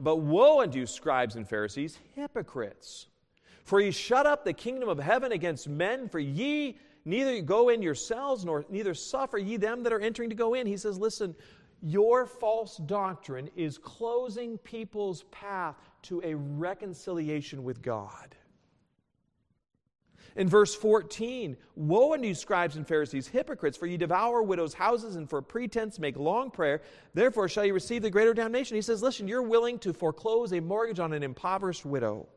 But 0.01 0.17
woe 0.17 0.61
unto 0.61 0.79
you, 0.79 0.85
scribes 0.85 1.35
and 1.35 1.47
Pharisees, 1.47 1.99
hypocrites! 2.15 3.07
For 3.63 3.79
ye 3.79 3.91
shut 3.91 4.25
up 4.25 4.43
the 4.43 4.53
kingdom 4.53 4.89
of 4.89 4.99
heaven 4.99 5.31
against 5.31 5.67
men, 5.67 6.09
for 6.09 6.19
ye 6.19 6.77
neither 7.05 7.41
go 7.41 7.69
in 7.69 7.81
yourselves, 7.81 8.45
nor 8.45 8.65
neither 8.69 8.93
suffer 8.93 9.37
ye 9.37 9.57
them 9.57 9.83
that 9.83 9.93
are 9.93 9.99
entering 9.99 10.29
to 10.29 10.35
go 10.35 10.53
in. 10.53 10.65
He 10.65 10.77
says, 10.77 10.97
Listen, 10.97 11.35
your 11.81 12.25
false 12.25 12.77
doctrine 12.77 13.49
is 13.55 13.77
closing 13.77 14.57
people's 14.59 15.23
path 15.31 15.75
to 16.03 16.21
a 16.23 16.35
reconciliation 16.35 17.63
with 17.63 17.81
God. 17.81 18.35
In 20.35 20.47
verse 20.47 20.73
14, 20.73 21.57
Woe 21.75 22.13
unto 22.13 22.27
you, 22.27 22.35
scribes 22.35 22.77
and 22.77 22.87
Pharisees, 22.87 23.27
hypocrites, 23.27 23.77
for 23.77 23.85
ye 23.85 23.97
devour 23.97 24.41
widows' 24.41 24.73
houses 24.73 25.15
and 25.15 25.29
for 25.29 25.41
pretense 25.41 25.99
make 25.99 26.17
long 26.17 26.51
prayer. 26.51 26.81
Therefore 27.13 27.49
shall 27.49 27.65
you 27.65 27.73
receive 27.73 28.01
the 28.01 28.09
greater 28.09 28.33
damnation. 28.33 28.75
He 28.75 28.81
says, 28.81 29.01
Listen, 29.01 29.27
you're 29.27 29.41
willing 29.41 29.77
to 29.79 29.91
foreclose 29.91 30.53
a 30.53 30.61
mortgage 30.61 30.99
on 30.99 31.11
an 31.11 31.23
impoverished 31.23 31.85
widow. 31.85 32.29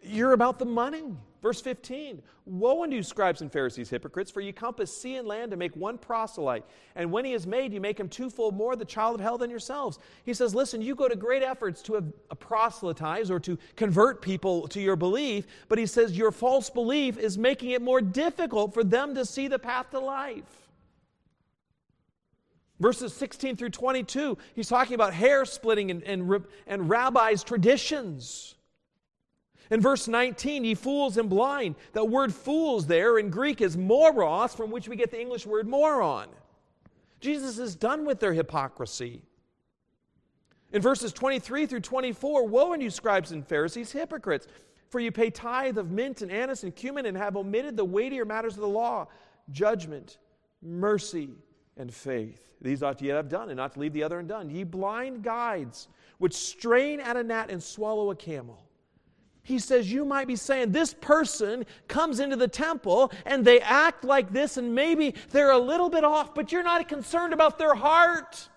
You're 0.00 0.32
about 0.32 0.58
the 0.58 0.64
money. 0.66 1.16
Verse 1.42 1.60
15 1.60 2.22
Woe 2.44 2.82
unto 2.82 2.96
you, 2.96 3.02
scribes 3.02 3.40
and 3.40 3.50
Pharisees, 3.50 3.88
hypocrites, 3.90 4.30
for 4.30 4.40
ye 4.40 4.52
compass 4.52 4.94
sea 4.94 5.16
and 5.16 5.26
land 5.26 5.50
to 5.52 5.56
make 5.56 5.74
one 5.76 5.98
proselyte. 5.98 6.64
And 6.96 7.10
when 7.12 7.24
he 7.24 7.32
is 7.32 7.46
made, 7.46 7.72
you 7.72 7.80
make 7.80 7.98
him 7.98 8.08
twofold 8.08 8.56
more 8.56 8.76
the 8.76 8.84
child 8.84 9.14
of 9.14 9.20
hell 9.20 9.38
than 9.38 9.50
yourselves. 9.50 9.98
He 10.24 10.34
says, 10.34 10.54
Listen, 10.54 10.82
you 10.82 10.94
go 10.94 11.08
to 11.08 11.16
great 11.16 11.42
efforts 11.42 11.80
to 11.82 11.96
uh, 11.96 12.34
proselytize 12.34 13.30
or 13.30 13.40
to 13.40 13.58
convert 13.76 14.20
people 14.20 14.68
to 14.68 14.80
your 14.80 14.96
belief, 14.96 15.46
but 15.68 15.78
he 15.78 15.86
says 15.86 16.16
your 16.16 16.32
false 16.32 16.68
belief 16.68 17.16
is 17.16 17.38
making 17.38 17.70
it 17.70 17.82
more 17.82 18.00
difficult 18.00 18.74
for 18.74 18.84
them 18.84 19.14
to 19.14 19.24
see 19.24 19.48
the 19.48 19.58
path 19.58 19.90
to 19.90 20.00
life. 20.00 20.68
Verses 22.80 23.12
16 23.12 23.56
through 23.56 23.70
22, 23.70 24.38
he's 24.54 24.68
talking 24.68 24.94
about 24.94 25.12
hair 25.12 25.44
splitting 25.44 25.90
and, 25.90 26.02
and, 26.02 26.44
and 26.66 26.88
rabbis' 26.88 27.44
traditions. 27.44 28.54
In 29.70 29.80
verse 29.80 30.08
19, 30.08 30.64
ye 30.64 30.74
fools 30.74 31.16
and 31.16 31.30
blind. 31.30 31.76
That 31.92 32.08
word 32.08 32.34
fools 32.34 32.86
there 32.86 33.18
in 33.18 33.30
Greek 33.30 33.60
is 33.60 33.76
moros, 33.76 34.54
from 34.54 34.70
which 34.70 34.88
we 34.88 34.96
get 34.96 35.10
the 35.10 35.20
English 35.20 35.46
word 35.46 35.68
moron. 35.68 36.28
Jesus 37.20 37.58
is 37.58 37.76
done 37.76 38.04
with 38.04 38.18
their 38.18 38.32
hypocrisy. 38.32 39.22
In 40.72 40.82
verses 40.82 41.12
23 41.12 41.66
through 41.66 41.80
24, 41.80 42.46
woe 42.46 42.72
unto 42.72 42.84
you, 42.84 42.90
scribes 42.90 43.32
and 43.32 43.46
Pharisees, 43.46 43.92
hypocrites! 43.92 44.46
For 44.88 44.98
you 44.98 45.12
pay 45.12 45.30
tithe 45.30 45.78
of 45.78 45.92
mint 45.92 46.20
and 46.22 46.32
anise 46.32 46.64
and 46.64 46.74
cumin 46.74 47.06
and 47.06 47.16
have 47.16 47.36
omitted 47.36 47.76
the 47.76 47.84
weightier 47.84 48.24
matters 48.24 48.54
of 48.54 48.60
the 48.60 48.68
law 48.68 49.06
judgment, 49.52 50.18
mercy, 50.62 51.30
and 51.76 51.92
faith. 51.92 52.50
These 52.60 52.82
ought 52.82 53.00
ye 53.00 53.08
yet 53.08 53.16
have 53.16 53.28
done, 53.28 53.50
and 53.50 53.56
not 53.56 53.72
to 53.74 53.80
leave 53.80 53.92
the 53.92 54.02
other 54.02 54.18
undone. 54.18 54.50
Ye 54.50 54.64
blind 54.64 55.22
guides, 55.22 55.88
which 56.18 56.34
strain 56.34 57.00
at 57.00 57.16
a 57.16 57.22
gnat 57.22 57.50
and 57.50 57.62
swallow 57.62 58.10
a 58.10 58.16
camel. 58.16 58.64
He 59.42 59.58
says, 59.58 59.90
You 59.90 60.04
might 60.04 60.26
be 60.26 60.36
saying, 60.36 60.72
This 60.72 60.94
person 60.94 61.66
comes 61.88 62.20
into 62.20 62.36
the 62.36 62.48
temple 62.48 63.12
and 63.24 63.44
they 63.44 63.60
act 63.60 64.04
like 64.04 64.32
this, 64.32 64.56
and 64.56 64.74
maybe 64.74 65.14
they're 65.30 65.50
a 65.50 65.58
little 65.58 65.88
bit 65.88 66.04
off, 66.04 66.34
but 66.34 66.52
you're 66.52 66.62
not 66.62 66.88
concerned 66.88 67.32
about 67.32 67.58
their 67.58 67.74
heart. 67.74 68.48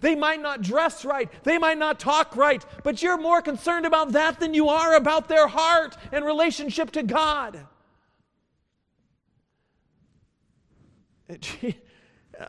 They 0.00 0.14
might 0.14 0.40
not 0.42 0.60
dress 0.60 1.04
right, 1.04 1.30
they 1.44 1.58
might 1.58 1.78
not 1.78 1.98
talk 1.98 2.36
right, 2.36 2.64
but 2.82 3.02
you're 3.02 3.16
more 3.16 3.40
concerned 3.40 3.86
about 3.86 4.12
that 4.12 4.40
than 4.40 4.54
you 4.54 4.68
are 4.68 4.96
about 4.96 5.28
their 5.28 5.46
heart 5.46 5.96
and 6.12 6.24
relationship 6.24 6.90
to 6.92 7.02
God. 7.02 7.66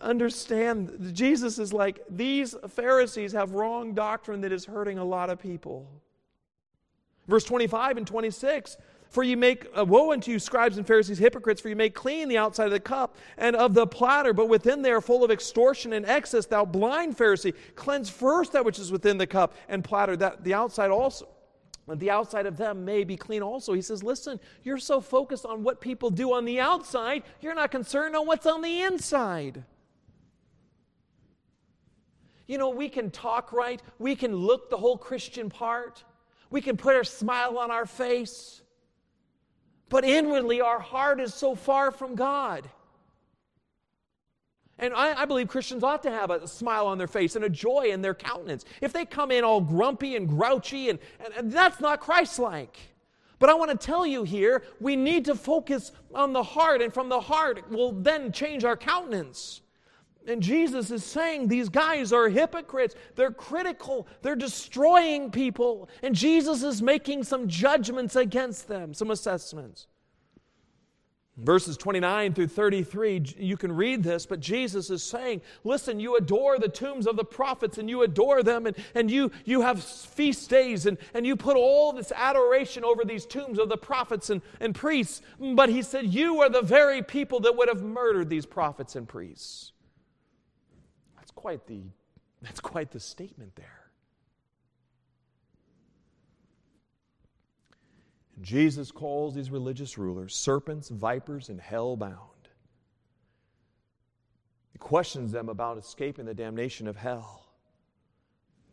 Understand, 0.01 1.11
Jesus 1.13 1.59
is 1.59 1.71
like, 1.71 1.99
these 2.09 2.55
Pharisees 2.69 3.33
have 3.33 3.51
wrong 3.51 3.93
doctrine 3.93 4.41
that 4.41 4.51
is 4.51 4.65
hurting 4.65 4.97
a 4.97 5.05
lot 5.05 5.29
of 5.29 5.39
people. 5.39 5.87
Verse 7.27 7.43
25 7.43 7.97
and 7.97 8.07
26 8.07 8.77
For 9.09 9.23
you 9.23 9.37
make, 9.37 9.67
uh, 9.77 9.85
woe 9.85 10.11
unto 10.11 10.31
you, 10.31 10.39
scribes 10.39 10.77
and 10.77 10.85
Pharisees, 10.85 11.17
hypocrites, 11.17 11.61
for 11.61 11.69
you 11.69 11.75
make 11.75 11.95
clean 11.95 12.29
the 12.29 12.37
outside 12.37 12.65
of 12.65 12.71
the 12.71 12.79
cup 12.79 13.15
and 13.37 13.55
of 13.55 13.73
the 13.73 13.87
platter, 13.87 14.33
but 14.33 14.49
within 14.49 14.81
they 14.81 14.91
are 14.91 15.01
full 15.01 15.23
of 15.23 15.31
extortion 15.31 15.93
and 15.93 16.05
excess. 16.05 16.45
Thou 16.45 16.65
blind 16.65 17.17
Pharisee, 17.17 17.53
cleanse 17.75 18.09
first 18.09 18.53
that 18.53 18.65
which 18.65 18.79
is 18.79 18.91
within 18.91 19.17
the 19.17 19.27
cup 19.27 19.55
and 19.69 19.83
platter, 19.83 20.15
that 20.17 20.43
the 20.43 20.53
outside 20.53 20.91
also. 20.91 21.29
The 21.87 22.09
outside 22.09 22.47
of 22.47 22.57
them 22.57 22.83
may 22.83 23.03
be 23.03 23.15
clean 23.15 23.43
also. 23.43 23.73
He 23.73 23.81
says, 23.81 24.01
Listen, 24.01 24.39
you're 24.63 24.79
so 24.79 24.99
focused 24.99 25.45
on 25.45 25.63
what 25.63 25.79
people 25.79 26.09
do 26.09 26.33
on 26.33 26.45
the 26.45 26.59
outside, 26.59 27.23
you're 27.41 27.53
not 27.53 27.69
concerned 27.69 28.15
on 28.15 28.25
what's 28.25 28.47
on 28.47 28.61
the 28.61 28.81
inside. 28.81 29.63
You 32.47 32.57
know, 32.59 32.69
we 32.69 32.89
can 32.89 33.09
talk 33.11 33.51
right, 33.51 33.81
we 33.99 34.15
can 34.15 34.35
look 34.35 34.69
the 34.69 34.77
whole 34.77 34.97
Christian 34.97 35.49
part, 35.49 36.03
we 36.55 36.61
can 36.61 36.77
put 36.77 36.95
a 36.95 37.03
smile 37.03 37.57
on 37.57 37.69
our 37.69 37.85
face. 37.85 38.61
But 39.89 40.05
inwardly, 40.05 40.61
our 40.61 40.79
heart 40.79 41.19
is 41.19 41.33
so 41.33 41.53
far 41.53 41.91
from 41.91 42.15
God. 42.15 42.69
And 44.79 44.93
I, 44.93 45.23
I, 45.23 45.25
believe 45.25 45.49
Christians 45.49 45.83
ought 45.83 46.01
to 46.03 46.11
have 46.11 46.31
a 46.31 46.47
smile 46.47 46.87
on 46.87 46.97
their 46.97 47.09
face 47.09 47.35
and 47.35 47.43
a 47.43 47.49
joy 47.49 47.87
in 47.91 48.01
their 48.01 48.13
countenance. 48.13 48.63
If 48.79 48.93
they 48.93 49.03
come 49.03 49.31
in 49.31 49.43
all 49.43 49.59
grumpy 49.59 50.15
and 50.15 50.29
grouchy, 50.29 50.89
and, 50.89 50.97
and, 51.19 51.33
and 51.33 51.51
that's 51.51 51.81
not 51.81 51.99
Christ 51.99 52.39
like. 52.39 52.77
But 53.37 53.49
I 53.49 53.53
want 53.55 53.71
to 53.71 53.77
tell 53.77 54.05
you 54.05 54.23
here, 54.23 54.63
we 54.79 54.95
need 54.95 55.25
to 55.25 55.35
focus 55.35 55.91
on 56.13 56.31
the 56.31 56.43
heart, 56.43 56.81
and 56.81 56.93
from 56.93 57.09
the 57.09 57.19
heart 57.19 57.69
will 57.69 57.91
then 57.91 58.31
change 58.31 58.63
our 58.63 58.77
countenance. 58.77 59.59
And 60.27 60.41
Jesus 60.41 60.91
is 60.91 61.03
saying 61.03 61.47
these 61.47 61.69
guys 61.69 62.11
are 62.11 62.29
hypocrites. 62.29 62.95
They're 63.15 63.31
critical. 63.31 64.07
They're 64.21 64.35
destroying 64.35 65.31
people. 65.31 65.89
And 66.01 66.15
Jesus 66.15 66.63
is 66.63 66.81
making 66.81 67.23
some 67.23 67.47
judgments 67.47 68.15
against 68.15 68.67
them, 68.67 68.93
some 68.93 69.11
assessments. 69.11 69.87
Verses 71.37 71.75
29 71.75 72.33
through 72.33 72.47
33, 72.47 73.35
you 73.37 73.57
can 73.57 73.69
read 73.69 74.03
this, 74.03 74.25
but 74.25 74.39
Jesus 74.39 74.89
is 74.89 75.03
saying, 75.03 75.41
Listen, 75.65 75.99
you 75.99 76.15
adore 76.15 76.57
the 76.57 76.69
tombs 76.69 77.05
of 77.05 77.17
the 77.17 77.25
prophets 77.25 77.77
and 77.77 77.89
you 77.89 78.03
adore 78.03 78.41
them, 78.41 78.65
and, 78.65 78.75
and 78.93 79.11
you, 79.11 79.29
you 79.43 79.59
have 79.59 79.83
feast 79.83 80.49
days, 80.49 80.85
and, 80.85 80.97
and 81.13 81.27
you 81.27 81.35
put 81.35 81.57
all 81.57 81.91
this 81.91 82.13
adoration 82.15 82.85
over 82.85 83.03
these 83.03 83.25
tombs 83.25 83.59
of 83.59 83.67
the 83.67 83.75
prophets 83.75 84.29
and, 84.29 84.41
and 84.61 84.73
priests. 84.73 85.21
But 85.37 85.67
he 85.67 85.81
said, 85.81 86.05
You 86.05 86.39
are 86.39 86.49
the 86.49 86.61
very 86.61 87.01
people 87.01 87.41
that 87.41 87.57
would 87.57 87.67
have 87.67 87.83
murdered 87.83 88.29
these 88.29 88.45
prophets 88.45 88.95
and 88.95 89.05
priests 89.05 89.73
quite 91.35 91.67
the, 91.67 91.81
that's 92.41 92.59
quite 92.59 92.91
the 92.91 92.99
statement 92.99 93.55
there. 93.55 93.85
And 98.35 98.43
Jesus 98.43 98.91
calls 98.91 99.33
these 99.35 99.49
religious 99.49 99.97
rulers 99.97 100.35
serpents, 100.35 100.89
vipers, 100.89 101.49
and 101.49 101.59
hell 101.59 101.95
bound. 101.95 102.19
He 104.71 104.77
questions 104.77 105.31
them 105.31 105.49
about 105.49 105.77
escaping 105.77 106.25
the 106.25 106.33
damnation 106.33 106.87
of 106.87 106.97
hell. 106.97 107.45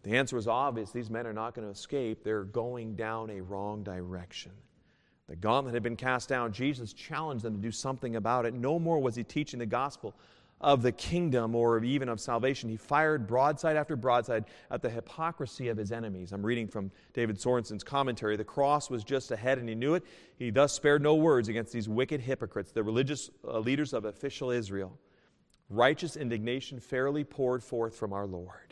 The 0.02 0.16
answer 0.16 0.36
is 0.36 0.48
obvious 0.48 0.90
these 0.90 1.10
men 1.10 1.28
are 1.28 1.32
not 1.32 1.54
going 1.54 1.66
to 1.66 1.72
escape, 1.72 2.24
they're 2.24 2.44
going 2.44 2.96
down 2.96 3.30
a 3.30 3.40
wrong 3.40 3.84
direction. 3.84 4.50
The 5.28 5.36
gauntlet 5.36 5.74
had 5.74 5.82
been 5.82 5.96
cast 5.96 6.28
down. 6.28 6.52
Jesus 6.52 6.92
challenged 6.92 7.44
them 7.44 7.54
to 7.54 7.60
do 7.60 7.70
something 7.70 8.16
about 8.16 8.44
it. 8.44 8.52
No 8.52 8.78
more 8.78 8.98
was 8.98 9.14
he 9.14 9.22
teaching 9.22 9.60
the 9.60 9.66
gospel 9.66 10.14
of 10.62 10.82
the 10.82 10.92
kingdom 10.92 11.54
or 11.54 11.82
even 11.82 12.08
of 12.08 12.20
salvation. 12.20 12.70
He 12.70 12.76
fired 12.76 13.26
broadside 13.26 13.76
after 13.76 13.96
broadside 13.96 14.44
at 14.70 14.80
the 14.80 14.90
hypocrisy 14.90 15.68
of 15.68 15.76
his 15.76 15.90
enemies. 15.92 16.32
I'm 16.32 16.44
reading 16.44 16.68
from 16.68 16.90
David 17.12 17.40
Sorenson's 17.40 17.82
commentary. 17.82 18.36
The 18.36 18.44
cross 18.44 18.88
was 18.88 19.02
just 19.02 19.30
ahead 19.30 19.58
and 19.58 19.68
he 19.68 19.74
knew 19.74 19.94
it. 19.94 20.04
He 20.38 20.50
thus 20.50 20.72
spared 20.72 21.02
no 21.02 21.14
words 21.14 21.48
against 21.48 21.72
these 21.72 21.88
wicked 21.88 22.20
hypocrites, 22.20 22.72
the 22.72 22.82
religious 22.82 23.30
uh, 23.46 23.58
leaders 23.58 23.92
of 23.92 24.04
official 24.04 24.50
Israel. 24.50 24.98
Righteous 25.68 26.16
indignation 26.16 26.78
fairly 26.78 27.24
poured 27.24 27.64
forth 27.64 27.96
from 27.96 28.12
our 28.12 28.26
Lord. 28.26 28.71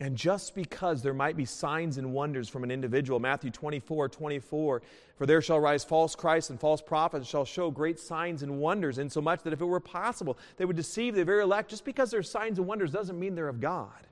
And 0.00 0.16
just 0.16 0.54
because 0.54 1.02
there 1.02 1.12
might 1.12 1.36
be 1.36 1.44
signs 1.44 1.98
and 1.98 2.12
wonders 2.12 2.48
from 2.48 2.62
an 2.62 2.70
individual, 2.70 3.18
Matthew 3.18 3.50
24, 3.50 4.08
24, 4.08 4.82
for 5.16 5.26
there 5.26 5.42
shall 5.42 5.58
rise 5.58 5.82
false 5.82 6.14
Christs 6.14 6.50
and 6.50 6.60
false 6.60 6.80
prophets 6.80 7.28
shall 7.28 7.44
show 7.44 7.68
great 7.68 7.98
signs 7.98 8.44
and 8.44 8.60
wonders, 8.60 8.98
insomuch 8.98 9.42
that 9.42 9.52
if 9.52 9.60
it 9.60 9.64
were 9.64 9.80
possible, 9.80 10.38
they 10.56 10.64
would 10.64 10.76
deceive 10.76 11.16
the 11.16 11.24
very 11.24 11.42
elect. 11.42 11.68
Just 11.68 11.84
because 11.84 12.12
there's 12.12 12.30
signs 12.30 12.58
and 12.58 12.68
wonders 12.68 12.92
doesn't 12.92 13.18
mean 13.18 13.34
they're 13.34 13.48
of 13.48 13.60
God. 13.60 14.06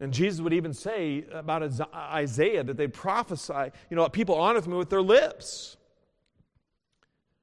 And 0.00 0.12
Jesus 0.12 0.40
would 0.40 0.54
even 0.54 0.72
say 0.72 1.26
about 1.32 1.62
Isaiah 1.94 2.64
that 2.64 2.78
they 2.78 2.88
prophesy, 2.88 3.72
you 3.90 3.96
know, 3.96 4.08
people 4.08 4.36
honor 4.36 4.62
me 4.62 4.76
with 4.76 4.88
their 4.88 5.02
lips. 5.02 5.76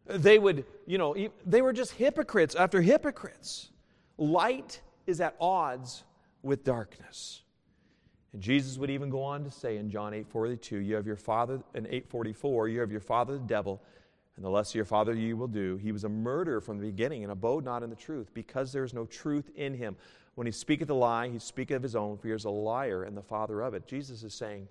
They 0.08 0.40
would, 0.40 0.66
you 0.88 0.98
know, 0.98 1.16
they 1.46 1.62
were 1.62 1.74
just 1.74 1.92
hypocrites 1.92 2.56
after 2.56 2.82
hypocrites. 2.82 3.70
Light 4.20 4.82
is 5.08 5.22
at 5.22 5.36
odds 5.40 6.04
with 6.44 6.64
darkness. 6.64 7.42
And 8.34 8.42
Jesus 8.42 8.78
would 8.78 8.90
even 8.90 9.10
go 9.10 9.24
on 9.24 9.44
to 9.46 9.50
say 9.50 9.78
in 9.78 9.90
John 9.90 10.14
8:42, 10.14 10.80
you 10.80 10.96
have 10.96 11.08
your 11.08 11.16
father 11.16 11.64
in 11.74 11.86
844, 11.86 12.68
you 12.68 12.80
have 12.82 12.92
your 12.92 13.00
father 13.00 13.38
the 13.38 13.46
devil, 13.46 13.82
and 14.36 14.46
the 14.46 14.50
less 14.50 14.76
your 14.76 14.86
father 14.86 15.14
you 15.14 15.36
will 15.36 15.48
do. 15.48 15.78
He 15.78 15.92
was 15.92 16.04
a 16.04 16.10
murderer 16.10 16.62
from 16.62 16.78
the 16.78 16.86
beginning 16.86 17.24
and 17.24 17.32
abode 17.32 17.64
not 17.64 17.82
in 17.82 17.90
the 17.90 17.96
truth, 17.96 18.30
because 18.34 18.72
there 18.72 18.84
is 18.84 18.94
no 18.94 19.06
truth 19.06 19.50
in 19.56 19.74
him. 19.74 19.96
When 20.36 20.46
he 20.46 20.52
speaketh 20.52 20.90
a 20.90 20.94
lie, 20.94 21.30
he 21.30 21.40
speaketh 21.40 21.78
of 21.78 21.84
his 21.84 21.96
own, 21.96 22.18
for 22.18 22.28
he 22.28 22.34
is 22.34 22.46
a 22.46 22.50
liar 22.50 23.04
and 23.04 23.18
the 23.18 23.24
father 23.24 23.62
of 23.62 23.74
it. 23.74 23.88
Jesus 23.88 24.24
is 24.24 24.34
saying, 24.34 24.68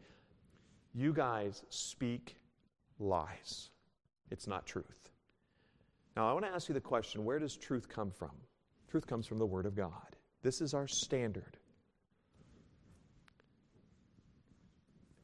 You 0.95 1.13
guys 1.13 1.65
speak 1.69 2.37
lies. 2.99 3.71
It's 4.31 4.47
not 4.47 4.67
truth. 4.67 5.11
Now 6.17 6.29
I 6.29 6.33
want 6.33 6.45
to 6.45 6.51
ask 6.51 6.69
you 6.69 6.75
the 6.75 6.81
question, 6.81 7.25
where 7.25 7.39
does 7.39 7.57
truth 7.57 7.89
come 7.89 8.11
from? 8.11 8.33
Truth 8.91 9.07
comes 9.07 9.27
from 9.27 9.39
the 9.39 9.47
Word 9.47 9.67
of 9.67 9.75
God. 9.77 10.17
This 10.43 10.61
is 10.61 10.75
our 10.75 10.89
standard. 10.89 11.59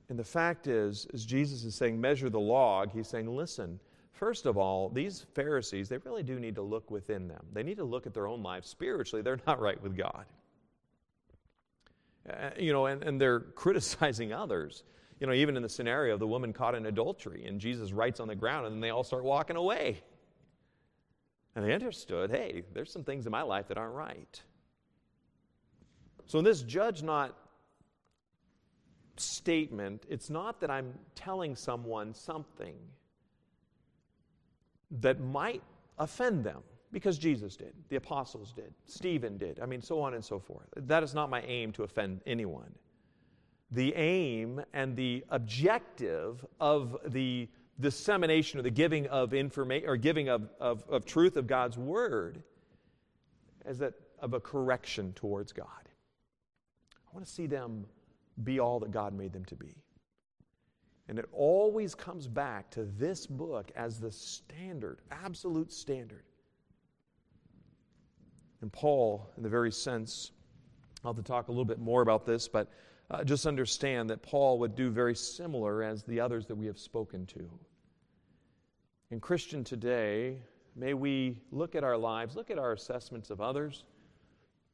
And 0.09 0.19
the 0.19 0.25
fact 0.25 0.67
is, 0.67 1.07
as 1.15 1.25
Jesus 1.25 1.65
is 1.65 1.75
saying, 1.75 1.99
measure 2.01 2.29
the 2.29 2.41
log, 2.41 2.93
he's 2.93 3.09
saying, 3.09 3.35
listen, 3.35 3.81
first 4.13 4.45
of 4.45 4.59
all, 4.59 4.91
these 4.91 5.25
Pharisees, 5.35 5.89
they 5.89 5.97
really 5.99 6.23
do 6.23 6.39
need 6.39 6.57
to 6.57 6.63
look 6.63 6.91
within 6.91 7.27
them. 7.27 7.47
They 7.53 7.63
need 7.63 7.79
to 7.79 7.85
look 7.85 8.07
at 8.07 8.13
their 8.13 8.27
own 8.27 8.43
lives. 8.43 8.69
Spiritually, 8.69 9.23
they're 9.23 9.41
not 9.47 9.61
right 9.61 9.81
with 9.83 9.97
God. 9.97 10.27
Uh, 12.29 12.51
you 12.59 12.73
know, 12.73 12.87
and, 12.87 13.03
and 13.03 13.21
they're 13.21 13.41
criticizing 13.55 14.33
others. 14.33 14.85
You 15.21 15.27
know, 15.27 15.33
even 15.33 15.57
in 15.57 15.63
the 15.63 15.69
scenario 15.69 16.15
of 16.15 16.21
the 16.21 16.27
woman 16.27 16.53
caught 16.53 16.75
in 16.75 16.85
adultery, 16.87 17.47
and 17.47 17.59
Jesus 17.59 17.93
writes 17.93 18.21
on 18.21 18.29
the 18.29 18.35
ground, 18.35 18.67
and 18.67 18.75
then 18.75 18.81
they 18.81 18.91
all 18.91 19.05
start 19.05 19.25
walking 19.25 19.57
away. 19.57 20.03
And 21.57 21.65
they 21.65 21.73
understood 21.73 22.31
hey, 22.31 22.63
there's 22.73 22.91
some 22.91 23.05
things 23.05 23.27
in 23.27 23.33
my 23.33 23.43
life 23.43 23.69
that 23.69 23.79
aren't 23.79 23.95
right. 23.95 24.43
So, 26.27 26.39
in 26.39 26.45
this 26.45 26.63
judge 26.63 27.03
not 27.03 27.37
statement, 29.17 30.05
it's 30.09 30.31
not 30.31 30.61
that 30.61 30.71
I'm 30.71 30.95
telling 31.15 31.55
someone 31.55 32.15
something 32.15 32.75
that 35.01 35.21
might 35.21 35.63
offend 35.99 36.45
them, 36.45 36.63
because 36.93 37.19
Jesus 37.19 37.57
did, 37.57 37.73
the 37.89 37.97
apostles 37.97 38.53
did, 38.53 38.73
Stephen 38.87 39.37
did, 39.37 39.61
I 39.61 39.67
mean, 39.67 39.83
so 39.83 40.01
on 40.01 40.15
and 40.15 40.25
so 40.25 40.39
forth. 40.39 40.67
That 40.77 41.03
is 41.03 41.15
not 41.15 41.31
my 41.31 41.43
aim 41.43 41.73
to 41.73 41.83
offend 41.83 42.21
anyone. 42.27 42.73
The 43.71 43.95
aim 43.95 44.63
and 44.73 44.97
the 44.97 45.25
objective 45.31 46.45
of 46.61 46.97
the 47.07 47.49
dissemination 47.81 48.61
or 48.61 48.63
the 48.63 48.71
giving 48.71 49.07
of 49.09 49.35
information 49.35 49.89
or 49.89 49.97
giving 49.97 50.29
of, 50.29 50.49
of, 50.61 50.85
of 50.89 51.05
truth 51.05 51.37
of 51.37 51.47
God's 51.47 51.77
word 51.77 52.43
as 53.65 53.79
that 53.79 53.95
of 54.21 54.35
a 54.35 54.41
correction 54.41 55.13
towards 55.15 55.53
God. 55.53 55.67
I 56.93 57.11
want 57.13 57.27
to 57.27 57.33
see 57.33 57.47
them 57.47 57.87
be 58.43 58.59
all 58.59 58.81
that 58.81 58.91
God 58.91 59.13
made 59.13 59.33
them 59.33 59.45
to 59.47 59.57
be. 59.57 59.77
And 61.09 61.19
it 61.19 61.27
always 61.33 61.95
comes 61.95 62.27
back 62.27 62.71
to 62.71 62.85
this 62.85 63.27
book 63.27 63.71
as 63.77 64.01
the 64.01 64.11
standard, 64.11 65.01
absolute 65.11 65.71
standard. 65.73 66.25
And 68.63 68.73
Paul, 68.73 69.31
in 69.37 69.43
the 69.43 69.49
very 69.49 69.71
sense, 69.71 70.31
I'll 71.05 71.13
have 71.13 71.23
to 71.23 71.27
talk 71.27 71.49
a 71.49 71.51
little 71.51 71.67
bit 71.67 71.79
more 71.79 72.01
about 72.01 72.25
this, 72.25 72.49
but 72.49 72.71
uh, 73.11 73.25
just 73.25 73.47
understand 73.47 74.11
that 74.11 74.23
Paul 74.23 74.59
would 74.61 74.75
do 74.75 74.91
very 74.91 75.15
similar 75.15 75.83
as 75.83 76.05
the 76.05 76.21
others 76.21 76.47
that 76.47 76.55
we 76.55 76.67
have 76.67 76.79
spoken 76.79 77.27
to. 77.27 77.51
In 79.11 79.21
Christian 79.21 79.63
today, 79.63 80.39
may 80.75 80.95
we 80.95 81.39
look 81.53 81.75
at 81.75 81.85
our 81.85 81.97
lives, 81.97 82.35
look 82.35 82.51
at 82.51 82.59
our 82.59 82.73
assessments 82.73 83.31
of 83.31 83.41
others, 83.41 83.85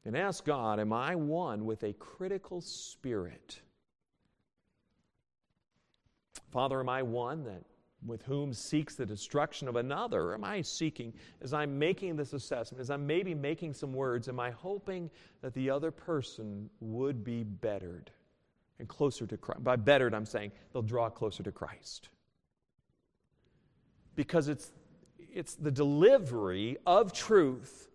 and 0.05 0.17
ask 0.17 0.45
God, 0.45 0.79
Am 0.79 0.93
I 0.93 1.15
one 1.15 1.67
with 1.67 1.83
a 1.83 1.93
critical 1.95 2.61
spirit? 2.61 3.61
Father, 6.51 6.81
am 6.81 6.89
I 6.89 7.03
one 7.03 7.45
that 7.45 7.63
with 8.07 8.23
whom 8.23 8.53
seeks 8.53 8.95
the 8.95 9.05
destruction 9.05 9.69
of 9.69 9.77
another? 9.77 10.35
Am 10.35 10.43
I 10.43 10.63
seeking, 10.63 11.13
as 11.43 11.53
I'm 11.53 11.79
making 11.79 12.17
this 12.17 12.33
assessment, 12.33 12.81
as 12.81 12.91
I'm 12.91 13.07
maybe 13.07 13.35
making 13.35 13.75
some 13.75 13.93
words, 13.93 14.29
am 14.29 14.41
I 14.41 14.51
hoping 14.51 15.11
that 15.43 15.53
the 15.55 15.71
other 15.71 15.91
person 15.91 16.71
would 16.81 17.23
be 17.23 17.45
bettered? 17.45 18.11
And 18.81 18.89
closer 18.89 19.27
to 19.27 19.37
Christ. 19.37 19.63
By 19.63 19.77
bettered, 19.77 20.15
I'm 20.15 20.27
saying 20.27 20.51
they'll 20.73 20.83
draw 20.83 21.09
closer 21.09 21.43
to 21.45 21.53
Christ. 21.53 22.09
Because 24.17 24.49
it's, 24.49 24.73
it's 25.33 25.55
the 25.55 25.71
delivery 25.71 26.79
of 26.87 27.13
truth 27.13 27.89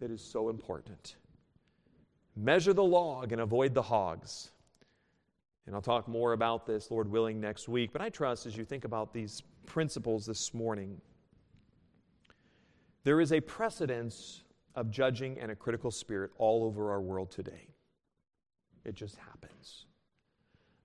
that 0.00 0.10
is 0.10 0.22
so 0.22 0.48
important. 0.48 1.16
Measure 2.36 2.72
the 2.72 2.84
log 2.84 3.32
and 3.32 3.40
avoid 3.40 3.74
the 3.74 3.82
hogs. 3.82 4.50
And 5.66 5.74
I'll 5.74 5.82
talk 5.82 6.08
more 6.08 6.32
about 6.32 6.66
this, 6.66 6.90
Lord 6.90 7.10
willing, 7.10 7.40
next 7.40 7.68
week. 7.68 7.92
But 7.92 8.00
I 8.02 8.08
trust 8.08 8.46
as 8.46 8.56
you 8.56 8.64
think 8.64 8.84
about 8.84 9.12
these 9.12 9.42
principles 9.66 10.26
this 10.26 10.54
morning, 10.54 11.00
there 13.02 13.20
is 13.20 13.32
a 13.32 13.40
precedence 13.40 14.42
of 14.74 14.90
judging 14.90 15.38
and 15.38 15.50
a 15.50 15.56
critical 15.56 15.90
spirit 15.90 16.30
all 16.38 16.64
over 16.64 16.90
our 16.90 17.00
world 17.00 17.30
today. 17.30 17.73
It 18.84 18.94
just 18.94 19.16
happens. 19.16 19.86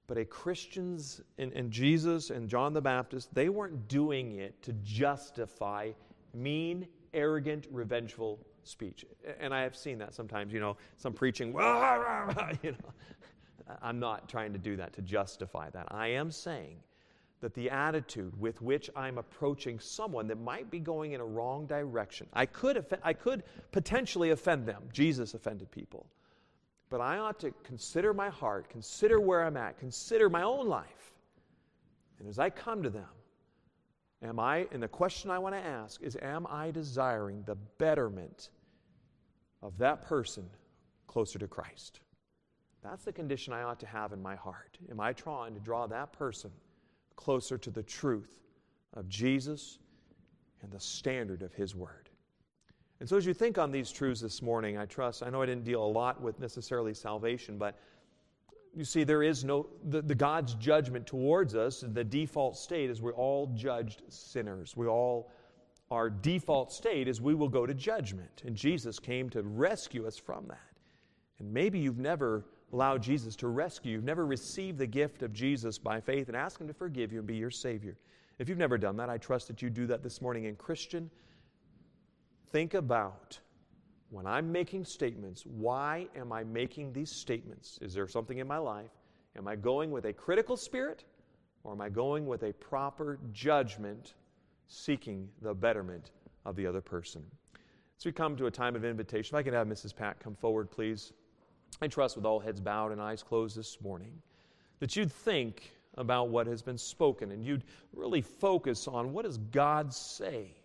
But 0.07 0.17
a 0.17 0.25
Christians 0.25 1.21
and, 1.37 1.53
and 1.53 1.69
Jesus 1.69 2.31
and 2.31 2.49
John 2.49 2.73
the 2.73 2.81
Baptist, 2.81 3.33
they 3.33 3.49
weren't 3.49 3.87
doing 3.87 4.39
it 4.39 4.61
to 4.63 4.73
justify 4.83 5.91
mean, 6.33 6.87
arrogant, 7.13 7.67
revengeful 7.71 8.39
speech. 8.63 9.05
And 9.39 9.53
I 9.53 9.61
have 9.61 9.75
seen 9.75 9.97
that 9.99 10.13
sometimes, 10.13 10.53
you 10.53 10.59
know, 10.59 10.77
some 10.97 11.13
preaching, 11.13 11.49
you 12.63 12.71
know. 12.71 12.93
I'm 13.83 13.99
not 13.99 14.27
trying 14.27 14.51
to 14.53 14.59
do 14.59 14.75
that 14.77 14.93
to 14.93 15.01
justify 15.01 15.69
that. 15.71 15.87
I 15.89 16.07
am 16.07 16.31
saying 16.31 16.77
that 17.41 17.53
the 17.53 17.69
attitude 17.69 18.39
with 18.39 18.61
which 18.61 18.89
I'm 18.95 19.17
approaching 19.17 19.79
someone 19.79 20.27
that 20.27 20.39
might 20.39 20.69
be 20.71 20.79
going 20.79 21.13
in 21.13 21.21
a 21.21 21.25
wrong 21.25 21.67
direction, 21.67 22.27
I 22.33 22.45
could, 22.45 22.83
I 23.03 23.13
could 23.13 23.43
potentially 23.71 24.31
offend 24.31 24.65
them. 24.65 24.83
Jesus 24.91 25.33
offended 25.33 25.71
people. 25.71 26.07
But 26.89 27.01
I 27.01 27.19
ought 27.19 27.39
to 27.41 27.51
consider 27.63 28.13
my 28.13 28.29
heart, 28.29 28.69
consider 28.69 29.19
where 29.19 29.45
I'm 29.45 29.57
at, 29.57 29.77
consider 29.77 30.29
my 30.29 30.41
own 30.41 30.67
life. 30.67 31.13
And 32.19 32.27
as 32.27 32.39
I 32.39 32.49
come 32.49 32.83
to 32.83 32.89
them, 32.89 33.07
am 34.23 34.39
I, 34.39 34.67
and 34.71 34.81
the 34.81 34.87
question 34.87 35.29
I 35.29 35.39
want 35.39 35.55
to 35.55 35.61
ask 35.61 36.01
is, 36.01 36.17
am 36.21 36.47
I 36.47 36.71
desiring 36.71 37.43
the 37.45 37.55
betterment 37.77 38.49
of 39.61 39.77
that 39.77 40.01
person 40.05 40.49
closer 41.07 41.37
to 41.39 41.47
Christ? 41.47 42.01
That's 42.83 43.03
the 43.03 43.13
condition 43.13 43.53
I 43.53 43.63
ought 43.63 43.79
to 43.81 43.87
have 43.87 44.13
in 44.13 44.21
my 44.21 44.35
heart. 44.35 44.77
Am 44.89 44.99
I 44.99 45.13
trying 45.13 45.53
to 45.53 45.59
draw 45.59 45.85
that 45.87 46.13
person 46.13 46.51
closer 47.15 47.57
to 47.57 47.69
the 47.69 47.83
truth 47.83 48.39
of 48.93 49.07
Jesus 49.09 49.77
and 50.61 50.71
the 50.71 50.79
standard 50.79 51.41
of 51.41 51.53
His 51.53 51.75
Word? 51.75 52.08
And 52.99 53.07
so, 53.07 53.15
as 53.15 53.25
you 53.25 53.33
think 53.33 53.57
on 53.57 53.71
these 53.71 53.91
truths 53.91 54.19
this 54.19 54.41
morning, 54.41 54.77
I 54.77 54.85
trust, 54.85 55.23
I 55.23 55.29
know 55.29 55.41
I 55.41 55.45
didn't 55.45 55.63
deal 55.63 55.83
a 55.83 55.87
lot 55.87 56.21
with 56.21 56.39
necessarily 56.39 56.93
salvation, 56.93 57.57
but 57.57 57.79
you 58.75 58.83
see, 58.83 59.03
there 59.03 59.23
is 59.23 59.43
no, 59.43 59.67
the, 59.85 60.01
the 60.01 60.15
God's 60.15 60.53
judgment 60.55 61.07
towards 61.07 61.55
us, 61.55 61.83
the 61.87 62.03
default 62.03 62.57
state 62.57 62.89
is 62.89 63.01
we're 63.01 63.13
all 63.13 63.47
judged 63.55 64.03
sinners. 64.09 64.75
We 64.75 64.87
all, 64.87 65.31
our 65.89 66.09
default 66.09 66.71
state 66.71 67.07
is 67.07 67.21
we 67.21 67.33
will 67.33 67.49
go 67.49 67.65
to 67.65 67.73
judgment. 67.73 68.43
And 68.45 68.55
Jesus 68.55 68.99
came 68.99 69.29
to 69.31 69.41
rescue 69.41 70.05
us 70.05 70.17
from 70.17 70.45
that. 70.47 70.59
And 71.39 71.51
maybe 71.51 71.79
you've 71.79 71.97
never 71.97 72.45
allowed 72.71 73.01
Jesus 73.01 73.35
to 73.37 73.47
rescue 73.47 73.93
you've 73.93 74.03
never 74.03 74.27
received 74.27 74.77
the 74.77 74.85
gift 74.85 75.23
of 75.23 75.33
Jesus 75.33 75.79
by 75.79 75.99
faith 75.99 76.27
and 76.27 76.37
ask 76.37 76.61
Him 76.61 76.67
to 76.67 76.73
forgive 76.73 77.11
you 77.11 77.19
and 77.19 77.27
be 77.27 77.35
your 77.35 77.49
Savior. 77.49 77.97
If 78.37 78.47
you've 78.47 78.59
never 78.59 78.77
done 78.77 78.95
that, 78.97 79.09
I 79.09 79.17
trust 79.17 79.47
that 79.47 79.61
you 79.61 79.69
do 79.69 79.87
that 79.87 80.03
this 80.03 80.21
morning. 80.21 80.45
And, 80.45 80.57
Christian, 80.57 81.09
think 82.51 82.73
about 82.73 83.39
when 84.09 84.25
I'm 84.25 84.51
making 84.51 84.85
statements, 84.85 85.45
why 85.45 86.07
am 86.15 86.31
I 86.31 86.43
making 86.43 86.93
these 86.93 87.11
statements? 87.11 87.77
Is 87.81 87.93
there 87.93 88.07
something 88.07 88.39
in 88.39 88.47
my 88.47 88.57
life? 88.57 88.91
Am 89.37 89.47
I 89.47 89.55
going 89.55 89.91
with 89.91 90.05
a 90.05 90.13
critical 90.13 90.57
spirit 90.57 91.03
or 91.63 91.73
am 91.73 91.81
I 91.81 91.89
going 91.89 92.25
with 92.25 92.43
a 92.43 92.53
proper 92.53 93.19
judgment 93.31 94.15
seeking 94.67 95.29
the 95.41 95.53
betterment 95.53 96.11
of 96.45 96.55
the 96.55 96.65
other 96.65 96.81
person? 96.81 97.23
So 97.97 98.09
we 98.09 98.13
come 98.13 98.35
to 98.37 98.47
a 98.47 98.51
time 98.51 98.75
of 98.75 98.83
invitation. 98.83 99.35
If 99.35 99.39
I 99.39 99.43
could 99.43 99.53
have 99.53 99.67
Mrs. 99.67 99.95
Pat 99.95 100.19
come 100.19 100.35
forward, 100.35 100.71
please. 100.71 101.13
I 101.81 101.87
trust 101.87 102.15
with 102.15 102.25
all 102.25 102.39
heads 102.39 102.59
bowed 102.59 102.91
and 102.91 103.01
eyes 103.01 103.21
closed 103.21 103.55
this 103.55 103.79
morning 103.81 104.13
that 104.79 104.95
you'd 104.95 105.11
think 105.11 105.71
about 105.95 106.29
what 106.29 106.47
has 106.47 106.61
been 106.61 106.77
spoken 106.77 107.31
and 107.31 107.45
you'd 107.45 107.63
really 107.93 108.21
focus 108.21 108.87
on 108.87 109.13
what 109.13 109.25
does 109.25 109.37
God 109.37 109.93
say? 109.93 110.55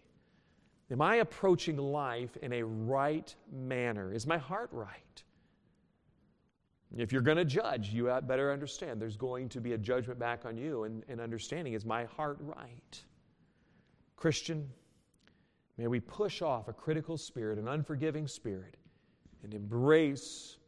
Am 0.90 1.00
I 1.00 1.16
approaching 1.16 1.76
life 1.76 2.36
in 2.42 2.52
a 2.52 2.62
right 2.62 3.34
manner? 3.50 4.12
Is 4.12 4.26
my 4.26 4.38
heart 4.38 4.68
right? 4.72 5.22
If 6.96 7.12
you're 7.12 7.22
going 7.22 7.38
to 7.38 7.44
judge, 7.44 7.90
you 7.90 8.04
better 8.26 8.52
understand 8.52 9.00
there's 9.00 9.16
going 9.16 9.48
to 9.48 9.60
be 9.60 9.72
a 9.72 9.78
judgment 9.78 10.18
back 10.18 10.44
on 10.44 10.56
you 10.56 10.84
and, 10.84 11.02
and 11.08 11.20
understanding 11.20 11.72
is 11.72 11.84
my 11.84 12.04
heart 12.04 12.36
right? 12.40 13.02
Christian, 14.16 14.68
may 15.76 15.88
we 15.88 15.98
push 15.98 16.40
off 16.40 16.68
a 16.68 16.72
critical 16.72 17.16
spirit, 17.16 17.58
an 17.58 17.66
unforgiving 17.66 18.28
spirit, 18.28 18.76
and 19.42 19.54
embrace 19.54 20.58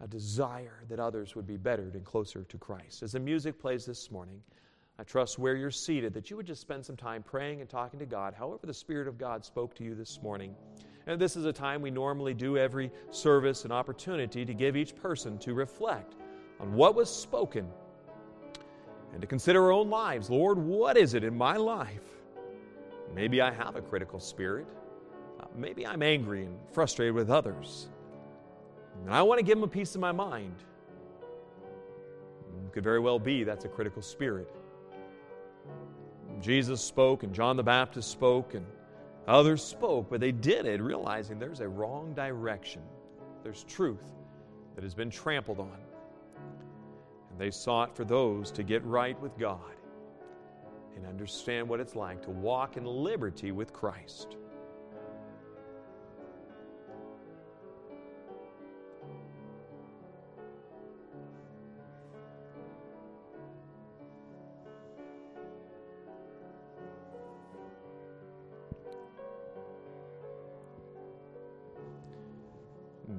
a 0.00 0.06
desire 0.06 0.84
that 0.88 1.00
others 1.00 1.34
would 1.34 1.46
be 1.46 1.56
bettered 1.56 1.94
and 1.94 2.04
closer 2.04 2.44
to 2.44 2.58
Christ. 2.58 3.02
As 3.02 3.12
the 3.12 3.20
music 3.20 3.58
plays 3.60 3.84
this 3.84 4.10
morning, 4.10 4.40
I 4.98 5.04
trust 5.04 5.38
where 5.38 5.56
you're 5.56 5.70
seated 5.70 6.14
that 6.14 6.30
you 6.30 6.36
would 6.36 6.46
just 6.46 6.60
spend 6.60 6.84
some 6.84 6.96
time 6.96 7.22
praying 7.22 7.60
and 7.60 7.68
talking 7.68 7.98
to 7.98 8.06
God, 8.06 8.34
however, 8.34 8.66
the 8.66 8.74
Spirit 8.74 9.08
of 9.08 9.18
God 9.18 9.44
spoke 9.44 9.74
to 9.76 9.84
you 9.84 9.94
this 9.94 10.20
morning. 10.22 10.54
And 11.06 11.20
this 11.20 11.34
is 11.34 11.44
a 11.44 11.52
time 11.52 11.82
we 11.82 11.90
normally 11.90 12.34
do 12.34 12.56
every 12.56 12.92
service 13.10 13.64
and 13.64 13.72
opportunity 13.72 14.44
to 14.44 14.54
give 14.54 14.76
each 14.76 14.94
person 14.94 15.38
to 15.38 15.54
reflect 15.54 16.14
on 16.60 16.74
what 16.74 16.94
was 16.94 17.10
spoken 17.10 17.66
and 19.12 19.20
to 19.20 19.26
consider 19.26 19.64
our 19.64 19.72
own 19.72 19.90
lives. 19.90 20.30
Lord, 20.30 20.58
what 20.58 20.96
is 20.96 21.14
it 21.14 21.24
in 21.24 21.36
my 21.36 21.56
life? 21.56 22.04
Maybe 23.14 23.40
I 23.40 23.50
have 23.50 23.76
a 23.76 23.82
critical 23.82 24.20
spirit. 24.20 24.68
Uh, 25.40 25.46
maybe 25.56 25.86
I'm 25.86 26.02
angry 26.02 26.44
and 26.44 26.56
frustrated 26.72 27.14
with 27.14 27.30
others. 27.30 27.88
And 29.00 29.12
I 29.12 29.22
want 29.22 29.38
to 29.38 29.44
give 29.44 29.56
them 29.56 29.64
a 29.64 29.72
piece 29.72 29.94
of 29.94 30.00
my 30.00 30.12
mind. 30.12 30.54
It 32.66 32.72
could 32.72 32.84
very 32.84 33.00
well 33.00 33.18
be 33.18 33.42
that's 33.42 33.64
a 33.64 33.68
critical 33.68 34.02
spirit. 34.02 34.54
Jesus 36.42 36.80
spoke, 36.80 37.22
and 37.22 37.32
John 37.32 37.56
the 37.56 37.62
Baptist 37.62 38.10
spoke, 38.10 38.54
and 38.54 38.66
others 39.28 39.62
spoke, 39.62 40.10
but 40.10 40.20
they 40.20 40.32
did 40.32 40.66
it 40.66 40.82
realizing 40.82 41.38
there's 41.38 41.60
a 41.60 41.68
wrong 41.68 42.12
direction. 42.14 42.82
There's 43.44 43.64
truth 43.64 44.04
that 44.74 44.82
has 44.82 44.94
been 44.94 45.10
trampled 45.10 45.60
on. 45.60 45.78
And 47.30 47.38
they 47.38 47.50
sought 47.50 47.96
for 47.96 48.04
those 48.04 48.50
to 48.52 48.62
get 48.62 48.84
right 48.84 49.18
with 49.20 49.38
God 49.38 49.60
and 50.96 51.06
understand 51.06 51.68
what 51.68 51.80
it's 51.80 51.94
like 51.94 52.20
to 52.22 52.30
walk 52.30 52.76
in 52.76 52.84
liberty 52.84 53.52
with 53.52 53.72
Christ. 53.72 54.36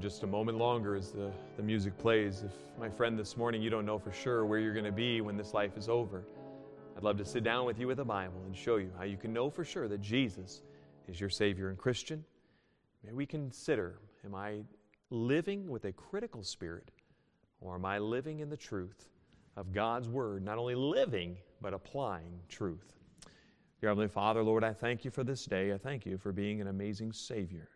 Just 0.03 0.23
a 0.23 0.27
moment 0.27 0.57
longer 0.57 0.97
as 0.97 1.11
the, 1.11 1.31
the 1.55 1.63
music 1.63 1.97
plays. 1.97 2.43
If, 2.43 2.51
my 2.77 2.89
friend, 2.89 3.17
this 3.17 3.37
morning 3.37 3.61
you 3.61 3.69
don't 3.69 3.85
know 3.85 3.97
for 3.97 4.11
sure 4.11 4.45
where 4.45 4.59
you're 4.59 4.73
going 4.73 4.83
to 4.83 4.91
be 4.91 5.21
when 5.21 5.37
this 5.37 5.53
life 5.53 5.77
is 5.77 5.87
over, 5.87 6.25
I'd 6.97 7.03
love 7.03 7.17
to 7.19 7.25
sit 7.25 7.45
down 7.45 7.65
with 7.65 7.79
you 7.79 7.87
with 7.87 8.01
a 8.01 8.03
Bible 8.03 8.43
and 8.45 8.53
show 8.53 8.75
you 8.75 8.91
how 8.97 9.05
you 9.05 9.15
can 9.15 9.31
know 9.31 9.49
for 9.49 9.63
sure 9.63 9.87
that 9.87 10.01
Jesus 10.01 10.61
is 11.07 11.21
your 11.21 11.29
Savior 11.29 11.69
and 11.69 11.77
Christian. 11.77 12.21
May 13.05 13.13
we 13.13 13.25
consider 13.25 14.01
am 14.25 14.35
I 14.35 14.63
living 15.09 15.69
with 15.69 15.85
a 15.85 15.93
critical 15.93 16.43
spirit 16.43 16.91
or 17.61 17.75
am 17.75 17.85
I 17.85 17.97
living 17.97 18.41
in 18.41 18.49
the 18.49 18.57
truth 18.57 19.07
of 19.55 19.71
God's 19.71 20.09
Word, 20.09 20.43
not 20.43 20.57
only 20.57 20.75
living, 20.75 21.37
but 21.61 21.73
applying 21.73 22.41
truth? 22.49 22.91
Dear 23.79 23.91
Heavenly 23.91 24.09
Father, 24.09 24.43
Lord, 24.43 24.65
I 24.65 24.73
thank 24.73 25.05
you 25.05 25.11
for 25.11 25.23
this 25.23 25.45
day. 25.45 25.71
I 25.71 25.77
thank 25.77 26.05
you 26.05 26.17
for 26.17 26.33
being 26.33 26.59
an 26.59 26.67
amazing 26.67 27.13
Savior. 27.13 27.69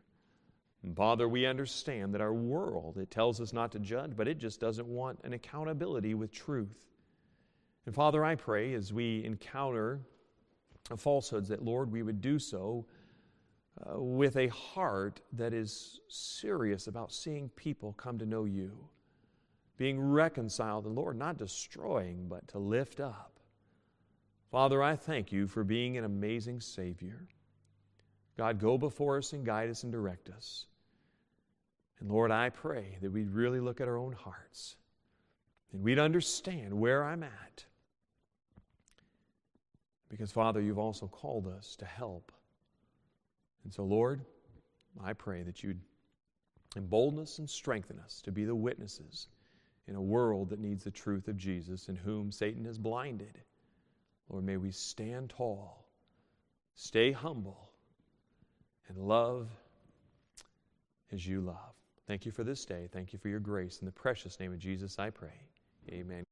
And 0.84 0.96
Father, 0.96 1.28
we 1.28 1.46
understand 1.46 2.14
that 2.14 2.22
our 2.22 2.34
world, 2.34 2.98
it 2.98 3.12
tells 3.12 3.42
us 3.42 3.52
not 3.52 3.72
to 3.72 3.80
judge, 3.80 4.16
but 4.16 4.28
it 4.28 4.38
just 4.38 4.60
doesn't 4.60 4.88
want 4.88 5.20
an 5.24 5.34
accountability 5.34 6.14
with 6.14 6.32
truth. 6.32 6.86
And 7.86 7.96
Father, 7.96 8.24
I 8.24 8.36
pray 8.36 8.74
as 8.74 8.94
we 8.94 9.24
encounter 9.24 10.02
falsehoods 10.96 11.50
that, 11.50 11.64
Lord, 11.64 11.92
we 11.92 12.04
would 12.04 12.22
do 12.22 12.40
so 12.40 12.86
uh, 13.86 14.00
with 14.00 14.38
a 14.38 14.48
heart 14.48 15.22
that 15.34 15.54
is 15.54 16.00
serious 16.08 16.88
about 16.88 17.12
seeing 17.12 17.50
people 17.50 17.94
come 17.94 18.18
to 18.20 18.26
know 18.26 18.46
you, 18.46 18.72
being 19.78 20.00
reconciled, 20.00 20.86
and 20.86 20.96
Lord, 20.96 21.18
not 21.18 21.38
destroying, 21.38 22.28
but 22.28 22.48
to 22.50 22.60
lift 22.60 23.00
up. 23.00 23.40
Father, 24.52 24.82
I 24.82 24.96
thank 24.96 25.32
you 25.32 25.48
for 25.48 25.64
being 25.64 25.98
an 25.98 26.06
amazing 26.06 26.62
Savior. 26.62 27.28
God, 28.38 28.60
go 28.60 28.78
before 28.78 29.18
us 29.18 29.34
and 29.34 29.46
guide 29.46 29.70
us 29.70 29.84
and 29.84 29.92
direct 29.92 30.30
us. 30.30 30.68
And 32.00 32.10
Lord, 32.10 32.30
I 32.32 32.50
pray 32.50 32.98
that 33.02 33.12
we'd 33.12 33.32
really 33.32 33.60
look 33.60 33.82
at 33.82 33.88
our 33.88 33.98
own 33.98 34.14
hearts. 34.14 34.76
and 35.74 35.84
we'd 35.84 36.00
understand 36.00 36.74
where 36.74 37.04
I'm 37.04 37.24
at. 37.24 37.66
Because, 40.10 40.32
Father, 40.32 40.62
you've 40.62 40.80
also 40.80 41.08
called 41.08 41.48
us 41.48 41.76
to 41.78 41.86
help. 41.86 42.32
And 43.64 43.74
so, 43.74 43.84
Lord, 43.84 44.22
I 45.04 45.14
pray 45.14 45.44
that 45.44 45.64
you'd 45.64 45.82
embolden 46.78 47.20
us 47.20 47.40
and 47.40 47.50
strengthen 47.50 48.00
us 48.00 48.22
to 48.22 48.32
be 48.32 48.46
the 48.46 48.56
witnesses 48.56 49.28
in 49.88 49.96
a 49.96 50.02
world 50.02 50.50
that 50.50 50.60
needs 50.60 50.84
the 50.84 50.92
truth 50.92 51.28
of 51.28 51.38
Jesus 51.38 51.90
and 51.90 51.98
whom 51.98 52.32
Satan 52.32 52.64
has 52.66 52.78
blinded. 52.78 53.42
Lord, 54.30 54.46
may 54.46 54.58
we 54.58 54.72
stand 54.72 55.30
tall, 55.32 55.86
stay 56.76 57.12
humble, 57.12 57.67
and 58.90 58.98
love 58.98 59.48
as 61.12 61.26
you 61.26 61.42
love. 61.42 61.74
Thank 62.08 62.26
you 62.26 62.32
for 62.32 62.44
this 62.44 62.64
day. 62.66 62.88
Thank 62.92 63.14
you 63.14 63.20
for 63.20 63.28
your 63.28 63.40
grace. 63.40 63.80
In 63.80 63.86
the 63.86 63.92
precious 63.92 64.40
name 64.40 64.54
of 64.54 64.60
Jesus, 64.60 64.98
I 64.98 65.10
pray. 65.10 65.34
Amen. 65.90 66.27